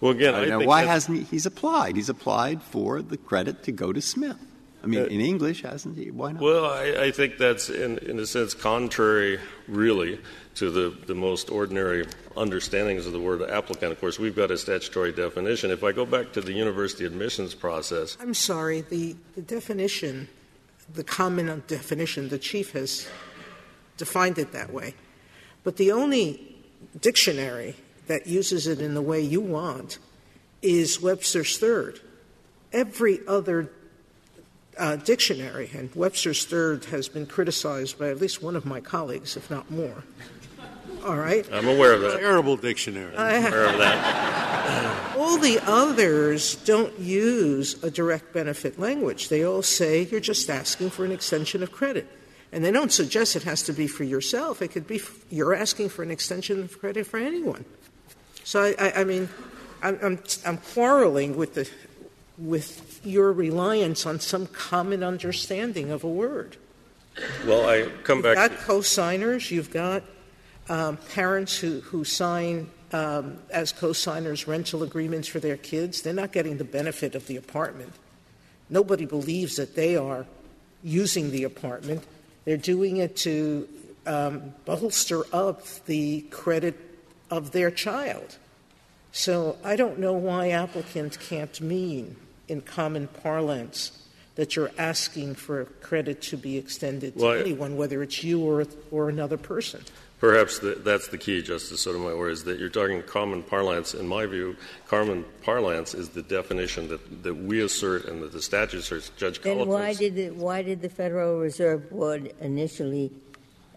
Well, 0.01 0.12
again, 0.12 0.49
know 0.49 0.61
why 0.61 0.86
hasn't 0.86 1.18
he? 1.18 1.24
He's 1.24 1.45
applied. 1.45 1.95
He's 1.95 2.09
applied 2.09 2.62
for 2.62 3.03
the 3.03 3.18
credit 3.18 3.64
to 3.64 3.72
go 3.72 3.93
to 3.93 4.01
Smith. 4.01 4.38
I 4.83 4.87
mean, 4.87 5.01
uh, 5.01 5.07
in 5.07 5.20
English, 5.20 5.62
hasn't 5.62 5.97
he? 5.97 6.11
Why 6.11 6.33
not? 6.33 6.43
Well, 6.43 6.64
I, 6.64 7.07
I 7.07 7.11
think 7.11 7.37
that's, 7.39 7.68
in, 7.68 7.99
in 7.99 8.18
a 8.18 8.26
sense, 8.26 8.55
contrary, 8.55 9.39
really, 9.68 10.20
to 10.55 10.70
the, 10.70 10.97
the 11.07 11.14
most 11.14 11.51
ordinary 11.51 12.07
understandings 12.37 13.07
of 13.07 13.12
the 13.12 13.20
word 13.20 13.43
applicant. 13.43 13.93
Of 13.93 14.01
course, 14.01 14.18
we've 14.18 14.37
got 14.37 14.51
a 14.51 14.57
statutory 14.57 15.12
definition. 15.12 15.70
If 15.70 15.85
I 15.85 15.93
go 15.93 16.07
back 16.07 16.33
to 16.33 16.41
the 16.41 16.53
university 16.53 17.05
admissions 17.05 17.55
process. 17.55 18.16
I'm 18.20 18.35
sorry, 18.35 18.81
the, 18.81 19.16
the 19.35 19.43
definition, 19.43 20.28
the 20.95 21.05
common 21.05 21.62
definition, 21.66 22.28
the 22.28 22.39
Chief 22.39 22.72
has 22.72 23.09
defined 23.97 24.39
it 24.39 24.53
that 24.53 24.72
way. 24.72 24.95
But 25.62 25.76
the 25.76 25.93
only 25.93 26.57
dictionary 27.01 27.76
that 28.07 28.26
uses 28.26 28.66
it 28.66 28.81
in 28.81 28.95
the 28.95 29.03
way 29.03 29.20
you 29.20 29.41
want 29.41 29.99
is 30.62 31.01
Webster's 31.01 31.59
Third. 31.59 32.01
Every 32.72 33.20
other 33.26 33.70
uh, 34.79 34.97
dictionary, 34.97 35.71
and 35.75 35.95
Webster's 35.95 36.45
Third 36.45 36.87
has 36.87 37.09
been 37.09 37.27
criticized 37.27 37.99
by 37.99 38.09
at 38.09 38.21
least 38.21 38.43
one 38.43 38.57
of 38.57 38.64
my 38.64 38.81
colleagues, 38.81 39.37
if 39.37 39.51
not 39.51 39.71
more. 39.71 40.05
All 41.05 41.16
right? 41.16 41.47
I'm 41.53 41.68
aware 41.68 41.95
of 41.95 42.03
that. 42.03 42.21
Terrible 42.21 42.57
dictionary. 42.57 43.16
I'm 43.16 43.47
aware 43.47 43.66
of 43.66 43.79
that. 43.79 45.14
all 45.16 45.39
the 45.39 45.61
others 45.66 46.57
don't 46.57 46.99
use 46.99 47.83
a 47.83 47.91
direct 47.91 48.33
benefit 48.33 48.79
language. 48.79 49.29
They 49.29 49.45
all 49.45 49.62
say 49.62 50.03
you're 50.05 50.21
just 50.21 50.49
asking 50.51 50.91
for 50.91 51.05
an 51.05 51.12
extension 51.12 51.62
of 51.62 51.73
credit. 51.73 52.07
And 52.53 52.64
they 52.64 52.73
don't 52.73 52.93
suggest 52.93 53.37
it 53.37 53.45
has 53.45 53.62
to 53.64 53.73
be 53.73 53.87
for 53.87 54.05
yourself. 54.05 54.61
It 54.61 54.68
could 54.68 54.87
be 54.87 55.01
you're 55.31 55.55
asking 55.55 55.89
for 55.91 56.03
an 56.03 56.11
extension 56.11 56.61
of 56.61 56.79
credit 56.81 57.07
for 57.07 57.18
anyone. 57.18 57.64
So, 58.45 58.62
I, 58.62 58.75
I, 58.79 58.93
I 59.01 59.05
mean, 59.05 59.29
I'm, 59.83 59.99
I'm, 60.03 60.18
I'm 60.45 60.57
quarreling 60.59 61.37
with 61.37 61.55
the 61.55 61.71
with 62.41 63.01
your 63.05 63.32
reliance 63.32 64.07
on 64.07 64.18
some 64.18 64.47
common 64.47 65.03
understanding 65.03 65.91
of 65.91 66.05
a 66.05 66.09
word. 66.09 66.57
Well, 67.47 67.68
I 67.68 67.86
come 68.03 68.18
you've 68.18 68.24
back. 68.24 68.36
You've 68.51 68.59
got 68.59 68.66
co-signers. 68.66 69.51
You've 69.51 69.70
got 69.70 70.03
um, 70.68 70.97
parents 71.14 71.57
who 71.59 71.80
who 71.80 72.05
sign 72.05 72.70
um, 72.93 73.38
as 73.51 73.72
co-signers 73.72 74.49
rental 74.49 74.82
agreements 74.82 75.28
for 75.28 75.41
their 75.41 75.57
kids. 75.57 76.03
They're 76.03 76.12
not 76.12 76.32
getting 76.32 76.57
the 76.57 76.64
benefit 76.64 77.14
of 77.14 77.26
the 77.26 77.36
apartment. 77.36 77.93
Nobody 78.68 79.05
believes 79.05 79.57
that 79.57 79.74
they 79.74 79.97
are 79.97 80.26
using 80.82 81.30
the 81.30 81.45
apartment. 81.45 82.05
They're 82.45 82.57
doing 82.57 82.99
it 82.99 83.16
to 83.18 83.68
um, 84.07 84.55
bolster 84.64 85.24
up 85.32 85.66
the 85.86 86.22
credit 86.30 86.78
of 87.30 87.51
their 87.51 87.70
child. 87.70 88.38
So 89.12 89.59
I 89.64 89.76
don't 89.76 89.99
know 89.99 90.12
why 90.12 90.51
applicant 90.51 91.18
can't 91.20 91.61
mean 91.61 92.16
in 92.51 92.61
common 92.61 93.07
parlance 93.07 93.92
that 94.34 94.57
you're 94.57 94.70
asking 94.78 95.34
for 95.34 95.66
credit 95.82 96.22
to 96.22 96.36
be 96.36 96.57
extended 96.57 97.16
to 97.16 97.24
well, 97.24 97.38
anyone, 97.38 97.76
whether 97.76 98.03
it's 98.03 98.24
you 98.24 98.40
or, 98.40 98.64
or 98.90 99.09
another 99.09 99.36
person. 99.36 99.82
Perhaps 100.18 100.59
the, 100.59 100.74
that's 100.74 101.09
the 101.09 101.16
key, 101.16 101.40
Justice 101.42 101.80
Sotomayor, 101.80 102.28
is 102.28 102.44
that 102.44 102.59
you're 102.59 102.68
talking 102.68 103.03
common 103.03 103.42
parlance. 103.42 103.94
In 103.94 104.07
my 104.07 104.26
view, 104.26 104.55
common 104.86 105.24
parlance 105.42 105.94
is 105.94 106.11
the 106.11 106.22
definition 106.22 106.88
that, 106.88 107.22
that 107.22 107.34
we 107.34 107.62
assert 107.62 108.05
and 108.05 108.22
that 108.22 108.32
the 108.32 108.42
statute 108.42 108.80
asserts. 108.80 109.11
Judge 109.16 109.40
Then 109.40 109.66
why 109.66 109.94
did, 109.94 110.14
the, 110.14 110.30
why 110.30 110.62
did 110.62 110.82
the 110.82 110.90
Federal 110.90 111.38
Reserve 111.38 111.88
Board 111.88 112.34
initially 112.40 113.11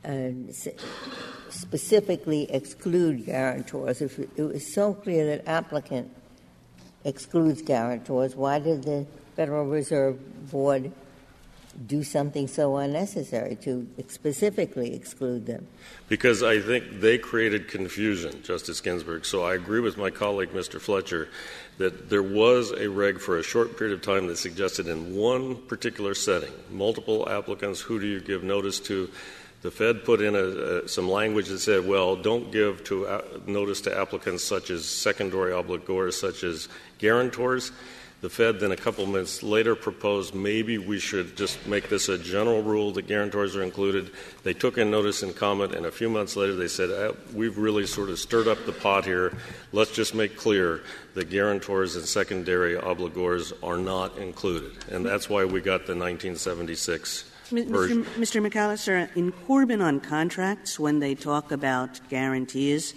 uh, 0.04 0.30
specifically 1.50 2.52
exclude 2.52 3.26
guarantors? 3.26 4.02
If 4.02 4.20
it 4.20 4.38
was 4.38 4.74
so 4.74 4.94
clear 4.94 5.26
that 5.28 5.48
applicant 5.48 6.12
excludes 7.06 7.62
guarantors, 7.62 8.36
why 8.36 8.60
did 8.60 8.84
the 8.84 9.06
Federal 9.36 9.66
Reserve 9.66 10.20
Board 10.52 10.92
do 11.88 12.04
something 12.04 12.48
so 12.48 12.78
unnecessary 12.78 13.56
to 13.56 13.88
specifically 14.08 14.94
exclude 14.94 15.46
them? 15.46 15.68
Because 16.08 16.44
I 16.44 16.60
think 16.60 17.02
they 17.02 17.18
created 17.18 17.68
confusion, 17.68 18.44
Justice 18.44 18.80
Ginsburg. 18.80 19.26
So 19.26 19.44
I 19.44 19.56
agree 19.56 19.80
with 19.80 19.98
my 19.98 20.12
colleague, 20.12 20.52
Mr. 20.52 20.80
Fletcher, 20.80 21.30
that 21.80 22.10
there 22.10 22.24
was 22.24 22.72
a 22.72 22.90
reg 22.90 23.20
for 23.20 23.38
a 23.38 23.44
short 23.44 23.78
period 23.78 23.94
of 23.94 24.02
time 24.02 24.28
that 24.28 24.38
suggested 24.38 24.88
in 24.88 25.16
one 25.16 25.56
particular 25.68 26.14
setting, 26.14 26.54
multiple 26.70 27.28
applicants, 27.28 27.82
who 27.82 28.00
do 28.00 28.06
you 28.06 28.20
give 28.20 28.44
notice 28.44 28.80
to? 28.82 29.10
The 29.64 29.72
Fed 29.72 30.04
put 30.04 30.20
in 30.20 30.36
a, 30.36 30.44
a, 30.84 30.88
some 30.90 31.10
language 31.10 31.48
that 31.48 31.60
said, 31.60 31.88
well, 31.88 32.18
don't 32.18 32.52
give 32.52 32.84
to, 32.84 33.08
uh, 33.08 33.22
notice 33.48 33.80
to 33.82 33.98
applicants 33.98 34.44
such 34.44 34.70
as 34.70 34.86
secondary 34.86 35.54
obligors, 35.54 36.14
such 36.16 36.44
as 36.44 36.68
guarantors. 36.98 37.72
The 38.20 38.30
Fed 38.30 38.60
then 38.60 38.74
a 38.74 38.78
couple 38.78 39.06
minutes 39.06 39.42
later 39.42 39.74
proposed 39.74 40.36
maybe 40.36 40.78
we 40.78 41.00
should 41.00 41.38
just 41.38 41.66
make 41.66 41.88
this 41.88 42.10
a 42.10 42.18
general 42.18 42.62
rule 42.62 42.92
that 42.92 43.08
guarantors 43.08 43.56
are 43.56 43.64
included. 43.64 44.12
They 44.44 44.54
took 44.54 44.78
in 44.78 44.92
notice 44.92 45.24
and 45.24 45.34
comment, 45.34 45.74
and 45.74 45.86
a 45.86 45.92
few 45.92 46.10
months 46.10 46.36
later 46.36 46.56
they 46.56 46.68
said, 46.68 46.90
uh, 46.90 47.14
We've 47.34 47.58
really 47.58 47.86
sort 47.86 48.10
of 48.10 48.20
stirred 48.20 48.50
up 48.50 48.66
the 48.66 48.74
pot 48.74 49.06
here. 49.06 49.32
Let's 49.72 49.92
just 49.92 50.14
make 50.14 50.36
clear 50.36 50.84
that 51.14 51.30
guarantors 51.30 51.96
and 51.96 52.06
secondary 52.06 52.76
obligors 52.76 53.54
are 53.64 53.78
not 53.78 54.18
included. 54.18 54.72
And 54.92 55.06
that's 55.06 55.30
why 55.30 55.46
we 55.46 55.62
got 55.62 55.86
the 55.86 55.96
1976 55.96 57.30
Mr. 57.54 58.04
Mr. 58.04 58.46
McAllister, 58.46 59.16
in 59.16 59.32
Corbin 59.32 59.80
on 59.80 60.00
contracts, 60.00 60.80
when 60.80 61.00
they 61.00 61.14
talk 61.14 61.52
about 61.52 62.00
guarantees, 62.10 62.96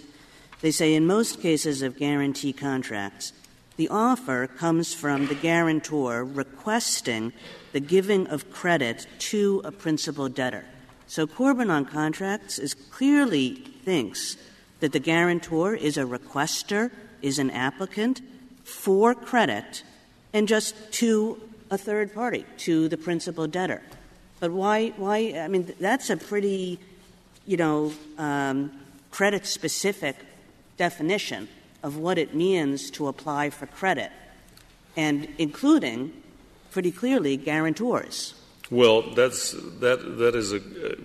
they 0.61 0.71
say 0.71 0.95
in 0.95 1.05
most 1.05 1.41
cases 1.41 1.83
of 1.83 1.97
guarantee 1.97 2.53
contracts, 2.53 3.33
the 3.75 3.89
offer 3.89 4.47
comes 4.47 4.95
from 4.95 5.27
the 5.27 5.35
guarantor 5.35 6.25
requesting 6.25 7.31
the 7.71 7.79
giving 7.79 8.25
of 8.27 8.51
credit 8.51 9.05
to 9.19 9.61
a 9.63 9.71
principal 9.71 10.27
debtor. 10.27 10.65
So 11.05 11.27
Corbin 11.27 11.69
on 11.69 11.85
contracts 11.85 12.57
is 12.57 12.73
clearly 12.73 13.53
thinks 13.85 14.35
that 14.79 14.91
the 14.91 14.99
guarantor 14.99 15.75
is 15.75 15.97
a 15.97 16.03
requester, 16.03 16.89
is 17.21 17.37
an 17.37 17.51
applicant 17.51 18.21
for 18.63 19.13
credit, 19.13 19.83
and 20.33 20.47
just 20.47 20.75
to 20.93 21.39
a 21.69 21.77
third 21.77 22.13
party, 22.15 22.45
to 22.57 22.87
the 22.89 22.97
principal 22.97 23.45
debtor. 23.45 23.83
But 24.39 24.51
why, 24.51 24.89
why, 24.97 25.33
I 25.37 25.47
mean, 25.47 25.73
that's 25.79 26.09
a 26.09 26.17
pretty, 26.17 26.79
you 27.45 27.57
know, 27.57 27.91
um, 28.17 28.71
credit 29.11 29.45
specific 29.45 30.15
definition 30.77 31.47
of 31.81 31.97
what 31.97 32.17
it 32.17 32.35
means 32.35 32.91
to 32.91 33.07
apply 33.07 33.49
for 33.49 33.65
credit, 33.65 34.11
and 34.95 35.27
including, 35.37 36.13
pretty 36.71 36.91
clearly, 36.91 37.37
guarantors. 37.37 38.35
Well, 38.69 39.13
that's, 39.13 39.51
that, 39.79 40.17
that 40.17 40.35
is 40.35 40.51
a, 40.51 40.59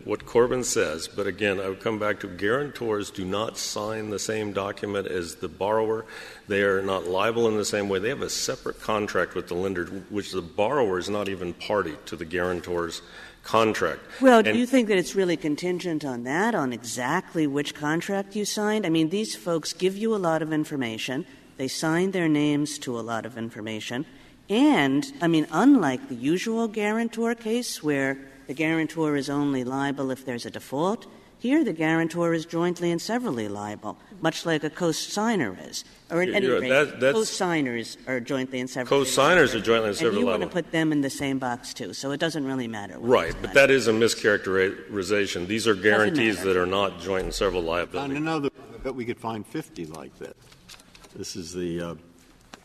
what 0.05 0.27
Corbin 0.27 0.65
says. 0.65 1.07
But 1.07 1.29
again, 1.29 1.61
I 1.61 1.69
would 1.69 1.81
come 1.81 1.99
back 1.99 2.21
to 2.21 2.27
guarantors 2.27 3.11
do 3.11 3.25
not 3.25 3.57
sign 3.57 4.11
the 4.11 4.19
same 4.19 4.53
document 4.53 5.07
as 5.07 5.37
the 5.37 5.49
borrower. 5.49 6.05
They 6.49 6.63
are 6.63 6.83
not 6.83 7.07
liable 7.07 7.47
in 7.47 7.57
the 7.57 7.65
same 7.65 7.89
way. 7.89 8.01
They 8.01 8.09
have 8.09 8.23
a 8.23 8.31
separate 8.31 8.81
contract 8.81 9.35
with 9.35 9.47
the 9.47 9.55
lender, 9.55 9.87
which 10.11 10.33
the 10.33 10.43
borrower 10.43 10.99
is 10.99 11.09
not 11.09 11.29
even 11.29 11.55
party 11.55 11.95
to 12.07 12.17
the 12.17 12.25
guarantor's 12.25 13.01
contract. 13.45 14.01
Well, 14.21 14.39
and 14.39 14.47
do 14.47 14.59
you 14.59 14.67
think 14.67 14.89
that 14.89 14.99
it's 14.99 15.15
really 15.15 15.37
contingent 15.37 16.05
on 16.05 16.25
that, 16.25 16.55
on 16.55 16.73
exactly 16.73 17.47
which 17.47 17.75
contract 17.75 18.35
you 18.35 18.45
signed? 18.45 18.87
I 18.87 18.89
mean, 18.89 19.11
these 19.11 19.37
folks 19.37 19.73
give 19.73 19.97
you 19.97 20.15
a 20.15 20.19
lot 20.19 20.43
of 20.43 20.53
information. 20.53 21.27
They 21.59 21.69
sign 21.69 22.11
their 22.11 22.29
names 22.29 22.79
to 22.81 22.99
a 22.99 23.03
lot 23.03 23.25
of 23.25 23.39
information. 23.39 24.05
And, 24.53 25.11
I 25.23 25.29
mean, 25.29 25.47
unlike 25.51 26.11
the 26.11 26.15
usual 26.15 26.69
guarantor 26.69 27.35
case 27.35 27.83
where 27.83 28.19
the 28.49 28.53
guarantor 28.53 29.17
is 29.17 29.31
only 29.31 29.65
liable 29.65 30.11
if 30.11 30.27
there's 30.27 30.45
a 30.45 30.51
default. 30.51 31.07
Here, 31.39 31.65
the 31.65 31.73
guarantor 31.73 32.35
is 32.35 32.45
jointly 32.45 32.91
and 32.93 33.01
severally 33.01 33.49
liable, 33.49 33.97
much 34.21 34.45
like 34.45 34.63
a 34.63 34.69
co-signer 34.69 35.57
is. 35.69 35.85
Or 36.11 36.21
at 36.21 36.29
any 36.29 36.47
You're- 36.47 36.61
rate, 36.61 36.69
that- 37.01 37.15
co-signers 37.15 37.97
are 38.07 38.21
jointly 38.21 38.61
and 38.61 38.69
severally 38.69 39.05
Co-signers 39.07 39.55
are 39.55 39.61
jointly 39.61 39.89
and 39.89 39.97
severally 39.97 40.17
And 40.19 40.21
you 40.21 40.27
want 40.27 40.41
to 40.43 40.47
liable. 40.49 40.63
put 40.63 40.71
them 40.71 40.93
in 40.93 41.01
the 41.01 41.11
same 41.11 41.39
box, 41.39 41.73
too, 41.73 41.95
so 41.95 42.11
it 42.13 42.21
doesn't 42.21 42.45
really 42.45 42.69
matter. 42.69 42.97
Right, 42.99 43.35
but 43.41 43.55
that 43.55 43.71
is 43.71 43.89
a 43.89 43.93
mischaracterization. 43.93 45.47
These 45.49 45.67
are 45.67 45.75
guarantees 45.75 46.43
that 46.43 46.57
are 46.59 46.67
not 46.67 47.01
joint 47.01 47.25
and 47.25 47.35
several 47.35 47.63
I 47.71 47.77
liability. 47.79 48.21
know 48.21 48.39
that, 48.39 48.53
I 48.75 48.79
bet 48.85 48.95
we 48.95 49.07
could 49.07 49.19
find 49.19 49.47
50 49.47 49.87
like 49.87 50.17
that. 50.19 50.37
This 51.17 51.37
is 51.37 51.55
the 51.55 51.81
uh, 51.81 51.95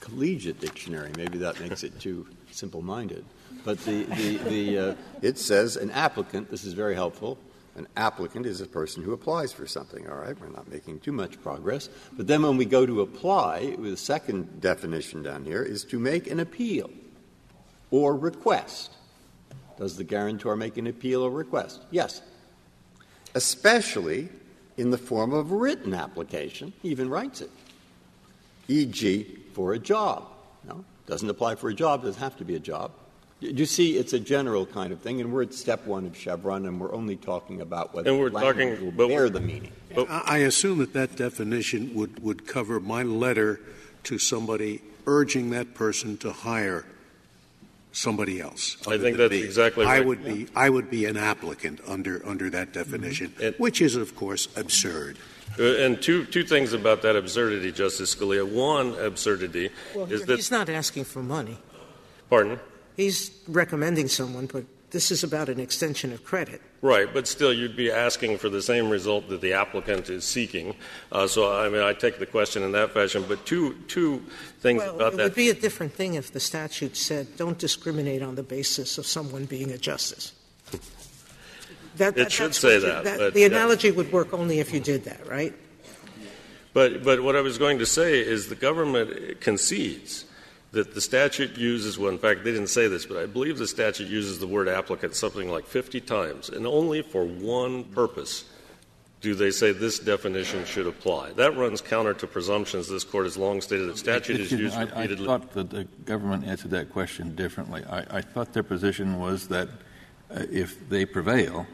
collegiate 0.07 0.59
dictionary. 0.59 1.11
Maybe 1.17 1.37
that 1.39 1.59
makes 1.59 1.83
it 1.83 1.99
too 1.99 2.27
simple-minded. 2.51 3.25
But 3.65 3.79
the, 3.83 4.03
the, 4.03 4.37
the 4.37 4.77
uh, 4.79 4.95
it 5.21 5.37
says 5.37 5.75
an 5.75 5.91
applicant, 5.91 6.49
this 6.49 6.63
is 6.63 6.73
very 6.73 6.95
helpful, 6.95 7.37
an 7.75 7.87
applicant 7.95 8.45
is 8.45 8.61
a 8.61 8.65
person 8.65 9.03
who 9.03 9.13
applies 9.13 9.51
for 9.53 9.67
something, 9.67 10.09
all 10.09 10.15
right? 10.15 10.39
We're 10.39 10.49
not 10.49 10.71
making 10.71 11.01
too 11.01 11.11
much 11.11 11.39
progress. 11.41 11.89
But 12.13 12.25
then 12.25 12.41
when 12.41 12.57
we 12.57 12.65
go 12.65 12.85
to 12.85 13.01
apply, 13.01 13.75
the 13.77 13.97
second 13.97 14.61
definition 14.61 15.21
down 15.21 15.45
here 15.45 15.61
is 15.61 15.83
to 15.85 15.99
make 15.99 16.27
an 16.27 16.39
appeal 16.39 16.89
or 17.91 18.15
request. 18.15 18.91
Does 19.77 19.95
the 19.95 20.03
guarantor 20.03 20.55
make 20.55 20.77
an 20.77 20.87
appeal 20.87 21.21
or 21.21 21.29
request? 21.29 21.83
Yes. 21.91 22.21
Especially 23.35 24.29
in 24.77 24.89
the 24.89 24.97
form 24.97 25.33
of 25.33 25.51
written 25.51 25.93
application, 25.93 26.73
he 26.81 26.89
even 26.89 27.09
writes 27.09 27.41
it, 27.41 27.51
e.g., 28.67 29.23
for 29.53 29.73
a 29.73 29.79
job. 29.79 30.23
No, 30.67 30.83
doesn't 31.07 31.29
apply 31.29 31.55
for 31.55 31.69
a 31.69 31.73
job, 31.73 32.03
doesn't 32.03 32.19
have 32.21 32.37
to 32.37 32.45
be 32.45 32.55
a 32.55 32.59
job. 32.59 32.91
You 33.39 33.51
you 33.51 33.65
see, 33.65 33.97
it's 33.97 34.13
a 34.13 34.19
general 34.19 34.65
kind 34.65 34.91
of 34.91 34.99
thing, 34.99 35.21
and 35.21 35.31
we're 35.31 35.43
at 35.43 35.53
step 35.53 35.85
one 35.85 36.05
of 36.05 36.15
Chevron, 36.17 36.65
and 36.65 36.79
we're 36.79 36.93
only 36.93 37.15
talking 37.15 37.61
about 37.61 37.93
whether 37.93 38.09
And 38.09 38.19
we're 38.19 38.29
the 38.29 38.35
language 38.35 38.55
talking- 38.77 38.85
will 38.85 38.91
but 38.91 39.07
bear 39.07 39.21
we're- 39.21 39.29
the 39.29 39.39
meaning. 39.41 39.71
I 39.95 40.21
I 40.25 40.37
assume 40.39 40.77
that 40.79 40.93
that 40.93 41.15
definition 41.15 41.93
would, 41.95 42.19
would 42.21 42.45
cover 42.47 42.79
my 42.79 43.03
letter 43.03 43.59
to 44.03 44.17
somebody 44.19 44.81
urging 45.05 45.49
that 45.51 45.73
person 45.73 46.17
to 46.17 46.31
hire 46.31 46.85
somebody 47.91 48.39
else. 48.39 48.77
I 48.87 48.97
think 48.97 49.17
that's 49.17 49.31
me. 49.31 49.41
exactly 49.41 49.85
I 49.85 49.97
right. 49.97 50.05
would 50.05 50.23
be, 50.23 50.47
I 50.55 50.69
would 50.69 50.89
be 50.91 51.05
an 51.05 51.17
applicant 51.17 51.79
under, 51.87 52.23
under 52.27 52.49
that 52.51 52.73
definition, 52.73 53.29
mm-hmm. 53.39 53.61
which 53.61 53.81
is, 53.81 53.95
of 53.95 54.15
course, 54.15 54.47
absurd. 54.55 55.17
Uh, 55.59 55.63
And 55.63 56.01
two, 56.01 56.25
two 56.25 56.43
things 56.43 56.73
about 56.73 57.01
that 57.01 57.15
absurdity, 57.15 57.71
Justice 57.71 58.13
Scalia. 58.15 58.47
One 58.47 58.93
absurdity 58.99 59.69
Well, 59.95 60.11
is 60.11 60.25
that. 60.25 60.35
he's 60.35 60.51
not 60.51 60.69
asking 60.69 61.05
for 61.05 61.23
money. 61.23 61.57
Pardon? 62.29 62.59
He's 62.95 63.31
recommending 63.47 64.07
someone, 64.07 64.47
but 64.47 64.65
this 64.91 65.11
is 65.11 65.23
about 65.23 65.49
an 65.49 65.59
extension 65.59 66.13
of 66.13 66.23
credit. 66.23 66.61
Right, 66.81 67.11
but 67.11 67.27
still, 67.27 67.51
you'd 67.51 67.75
be 67.75 67.91
asking 67.91 68.37
for 68.37 68.49
the 68.49 68.61
same 68.61 68.89
result 68.89 69.29
that 69.29 69.41
the 69.41 69.53
applicant 69.53 70.09
is 70.09 70.23
seeking. 70.23 70.75
Uh, 71.11 71.27
so, 71.27 71.51
I 71.51 71.69
mean, 71.69 71.81
I 71.81 71.93
take 71.93 72.19
the 72.19 72.25
question 72.25 72.61
in 72.63 72.71
that 72.73 72.93
fashion. 72.93 73.25
But 73.27 73.45
two, 73.45 73.75
two 73.87 74.23
things 74.59 74.81
Well, 74.81 74.95
about 74.95 75.13
it 75.13 75.17
that. 75.17 75.21
It 75.23 75.25
would 75.25 75.35
be 75.35 75.49
a 75.49 75.53
different 75.55 75.93
thing 75.93 76.13
if 76.13 76.31
the 76.31 76.39
statute 76.39 76.95
said, 76.95 77.35
don't 77.35 77.57
discriminate 77.57 78.21
on 78.21 78.35
the 78.35 78.43
basis 78.43 78.97
of 78.97 79.05
someone 79.05 79.45
being 79.45 79.71
a 79.71 79.77
justice. 79.77 80.33
That, 81.97 82.17
It 82.17 82.31
should 82.31 82.55
say 82.55 82.75
you- 82.75 82.81
that, 82.81 83.03
but 83.03 83.33
The 83.33 83.41
that- 83.41 83.51
analogy 83.51 83.91
would 83.91 84.11
work 84.11 84.33
only 84.33 84.59
if 84.59 84.73
you 84.73 84.79
did 84.79 85.03
that, 85.05 85.27
right? 85.27 85.53
But, 86.73 87.03
but 87.03 87.21
what 87.23 87.35
I 87.35 87.41
was 87.41 87.57
going 87.57 87.79
to 87.79 87.85
say 87.85 88.19
is 88.19 88.49
the 88.49 88.55
government 88.55 89.41
concedes 89.41 90.25
that 90.73 90.93
the 90.93 91.01
statute 91.01 91.57
uses, 91.57 91.97
well, 91.97 92.09
in 92.09 92.19
fact, 92.19 92.43
they 92.43 92.51
didn't 92.51 92.67
say 92.67 92.87
this, 92.87 93.05
but 93.05 93.17
I 93.17 93.25
believe 93.25 93.57
the 93.57 93.67
statute 93.67 94.07
uses 94.09 94.39
the 94.39 94.47
word 94.47 94.67
applicant 94.67 95.15
something 95.15 95.49
like 95.49 95.65
50 95.65 96.01
times, 96.01 96.49
and 96.49 96.67
only 96.67 97.01
for 97.01 97.25
one 97.25 97.83
purpose 97.85 98.43
do 99.21 99.33
they 99.33 99.49
say 99.49 99.71
this 99.71 99.97
definition 99.97 100.63
should 100.65 100.85
apply. 100.85 101.31
That 101.31 101.57
runs 101.57 101.81
counter 101.81 102.13
to 102.13 102.27
presumptions 102.27 102.87
this 102.87 103.03
Court 103.03 103.25
has 103.25 103.37
long 103.37 103.61
stated 103.61 103.89
that 103.89 103.97
statute 103.97 104.39
is 104.39 104.51
used 104.51 104.77
repeatedly. 104.77 105.25
I 105.25 105.27
thought 105.27 105.53
that 105.53 105.69
the 105.71 105.85
government 106.05 106.45
answered 106.45 106.71
that 106.71 106.91
question 106.91 107.35
differently. 107.35 107.83
I, 107.89 108.17
I 108.17 108.21
thought 108.21 108.53
their 108.53 108.61
position 108.61 109.17
was 109.19 109.47
that 109.47 109.69
uh, 110.29 110.43
if 110.51 110.87
they 110.89 111.05
prevail, 111.05 111.65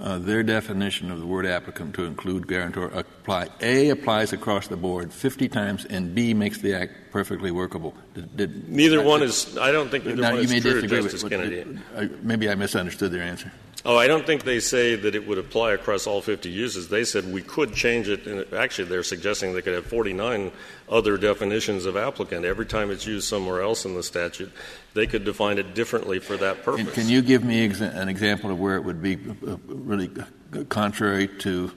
uh, 0.00 0.18
their 0.18 0.42
definition 0.42 1.10
of 1.10 1.18
the 1.20 1.26
word 1.26 1.46
applicant 1.46 1.94
to 1.96 2.04
include 2.04 2.46
guarantor 2.46 2.86
apply 2.88 3.48
A 3.60 3.90
applies 3.90 4.32
across 4.32 4.68
the 4.68 4.76
board 4.76 5.12
50 5.12 5.48
times, 5.48 5.84
and 5.84 6.14
B 6.14 6.34
makes 6.34 6.58
the 6.58 6.74
act 6.74 6.92
perfectly 7.10 7.50
workable. 7.50 7.94
Did, 8.14 8.36
did, 8.36 8.68
Neither 8.68 9.02
one 9.02 9.22
is, 9.22 9.58
I 9.58 9.72
don't 9.72 9.90
think 9.90 10.06
either 10.06 10.16
now, 10.16 10.30
one 10.30 10.36
you 10.36 10.42
is 10.44 10.50
may 10.50 10.60
true, 10.60 10.74
disagree 10.74 11.02
Justice 11.02 11.22
with, 11.22 11.32
Kennedy. 11.32 11.78
uh, 11.96 12.06
maybe 12.22 12.48
I 12.48 12.54
misunderstood 12.54 13.12
their 13.12 13.22
answer. 13.22 13.50
Oh, 13.84 13.96
I 13.96 14.08
don't 14.08 14.26
think 14.26 14.42
they 14.42 14.58
say 14.58 14.96
that 14.96 15.14
it 15.14 15.26
would 15.26 15.38
apply 15.38 15.72
across 15.72 16.06
all 16.06 16.20
50 16.20 16.50
uses. 16.50 16.88
They 16.88 17.04
said 17.04 17.32
we 17.32 17.42
could 17.42 17.74
change 17.74 18.08
it, 18.08 18.26
and 18.26 18.52
actually 18.52 18.88
they're 18.88 19.04
suggesting 19.04 19.54
they 19.54 19.62
could 19.62 19.74
have 19.74 19.86
49 19.86 20.50
other 20.90 21.16
definitions 21.16 21.86
of 21.86 21.96
applicant. 21.96 22.44
Every 22.44 22.66
time 22.66 22.90
it's 22.90 23.06
used 23.06 23.28
somewhere 23.28 23.62
else 23.62 23.84
in 23.84 23.94
the 23.94 24.02
statute, 24.02 24.52
they 24.94 25.06
could 25.06 25.24
define 25.24 25.58
it 25.58 25.74
differently 25.74 26.18
for 26.18 26.36
that 26.36 26.62
purpose. 26.64 26.84
Can, 26.84 26.92
can 26.92 27.08
you 27.08 27.22
give 27.22 27.44
me 27.44 27.68
exa- 27.68 27.94
an 27.94 28.08
example 28.08 28.50
of 28.50 28.58
where 28.58 28.76
it 28.76 28.82
would 28.84 29.02
be 29.02 29.16
uh, 29.16 29.56
really 29.66 30.10
contrary 30.68 31.28
to 31.40 31.70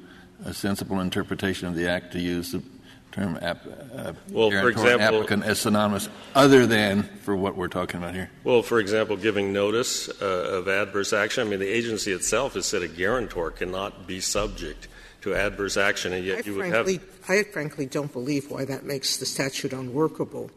a 0.46 0.54
sensible 0.54 1.00
interpretation 1.00 1.68
of 1.68 1.76
the 1.76 1.88
Act 1.90 2.14
to 2.14 2.20
use 2.20 2.52
the 2.52 2.64
term 3.12 3.38
app, 3.42 3.66
uh, 3.68 4.14
Well, 4.30 4.50
for 4.50 4.56
guarantor 4.56 4.70
example- 4.70 5.06
applicant 5.18 5.44
as 5.44 5.60
synonymous, 5.60 6.10
other 6.34 6.66
than 6.66 7.04
for 7.04 7.36
what 7.36 7.58
we're 7.58 7.68
talking 7.68 7.98
about 8.02 8.14
here? 8.16 8.32
Well, 8.44 8.64
for 8.64 8.80
example, 8.80 9.18
giving 9.18 9.52
notice 9.52 10.08
uh, 10.22 10.26
of 10.26 10.68
adverse 10.70 11.12
action. 11.12 11.46
I 11.46 11.50
mean, 11.50 11.60
the 11.60 11.68
agency 11.68 12.14
itself 12.14 12.54
has 12.54 12.66
said 12.66 12.82
a 12.84 12.88
guarantor 12.88 13.52
cannot 13.52 14.08
be 14.08 14.22
subject 14.22 14.88
to 15.22 15.36
adverse 15.36 15.78
action, 15.78 16.14
and 16.14 16.26
yet 16.26 16.40
I 16.40 16.42
you 16.46 16.56
would 16.56 16.66
have. 16.68 16.88
I 17.28 17.44
frankly 17.44 17.86
don't 17.86 18.12
believe 18.12 18.50
why 18.50 18.66
that 18.66 18.84
makes 18.86 19.18
the 19.18 19.26
statute 19.26 19.74
unworkable. 19.74 20.50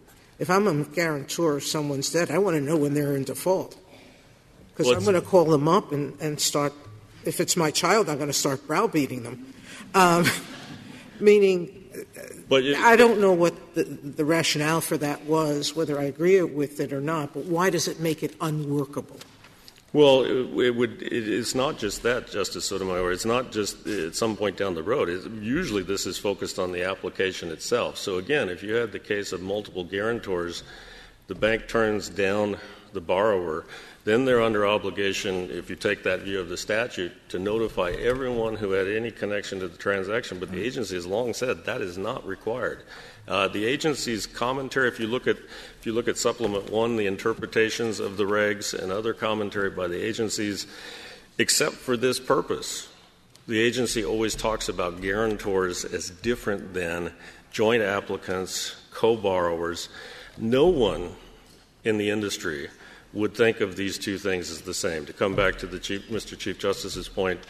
If 0.45 0.51
I'm 0.51 0.66
a 0.68 0.84
guarantor 0.84 1.57
of 1.57 1.62
someone's 1.64 2.12
debt, 2.12 2.30
I 2.30 2.36
want 2.36 2.55
to 2.55 2.61
know 2.61 2.76
when 2.76 2.92
they're 2.92 3.16
in 3.16 3.24
default. 3.24 3.78
Because 4.68 4.88
Well, 4.88 4.97
I'm 4.97 5.03
going 5.03 5.14
to 5.14 5.22
call 5.22 5.47
them 5.47 5.66
up 5.66 5.90
and, 5.90 6.20
and 6.20 6.38
start, 6.38 6.74
if 7.24 7.40
it's 7.40 7.57
my 7.57 7.70
child, 7.70 8.11
I'm 8.11 8.18
going 8.18 8.28
to 8.28 8.34
start 8.34 8.66
browbeating 8.66 9.22
them. 9.22 9.55
Um, 9.95 10.26
meaning, 11.18 11.88
But 12.47 12.62
you- 12.62 12.76
I 12.76 12.95
don't 12.95 13.22
know 13.22 13.32
what 13.32 13.55
the, 13.74 13.84
the 13.84 14.26
rationale 14.26 14.82
for 14.82 14.99
that 14.99 15.24
was, 15.24 15.74
whether 15.74 15.99
I 15.99 16.05
agree 16.05 16.42
with 16.42 16.78
it 16.78 16.92
or 16.92 17.01
not, 17.01 17.32
but 17.32 17.47
why 17.47 17.70
does 17.70 17.88
it 17.88 17.99
make 17.99 18.22
it 18.22 18.36
unworkable? 18.38 19.16
Well, 19.95 20.24
it, 20.24 20.66
it 20.66 20.70
would. 20.74 21.03
It, 21.03 21.28
it's 21.28 21.55
not 21.55 21.78
just 21.78 22.03
that, 22.03 22.28
Justice 22.28 22.64
Sotomayor. 22.64 23.12
It's 23.12 23.24
not 23.24 23.53
just 23.53 23.86
at 23.86 24.16
some 24.16 24.36
point 24.36 24.57
down 24.57 24.74
the 24.74 24.82
road. 24.82 25.09
It, 25.09 25.30
usually, 25.40 25.84
this 25.84 26.05
is 26.05 26.18
focused 26.18 26.59
on 26.59 26.72
the 26.72 26.82
application 26.82 27.51
itself. 27.51 27.97
So 27.97 28.18
again, 28.18 28.49
if 28.49 28.64
you 28.64 28.74
had 28.74 28.90
the 28.90 28.99
case 28.99 29.32
of 29.32 29.40
multiple 29.40 29.84
guarantors, 29.84 30.64
the 31.28 31.36
bank 31.36 31.68
turns 31.68 32.09
down 32.09 32.59
the 32.92 33.01
borrower. 33.01 33.66
Then 34.03 34.24
they're 34.24 34.42
under 34.42 34.66
obligation, 34.66 35.49
if 35.51 35.70
you 35.70 35.76
take 35.76 36.03
that 36.03 36.22
view 36.22 36.40
of 36.40 36.49
the 36.49 36.59
statute, 36.59 37.12
to 37.30 37.38
notify 37.38 37.92
everyone 37.92 38.57
who 38.57 38.72
had 38.72 38.88
any 38.88 39.11
connection 39.12 39.61
to 39.61 39.68
the 39.68 39.78
transaction. 39.78 40.40
But 40.40 40.51
the 40.51 40.57
mm-hmm. 40.57 40.66
agency 40.66 40.97
has 40.97 41.07
long 41.07 41.32
said 41.34 41.64
that 41.64 41.80
is 41.80 41.97
not 41.97 42.26
required. 42.26 42.82
Uh, 43.27 43.49
the 43.49 43.64
agency's 43.64 44.27
commentary, 44.27 44.89
if 44.89 45.01
you 45.01 45.07
look 45.07 45.27
at 45.27 45.37
if 45.37 45.87
you 45.87 45.93
look 45.93 46.09
at 46.09 46.18
supplement 46.18 46.70
one, 46.70 46.97
the 46.97 47.07
interpretations 47.07 48.01
of 48.01 48.16
the 48.16 48.25
regs 48.25 48.79
and 48.79 48.93
other 48.93 49.14
commentary 49.14 49.70
by 49.70 49.87
the 49.87 50.03
agencies, 50.03 50.66
except 51.39 51.75
for 51.75 51.97
this 51.97 52.20
purpose, 52.20 52.89
the 53.47 53.61
agency 53.61 54.05
always 54.05 54.35
talks 54.35 54.68
about 54.68 55.01
guarantors 55.01 55.85
as 55.85 56.11
different 56.11 56.75
than 56.75 57.12
joint 57.51 57.83
applicants, 57.83 58.77
co-borrowers. 58.91 59.89
No 60.37 60.66
one 60.66 61.12
in 61.85 61.99
the 61.99 62.11
industry 62.11 62.68
would 63.12 63.35
think 63.35 63.61
of 63.61 63.77
these 63.77 63.97
two 63.97 64.18
things 64.18 64.51
as 64.51 64.62
the 64.62 64.75
same. 64.75 65.07
To 65.07 65.12
come 65.12 65.37
back 65.37 65.59
to 65.59 65.66
the 65.66 65.79
Chief, 65.79 66.09
Mr. 66.09 66.37
Chief 66.37 66.59
Justice's 66.59 67.09
point, 67.09 67.41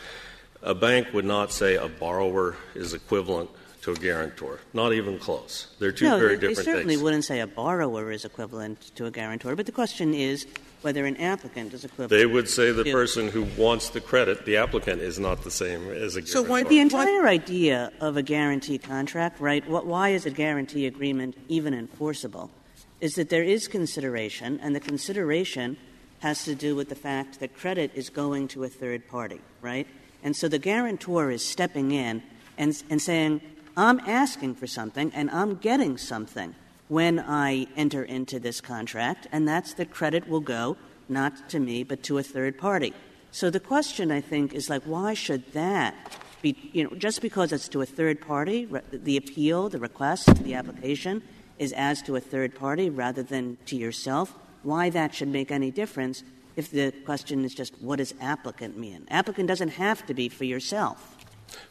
a 0.63 0.75
bank 0.75 1.13
would 1.13 1.25
not 1.25 1.53
say 1.53 1.77
a 1.77 1.89
borrower 1.89 2.57
is 2.75 2.95
equivalent 2.95 3.51
to 3.85 3.93
a 3.93 3.95
guarantor. 3.95 4.61
Not 4.73 4.95
even 4.95 5.19
close. 5.19 5.69
They're 5.79 5.93
two 5.93 6.07
no, 6.07 6.19
very 6.19 6.37
they, 6.37 6.49
different 6.49 6.57
they 6.57 6.65
certainly 6.65 6.95
things. 6.95 7.03
wouldn't 7.03 7.25
say 7.25 7.41
a 7.41 7.47
borrower 7.47 8.11
is 8.11 8.25
equivalent 8.25 8.81
to 8.97 9.05
a 9.05 9.11
guarantor, 9.11 9.55
but 9.55 9.67
the 9.67 9.73
question 9.73 10.15
is 10.15 10.47
whether 10.81 11.05
an 11.05 11.19
applicant 11.19 11.75
is 11.75 11.85
equivalent. 11.85 12.11
They 12.11 12.25
would 12.25 12.49
say 12.49 12.73
the 12.73 12.91
person 12.91 13.29
who 13.29 13.47
wants 13.59 13.91
the 13.91 14.01
credit, 14.01 14.47
the 14.47 14.57
applicant, 14.57 15.03
is 15.03 15.19
not 15.19 15.45
the 15.45 15.51
same 15.51 15.83
as 15.91 16.17
a 16.17 16.23
guarantor. 16.23 16.27
So 16.27 16.43
why- 16.43 16.63
The 16.63 16.79
entire 16.79 17.29
idea 17.29 17.93
of 18.01 18.17
a 18.17 18.23
guarantee 18.23 18.79
contract, 18.79 19.39
right? 19.39 19.67
What, 19.69 19.87
why 19.87 20.11
is 20.11 20.25
a 20.25 20.31
guarantee 20.31 20.87
agreement 20.87 21.37
even 21.49 21.75
enforceable? 21.75 22.51
Is 23.03 23.17
that 23.17 23.29
there 23.29 23.43
is 23.45 23.69
consideration, 23.69 24.59
and 24.63 24.75
the 24.75 24.81
consideration 24.81 25.77
has 26.21 26.45
to 26.45 26.55
do 26.55 26.75
with 26.75 26.89
the 26.89 26.95
fact 26.95 27.41
that 27.41 27.55
credit 27.55 27.91
is 27.95 28.09
going 28.09 28.49
to 28.49 28.65
a 28.65 28.69
third 28.69 29.07
party, 29.09 29.43
right? 29.61 29.87
And 30.23 30.35
so 30.35 30.49
the 30.49 30.59
guarantor 30.59 31.31
is 31.31 31.45
stepping 31.45 31.91
in 31.91 32.23
and, 32.57 32.83
and 32.89 33.03
saying, 33.03 33.43
I'm 33.77 34.01
asking 34.01 34.55
for 34.55 34.67
something 34.67 35.11
and 35.15 35.31
I'm 35.31 35.57
getting 35.57 35.99
something 35.99 36.55
when 36.89 37.19
I 37.19 37.67
enter 37.77 38.05
into 38.05 38.39
this 38.39 38.61
contract, 38.61 39.27
and 39.33 39.49
that's 39.49 39.75
that 39.75 39.91
credit 39.91 40.29
will 40.29 40.41
go 40.41 40.77
not 41.09 41.49
to 41.51 41.59
me 41.59 41.83
but 41.83 42.03
to 42.05 42.19
a 42.19 42.23
third 42.23 42.59
party. 42.59 42.93
So 43.33 43.51
the 43.51 43.61
question, 43.61 44.13
I 44.13 44.21
think, 44.21 44.55
is 44.55 44.71
like, 44.71 44.83
why 44.85 45.15
should 45.15 45.53
that 45.55 45.95
be, 46.41 46.71
you 46.73 46.85
know, 46.85 46.91
just 46.97 47.21
because 47.21 47.53
it's 47.53 47.69
to 47.69 47.81
a 47.81 47.87
third 47.87 48.21
party, 48.21 48.67
re- 48.67 48.83
the 48.93 49.17
appeal, 49.17 49.69
the 49.69 49.81
request, 49.81 50.33
the 50.45 50.55
application 50.55 51.23
is 51.59 51.73
as 51.73 52.03
to 52.03 52.17
a 52.17 52.21
third 52.21 52.55
party 52.55 52.91
rather 52.91 53.23
than 53.23 53.57
to 53.67 53.77
yourself, 53.77 54.35
why 54.63 54.91
that 54.91 55.15
should 55.15 55.29
make 55.29 55.51
any 55.51 55.71
difference 55.71 56.23
if 56.55 56.71
the 56.71 56.93
question 57.05 57.45
is 57.45 57.55
just 57.55 57.75
what 57.81 57.97
does 57.97 58.15
applicant 58.21 58.79
mean? 58.79 59.07
Applicant 59.11 59.49
doesn't 59.49 59.71
have 59.71 60.07
to 60.07 60.15
be 60.15 60.29
for 60.29 60.45
yourself. 60.45 61.14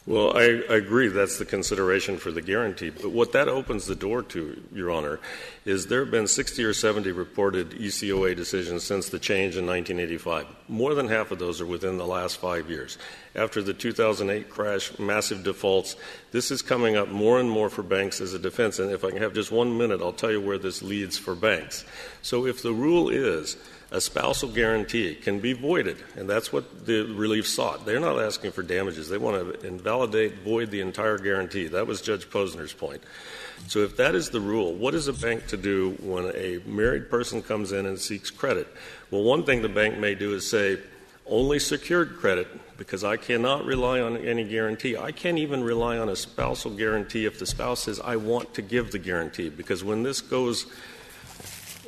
Well, 0.05 0.36
I, 0.36 0.43
I, 0.69 0.76
agree 0.76 1.07
that's 1.07 1.38
the 1.38 1.45
consideration 1.45 2.17
for 2.17 2.32
the 2.32 2.41
guarantee. 2.41 2.89
But 2.89 3.11
what 3.11 3.32
that 3.32 3.47
opens 3.47 3.86
the 3.86 3.95
door 3.95 4.21
to, 4.24 4.61
Your 4.74 4.91
Honor, 4.91 5.19
is 5.66 5.88
there 5.88 6.01
have 6.01 6.11
been 6.11 6.28
60 6.28 6.64
or 6.64 6.74
70 6.74 7.11
reported 7.11 7.72
ECOA 7.72 8.36
decisions 8.36 8.84
since 8.84 9.09
the 9.09 9.20
change 9.20 9.55
in 9.55 9.66
1985. 9.66 10.45
More 10.68 10.93
than 10.93 11.07
half 11.07 11.32
of 11.32 11.39
those 11.39 11.61
are 11.61 11.66
within 11.66 11.97
the 11.97 12.05
last 12.05 12.38
five 12.38 12.70
years. 12.70 12.97
After 13.36 13.61
the 13.61 13.74
2008 13.74 14.49
crash, 14.49 14.97
massive 14.99 15.43
defaults, 15.43 15.95
this 16.32 16.51
is 16.51 16.61
coming 16.61 16.97
up 16.97 17.07
more 17.07 17.39
and 17.39 17.49
more 17.49 17.70
for 17.70 17.82
banks 17.82 18.20
as 18.20 18.34
a 18.34 18.39
defense. 18.39 18.80
And 18.80 18.91
if 18.91 19.05
I 19.05 19.11
can 19.11 19.22
have 19.22 19.34
just 19.34 19.51
one 19.51 19.78
minute, 19.78 20.01
I'll 20.01 20.11
tell 20.11 20.32
you 20.32 20.41
where 20.41 20.57
this 20.57 20.82
leads 20.82 21.18
for 21.18 21.34
banks. 21.34 21.86
So 22.22 22.45
if 22.45 22.61
the 22.61 22.74
rule 22.74 23.09
is 23.09 23.55
a 23.93 24.01
spousal 24.01 24.49
guarantee 24.49 25.14
can 25.14 25.39
be 25.39 25.53
voided, 25.53 25.97
and 26.18 26.28
that's 26.28 26.51
what 26.51 26.88
the 26.88 27.03
relief 27.03 27.47
sought. 27.47 27.86
They're 27.86 27.99
not 27.99 28.20
asking 28.20 28.51
for 28.51 28.64
damages. 28.64 29.07
They 29.07 29.20
want 29.20 29.61
to 29.61 29.68
invalidate, 29.68 30.39
void 30.39 30.72
the 30.72 30.82
entire 30.82 31.20
guarantee. 31.20 31.68
That 31.68 31.86
was 31.86 32.01
Judge 32.01 32.28
Posner's 32.28 32.74
point. 32.74 33.03
So 33.68 33.80
if 33.80 33.95
that 33.97 34.16
is 34.16 34.32
the 34.32 34.41
rule, 34.41 34.74
what 34.74 34.95
is 34.95 35.07
a 35.07 35.14
bank 35.14 35.45
to 35.54 35.58
do 35.58 35.91
when 36.01 36.32
a 36.36 36.60
married 36.66 37.10
person 37.10 37.41
comes 37.41 37.72
in 37.72 37.86
and 37.86 37.99
seeks 37.99 38.32
credit? 38.32 38.68
Well, 39.12 39.24
one 39.24 39.43
thing 39.43 39.62
the 39.62 39.70
bank 39.70 39.99
may 39.99 40.16
do 40.16 40.34
is 40.34 40.49
say, 40.49 40.80
only 41.26 41.60
secured 41.60 42.18
credit 42.18 42.47
because 42.78 43.04
I 43.04 43.18
cannot 43.18 43.66
rely 43.66 44.01
on 44.01 44.18
any 44.18 44.43
guarantee. 44.43 44.97
I 44.97 45.12
can't 45.12 45.38
even 45.38 45.64
rely 45.64 45.97
on 45.97 46.10
a 46.10 46.16
spousal 46.16 46.72
guarantee 46.72 47.26
if 47.26 47.39
the 47.39 47.45
spouse 47.45 47.84
says, 47.84 47.99
I 47.99 48.16
want 48.16 48.56
to 48.56 48.62
give 48.62 48.91
the 48.91 48.99
guarantee. 48.99 49.49
Because 49.49 49.84
when 49.84 50.04
this 50.04 50.22
goes 50.22 50.66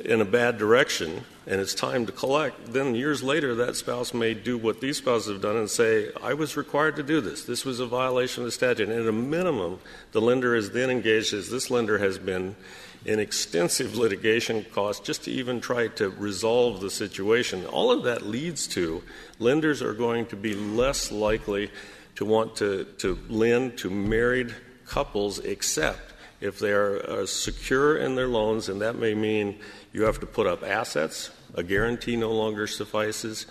in 0.04 0.20
a 0.20 0.24
bad 0.24 0.58
direction 0.58 1.24
and 1.46 1.60
it's 1.60 1.74
time 1.74 2.06
to 2.06 2.12
collect, 2.12 2.72
then 2.72 2.94
years 2.94 3.22
later 3.22 3.54
that 3.56 3.76
spouse 3.76 4.14
may 4.14 4.32
do 4.32 4.56
what 4.56 4.80
these 4.80 4.98
spouses 4.98 5.32
have 5.32 5.42
done 5.42 5.56
and 5.56 5.68
say, 5.68 6.10
I 6.22 6.34
was 6.34 6.56
required 6.56 6.96
to 6.96 7.02
do 7.02 7.20
this. 7.20 7.44
This 7.44 7.64
was 7.64 7.80
a 7.80 7.86
violation 7.86 8.42
of 8.42 8.46
the 8.46 8.52
statute. 8.52 8.88
And 8.88 9.00
at 9.00 9.08
a 9.08 9.12
minimum, 9.12 9.80
the 10.12 10.20
lender 10.20 10.54
is 10.54 10.70
then 10.70 10.90
engaged 10.90 11.34
as 11.34 11.50
this 11.50 11.70
lender 11.70 11.98
has 11.98 12.18
been 12.18 12.56
in 13.04 13.20
extensive 13.20 13.96
litigation 13.96 14.64
costs 14.72 15.06
just 15.06 15.24
to 15.24 15.30
even 15.30 15.60
try 15.60 15.88
to 15.88 16.10
resolve 16.10 16.80
the 16.80 16.90
situation. 16.90 17.64
All 17.66 17.90
of 17.90 18.04
that 18.04 18.22
leads 18.22 18.66
to 18.68 19.02
lenders 19.38 19.82
are 19.82 19.94
going 19.94 20.26
to 20.26 20.36
be 20.36 20.54
less 20.54 21.12
likely 21.12 21.70
to 22.16 22.24
want 22.24 22.56
to, 22.56 22.84
to 22.98 23.18
lend 23.28 23.78
to 23.78 23.90
married 23.90 24.54
couples 24.86 25.38
except 25.40 26.14
if 26.40 26.58
they 26.58 26.72
are 26.72 26.98
uh, 27.08 27.26
secure 27.26 27.96
in 27.96 28.14
their 28.14 28.28
loans, 28.28 28.68
and 28.68 28.80
that 28.80 28.96
may 28.96 29.14
mean 29.14 29.58
you 29.92 30.02
have 30.02 30.20
to 30.20 30.26
put 30.26 30.46
up 30.46 30.62
assets, 30.62 31.30
a 31.54 31.62
guarantee 31.62 32.16
no 32.16 32.32
longer 32.32 32.66
suffices. 32.66 33.46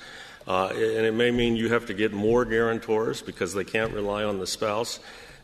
Uh, 0.48 0.68
and 0.68 1.06
it 1.06 1.14
may 1.14 1.32
mean 1.32 1.56
you 1.56 1.70
have 1.70 1.88
to 1.88 1.94
get 1.94 2.14
more 2.14 2.46
guarantors 2.46 3.22
because 3.22 3.54
they 3.56 3.64
can't 3.64 3.94
rely 3.94 4.24
on 4.24 4.38
the 4.38 4.46
spouse. 4.46 5.00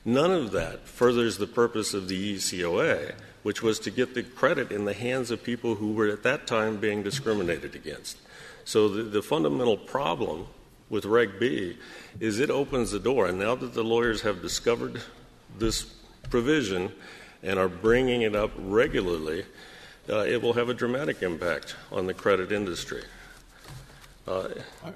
None 0.05 0.31
of 0.31 0.51
that 0.51 0.87
furthers 0.87 1.37
the 1.37 1.47
purpose 1.47 1.93
of 1.93 2.07
the 2.07 2.35
ECOA, 2.35 3.13
which 3.43 3.61
was 3.61 3.79
to 3.79 3.91
get 3.91 4.13
the 4.13 4.23
credit 4.23 4.71
in 4.71 4.85
the 4.85 4.93
hands 4.93 5.31
of 5.31 5.43
people 5.43 5.75
who 5.75 5.93
were 5.93 6.07
at 6.07 6.23
that 6.23 6.47
time 6.47 6.77
being 6.77 7.03
discriminated 7.03 7.75
against. 7.75 8.17
So 8.65 8.87
the, 8.87 9.03
the 9.03 9.21
fundamental 9.21 9.77
problem 9.77 10.47
with 10.89 11.05
Reg 11.05 11.39
B 11.39 11.77
is 12.19 12.39
it 12.39 12.49
opens 12.49 12.91
the 12.91 12.99
door. 12.99 13.27
And 13.27 13.39
now 13.39 13.55
that 13.55 13.73
the 13.73 13.83
lawyers 13.83 14.21
have 14.21 14.41
discovered 14.41 15.01
this 15.57 15.83
provision 16.29 16.91
and 17.41 17.57
are 17.57 17.69
bringing 17.69 18.21
it 18.21 18.35
up 18.35 18.51
regularly, 18.57 19.45
uh, 20.09 20.19
it 20.19 20.41
will 20.41 20.53
have 20.53 20.69
a 20.69 20.73
dramatic 20.73 21.23
impact 21.23 21.75
on 21.91 22.05
the 22.07 22.13
credit 22.13 22.51
industry. 22.51 23.03
Uh, 24.27 24.49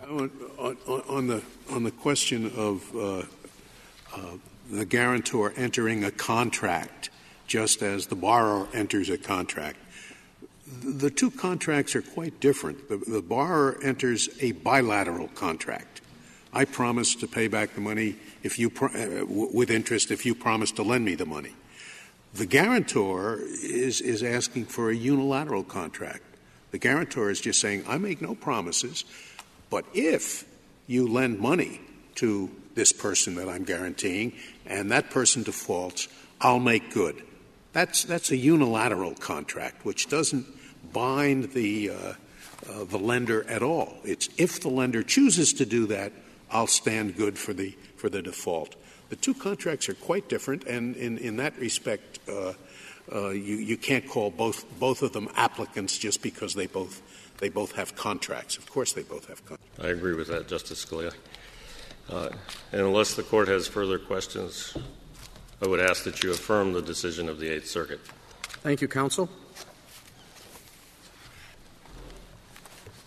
on, 0.07 0.31
on, 0.57 0.77
on, 1.09 1.27
the 1.27 1.41
on 1.71 1.83
the 1.83 1.91
question 1.91 2.51
of 2.55 2.95
uh, 2.95 3.23
uh, 4.15 4.37
the 4.69 4.85
guarantor 4.85 5.51
entering 5.55 6.03
a 6.03 6.11
contract, 6.11 7.09
just 7.47 7.81
as 7.81 8.07
the 8.07 8.15
borrower 8.15 8.67
enters 8.73 9.09
a 9.09 9.17
contract, 9.17 9.77
the 10.67 11.09
two 11.09 11.29
contracts 11.29 11.95
are 11.95 12.01
quite 12.01 12.39
different. 12.39 12.89
The, 12.89 12.97
the 12.97 13.21
borrower 13.21 13.77
enters 13.83 14.29
a 14.41 14.53
bilateral 14.53 15.27
contract. 15.29 16.01
I 16.53 16.65
promise 16.65 17.15
to 17.15 17.27
pay 17.27 17.47
back 17.47 17.75
the 17.75 17.81
money 17.81 18.15
if 18.41 18.57
you 18.57 18.69
pro- 18.69 18.89
uh, 18.89 19.25
with 19.25 19.69
interest 19.69 20.09
if 20.09 20.25
you 20.25 20.33
promise 20.33 20.71
to 20.73 20.83
lend 20.83 21.05
me 21.05 21.15
the 21.15 21.25
money. 21.25 21.53
The 22.33 22.45
guarantor 22.45 23.39
is, 23.41 24.01
is 24.01 24.23
asking 24.23 24.65
for 24.65 24.89
a 24.89 24.95
unilateral 24.95 25.63
contract. 25.63 26.23
The 26.71 26.77
guarantor 26.79 27.29
is 27.29 27.39
just 27.39 27.61
saying, 27.61 27.85
I 27.87 27.97
make 27.97 28.21
no 28.21 28.35
promises, 28.35 29.05
but 29.69 29.85
if 29.93 30.45
you 30.87 31.07
lend 31.07 31.39
money 31.39 31.81
to 32.15 32.49
this 32.75 32.91
person 32.91 33.35
that 33.35 33.47
I'm 33.47 33.63
guaranteeing 33.63 34.33
and 34.65 34.91
that 34.91 35.09
person 35.09 35.43
defaults, 35.43 36.07
I'll 36.41 36.59
make 36.59 36.93
good. 36.93 37.21
That's, 37.76 38.05
that's 38.05 38.32
a 38.32 38.38
unilateral 38.38 39.15
contract, 39.15 39.84
which 39.84 40.07
doesn't 40.07 40.45
bind 40.93 41.51
the, 41.51 41.89
uh, 41.89 41.93
uh, 42.71 42.86
the 42.86 42.97
lender 42.97 43.45
at 43.49 43.61
all. 43.61 43.97
It's 44.05 44.30
if 44.38 44.61
the 44.61 44.69
lender 44.69 45.03
chooses 45.03 45.51
to 45.55 45.65
do 45.65 45.86
that, 45.88 46.13
I'll 46.49 46.67
stand 46.67 47.17
good 47.17 47.38
for 47.38 47.51
the, 47.51 47.76
for 47.97 48.09
the 48.09 48.21
default. 48.21 48.78
The 49.09 49.17
two 49.17 49.34
contracts 49.34 49.89
are 49.89 49.93
quite 49.93 50.30
different, 50.30 50.63
and 50.63 50.95
in, 50.95 51.17
in 51.17 51.36
that 51.36 51.59
respect, 51.59 52.19
uh, 52.30 52.53
uh, 53.11 53.32
you, 53.32 53.57
you 53.57 53.76
can't 53.76 54.07
call 54.07 54.32
both, 54.32 54.63
both 54.80 55.01
of 55.01 55.11
them 55.11 55.28
applicants 55.36 55.97
just 55.97 56.21
because 56.21 56.53
they 56.55 56.67
both, 56.67 57.01
they 57.39 57.49
both 57.49 57.73
have 57.73 57.93
contracts. 57.97 58.55
Of 58.55 58.71
course, 58.71 58.93
they 58.93 59.03
both 59.03 59.28
have 59.28 59.45
contracts. 59.45 59.80
I 59.84 59.89
agree 59.89 60.13
with 60.13 60.30
that, 60.30 60.47
Justice 60.47 60.86
Scalia. 60.86 61.13
Uh, 62.09 62.30
and 62.71 62.84
unless 62.84 63.15
the 63.15 63.23
court 63.23 63.49
has 63.49 63.67
further 63.67 63.99
questions, 63.99 64.78
I 65.61 65.67
would 65.67 65.79
ask 65.79 66.03
that 66.03 66.23
you 66.23 66.31
affirm 66.31 66.73
the 66.73 66.81
decision 66.81 67.29
of 67.29 67.39
the 67.39 67.49
Eighth 67.49 67.67
Circuit. 67.67 67.99
Thank 68.61 68.81
you, 68.81 68.87
counsel. 68.87 69.29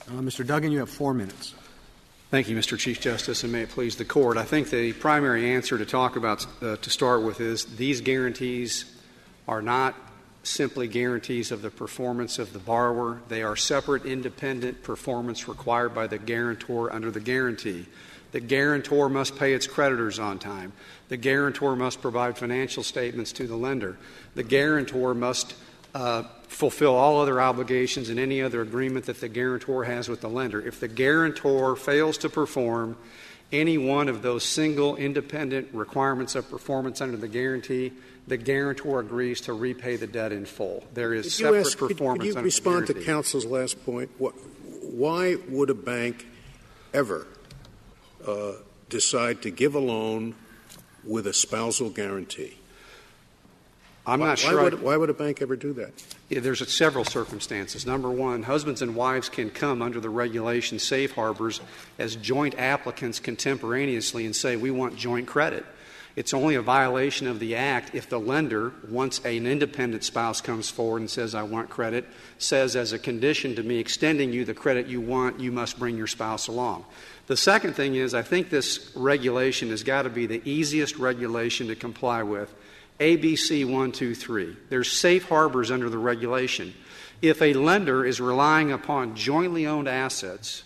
Uh, 0.09 0.12
Mr. 0.20 0.46
Duggan, 0.46 0.72
you 0.72 0.78
have 0.78 0.88
four 0.88 1.12
minutes. 1.12 1.55
Thank 2.30 2.49
you, 2.49 2.57
Mr. 2.57 2.78
Chief 2.78 3.01
Justice, 3.01 3.42
and 3.42 3.53
may 3.53 3.62
it 3.62 3.70
please 3.70 3.96
the 3.96 4.05
court. 4.05 4.36
I 4.36 4.44
think 4.44 4.70
the 4.70 4.92
primary 4.94 5.51
answer 5.55 5.76
to 5.76 5.84
talk 5.84 6.16
about 6.16 6.46
uh, 6.62 6.76
to 6.76 6.90
start 6.90 7.22
with 7.22 7.40
is 7.40 7.64
these 7.76 8.01
guarantees 8.01 8.84
are 9.46 9.62
not 9.62 9.94
simply 10.49 10.88
guarantees 10.88 11.53
of 11.53 11.62
the 11.62 11.70
performance 11.70 12.38
of 12.38 12.53
the 12.53 12.59
borrower. 12.59 13.20
They 13.28 13.42
are 13.42 13.57
separate, 13.57 14.05
independent 14.05 14.82
performance 14.82 15.49
required 15.49 15.94
by 15.94 16.07
the 16.07 16.18
guarantor 16.18 16.92
under 16.92 17.11
the 17.11 17.20
guarantee. 17.20 17.86
The 18.32 18.40
guarantor 18.40 19.09
must 19.09 19.36
pay 19.36 19.55
its 19.55 19.66
creditors 19.66 20.18
on 20.18 20.38
time. 20.38 20.72
The 21.09 21.16
guarantor 21.16 21.76
must 21.76 22.03
provide 22.03 22.36
financial 22.36 22.82
statements 22.82 23.32
to 23.32 23.46
the 23.46 23.57
lender. 23.57 23.99
The 24.34 24.42
guarantor 24.42 25.14
must 25.14 25.55
uh, 25.94 26.24
fulfill 26.49 26.94
all 26.94 27.20
other 27.20 27.40
obligations 27.40 28.11
and 28.11 28.18
any 28.18 28.42
other 28.42 28.61
agreement 28.61 29.07
that 29.07 29.20
the 29.20 29.28
guarantor 29.28 29.84
has 29.84 30.09
with 30.09 30.20
the 30.20 30.28
lender. 30.28 30.61
If 30.61 30.80
the 30.80 30.88
guarantor 30.88 31.76
fails 31.76 32.18
to 32.18 32.28
perform 32.28 32.96
any 33.53 33.78
one 33.78 34.09
of 34.09 34.22
those 34.22 34.44
single 34.44 34.96
independent 34.96 35.68
requirements 35.72 36.34
of 36.34 36.51
performance 36.51 37.01
under 37.01 37.16
the 37.16 37.28
guarantee, 37.28 37.92
the 38.26 38.36
guarantor 38.36 39.01
agrees 39.01 39.40
to 39.42 39.53
repay 39.53 39.96
the 39.96 40.07
debt 40.07 40.32
in 40.32 40.44
full. 40.44 40.84
There 40.94 41.14
is 41.14 41.24
could 41.24 41.32
separate 41.32 41.61
ask, 41.61 41.78
performance. 41.78 42.24
Could, 42.24 42.34
could 42.34 42.40
you 42.40 42.44
respond 42.44 42.86
to 42.88 42.94
counsel's 42.94 43.46
last 43.46 43.84
point? 43.84 44.11
What, 44.18 44.32
why 44.82 45.36
would 45.49 45.70
a 45.70 45.74
bank 45.74 46.26
ever 46.92 47.26
uh, 48.26 48.53
decide 48.90 49.42
to 49.42 49.51
give 49.51 49.74
a 49.74 49.78
loan 49.78 50.34
with 51.05 51.26
a 51.26 51.32
spousal 51.32 51.88
guarantee? 51.88 52.59
I'm 54.09 54.21
why, 54.21 54.27
not 54.27 54.39
sure. 54.39 54.57
Why 54.57 54.63
would, 54.65 54.83
why 54.83 54.97
would, 54.97 55.11
a 55.11 55.15
bank 55.15 55.43
ever 55.43 55.55
do 55.55 55.75
that? 55.75 55.91
Yeah, 56.31 56.41
there's 56.41 56.67
several 56.73 57.05
circumstances. 57.05 57.85
Number 57.85 58.11
one, 58.11 58.43
husbands 58.43 58.81
and 58.81 58.97
wives 58.97 59.29
can 59.29 59.51
come 59.51 59.83
under 59.83 60.01
the 60.01 60.09
regulation 60.09 60.79
safe 60.79 61.13
harbors 61.13 61.61
as 61.99 62.17
joint 62.17 62.59
applicants 62.59 63.21
contemporaneously 63.21 64.25
and 64.25 64.35
say, 64.35 64.57
we 64.57 64.71
want 64.71 64.97
joint 64.97 65.27
credit. 65.27 65.67
It's 66.17 66.35
only 66.35 66.57
a 66.57 66.63
violation 66.63 67.29
of 67.29 67.39
the 67.39 67.55
act 67.55 67.95
if 67.95 68.09
the 68.09 68.19
lender, 68.19 68.73
once 68.89 69.25
an 69.25 69.47
independent 69.47 70.03
spouse 70.03 70.41
comes 70.41 70.69
forward 70.69 71.01
and 71.01 71.11
says, 71.11 71.35
I 71.35 71.45
want 71.45 71.69
credit, 71.69 72.07
says, 72.39 72.75
as 72.75 72.93
a 72.93 72.99
condition 72.99 73.55
to 73.55 73.63
me 73.63 73.79
extending 73.79 74.33
you 74.33 74.45
the 74.45 74.55
credit 74.55 74.89
you 74.89 75.01
want, 75.01 75.39
you 75.39 75.53
must 75.53 75.79
bring 75.79 75.97
your 75.97 76.09
spouse 76.09 76.49
along. 76.49 76.87
The 77.29 77.37
second 77.37 77.75
thing 77.75 77.95
is, 77.95 78.15
I 78.15 78.23
think 78.23 78.51
this 78.51 78.91
regulation 78.97 79.69
has 79.69 79.85
got 79.85 80.03
to 80.03 80.11
be 80.11 80.27
the 80.27 80.43
easiest 80.45 80.97
regulation 80.97 81.69
to 81.69 81.77
comply 81.77 82.23
with 82.23 82.53
ABC 83.01 83.64
123. 83.64 84.57
There's 84.68 84.90
safe 84.90 85.28
harbors 85.28 85.70
under 85.70 85.88
the 85.88 85.99
regulation. 85.99 86.74
If 87.22 87.40
a 87.42 87.53
lender 87.53 88.05
is 88.05 88.20
relying 88.20 88.72
upon 88.72 89.14
jointly 89.14 89.66
owned 89.66 89.88
assets 89.88 90.64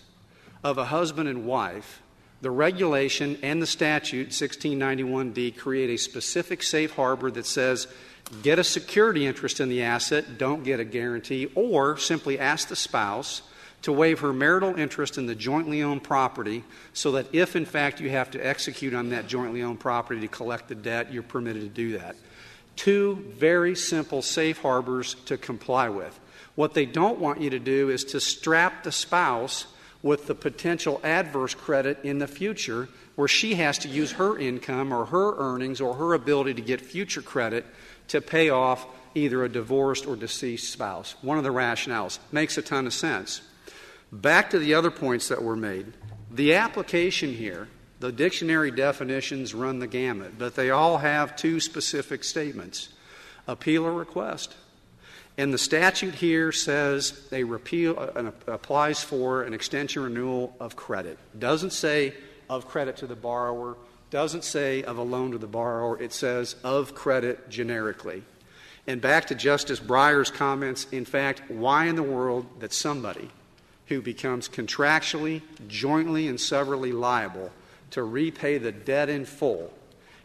of 0.64 0.78
a 0.78 0.86
husband 0.86 1.28
and 1.28 1.46
wife 1.46 2.02
The 2.42 2.50
regulation 2.50 3.38
and 3.42 3.62
the 3.62 3.66
statute, 3.66 4.30
1691D, 4.30 5.56
create 5.56 5.90
a 5.90 5.96
specific 5.96 6.64
safe 6.64 6.92
harbor 6.92 7.30
that 7.30 7.46
says 7.46 7.86
get 8.42 8.58
a 8.58 8.64
security 8.64 9.26
interest 9.26 9.60
in 9.60 9.68
the 9.68 9.82
asset, 9.82 10.38
don't 10.38 10.64
get 10.64 10.80
a 10.80 10.84
guarantee, 10.84 11.50
or 11.54 11.96
simply 11.96 12.40
ask 12.40 12.66
the 12.66 12.76
spouse 12.76 13.42
to 13.82 13.92
waive 13.92 14.20
her 14.20 14.32
marital 14.32 14.76
interest 14.76 15.18
in 15.18 15.26
the 15.26 15.34
jointly 15.34 15.82
owned 15.82 16.02
property 16.02 16.64
so 16.92 17.12
that 17.12 17.26
if, 17.32 17.56
in 17.56 17.64
fact, 17.64 18.00
you 18.00 18.10
have 18.10 18.30
to 18.30 18.44
execute 18.44 18.94
on 18.94 19.10
that 19.10 19.26
jointly 19.26 19.62
owned 19.62 19.80
property 19.80 20.20
to 20.20 20.28
collect 20.28 20.68
the 20.68 20.74
debt, 20.74 21.12
you're 21.12 21.22
permitted 21.22 21.62
to 21.62 21.68
do 21.68 21.98
that. 21.98 22.16
Two 22.76 23.24
very 23.36 23.74
simple 23.74 24.22
safe 24.22 24.58
harbors 24.62 25.14
to 25.26 25.36
comply 25.36 25.88
with. 25.88 26.18
What 26.54 26.74
they 26.74 26.86
don't 26.86 27.18
want 27.18 27.40
you 27.40 27.50
to 27.50 27.58
do 27.58 27.90
is 27.90 28.04
to 28.06 28.20
strap 28.20 28.84
the 28.84 28.92
spouse 28.92 29.66
with 30.02 30.26
the 30.26 30.34
potential 30.34 31.00
adverse 31.02 31.54
credit 31.54 31.98
in 32.02 32.18
the 32.18 32.26
future 32.26 32.88
where 33.14 33.28
she 33.28 33.54
has 33.54 33.78
to 33.78 33.88
use 33.88 34.12
her 34.12 34.38
income 34.38 34.92
or 34.92 35.06
her 35.06 35.36
earnings 35.36 35.80
or 35.80 35.94
her 35.94 36.14
ability 36.14 36.54
to 36.54 36.62
get 36.62 36.80
future 36.80 37.22
credit 37.22 37.64
to 38.08 38.20
pay 38.20 38.50
off 38.50 38.86
either 39.14 39.44
a 39.44 39.48
divorced 39.48 40.06
or 40.06 40.16
deceased 40.16 40.72
spouse. 40.72 41.14
One 41.20 41.38
of 41.38 41.44
the 41.44 41.50
rationales 41.50 42.18
makes 42.30 42.56
a 42.56 42.62
ton 42.62 42.86
of 42.86 42.94
sense. 42.94 43.42
Back 44.12 44.50
to 44.50 44.58
the 44.58 44.74
other 44.74 44.90
points 44.90 45.28
that 45.28 45.42
were 45.42 45.56
made. 45.56 45.86
The 46.30 46.54
application 46.54 47.32
here, 47.32 47.68
the 47.98 48.12
dictionary 48.12 48.70
definitions 48.70 49.54
run 49.54 49.78
the 49.78 49.86
gamut, 49.86 50.38
but 50.38 50.54
they 50.54 50.70
all 50.70 50.98
have 50.98 51.34
two 51.34 51.60
specific 51.60 52.22
statements 52.22 52.90
appeal 53.48 53.84
or 53.84 53.92
request. 53.92 54.54
And 55.38 55.52
the 55.52 55.58
statute 55.58 56.14
here 56.14 56.52
says 56.52 57.26
a 57.32 57.42
repeal 57.44 57.98
uh, 57.98 58.30
applies 58.46 59.02
for 59.02 59.42
an 59.42 59.54
extension 59.54 60.02
renewal 60.02 60.54
of 60.60 60.76
credit. 60.76 61.18
Doesn't 61.38 61.72
say 61.72 62.12
of 62.50 62.68
credit 62.68 62.98
to 62.98 63.06
the 63.06 63.16
borrower, 63.16 63.76
doesn't 64.10 64.44
say 64.44 64.82
of 64.82 64.98
a 64.98 65.02
loan 65.02 65.32
to 65.32 65.38
the 65.38 65.46
borrower, 65.46 66.00
it 66.00 66.12
says 66.12 66.54
of 66.62 66.94
credit 66.94 67.48
generically. 67.48 68.22
And 68.86 69.00
back 69.00 69.28
to 69.28 69.34
Justice 69.34 69.80
Breyer's 69.80 70.30
comments, 70.30 70.86
in 70.92 71.06
fact, 71.06 71.50
why 71.50 71.86
in 71.86 71.96
the 71.96 72.02
world 72.02 72.60
that 72.60 72.74
somebody 72.74 73.30
who 73.92 74.02
becomes 74.02 74.48
contractually, 74.48 75.42
jointly, 75.68 76.28
and 76.28 76.40
severally 76.40 76.92
liable 76.92 77.50
to 77.90 78.02
repay 78.02 78.58
the 78.58 78.72
debt 78.72 79.08
in 79.08 79.24
full 79.24 79.72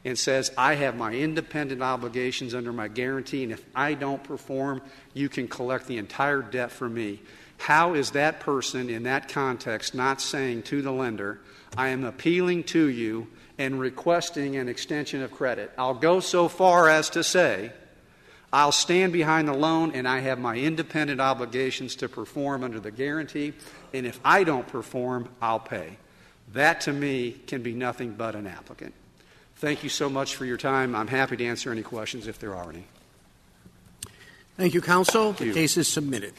and 0.05 0.18
says, 0.18 0.51
I 0.57 0.76
have 0.76 0.95
my 0.95 1.13
independent 1.13 1.82
obligations 1.82 2.53
under 2.53 2.72
my 2.72 2.88
guarantee, 2.88 3.43
and 3.43 3.51
if 3.51 3.65
I 3.76 3.93
don't 3.93 4.24
perform, 4.24 4.82
you 5.13 5.28
can 5.28 5.47
collect 5.47 5.88
the 5.88 5.97
entire 5.97 6.41
debt 6.41 6.72
for 6.72 6.88
me. 6.88 7.22
How 7.57 7.93
is 7.93 8.11
that 8.11 8.39
person 8.39 8.89
in 8.89 9.03
that 9.03 9.28
context 9.28 9.93
not 9.93 10.22
saying 10.22 10.63
to 10.63 10.82
the 10.82 10.91
lender, 10.91 11.41
I 11.76 11.89
am 11.89 12.05
appealing 12.05 12.63
to 12.65 12.88
you 12.88 13.28
and 13.57 13.80
requesting 13.80 14.55
an 14.55 14.70
extension 14.70 15.22
of 15.22 15.32
credit? 15.32 15.72
I'll 15.78 15.93
go 15.93 16.20
so 16.20 16.47
far 16.47 16.88
as 16.88 17.09
to 17.11 17.24
say, 17.24 17.72
I'll 18.51 18.71
stand 18.71 19.11
behind 19.11 19.47
the 19.47 19.53
loan 19.53 19.91
and 19.93 20.07
I 20.07 20.19
have 20.19 20.39
my 20.39 20.55
independent 20.55 21.19
obligations 21.19 21.95
to 21.97 22.09
perform 22.09 22.63
under 22.63 22.79
the 22.79 22.91
guarantee, 22.91 23.53
and 23.93 24.05
if 24.05 24.19
I 24.23 24.43
don't 24.43 24.67
perform, 24.67 25.29
I'll 25.41 25.59
pay. 25.59 25.97
That 26.53 26.81
to 26.81 26.93
me 26.93 27.31
can 27.45 27.61
be 27.61 27.73
nothing 27.73 28.13
but 28.13 28.35
an 28.35 28.47
applicant. 28.47 28.93
Thank 29.57 29.83
you 29.83 29.89
so 29.89 30.09
much 30.09 30.35
for 30.35 30.45
your 30.45 30.57
time. 30.57 30.95
I'm 30.95 31.07
happy 31.07 31.35
to 31.37 31.45
answer 31.45 31.71
any 31.71 31.81
questions 31.81 32.27
if 32.27 32.39
there 32.39 32.55
are 32.55 32.69
any. 32.69 32.85
Thank 34.55 34.73
you, 34.73 34.81
counsel. 34.81 35.33
Thank 35.33 35.47
you. 35.47 35.53
The 35.53 35.59
case 35.59 35.77
is 35.77 35.87
submitted. 35.87 36.33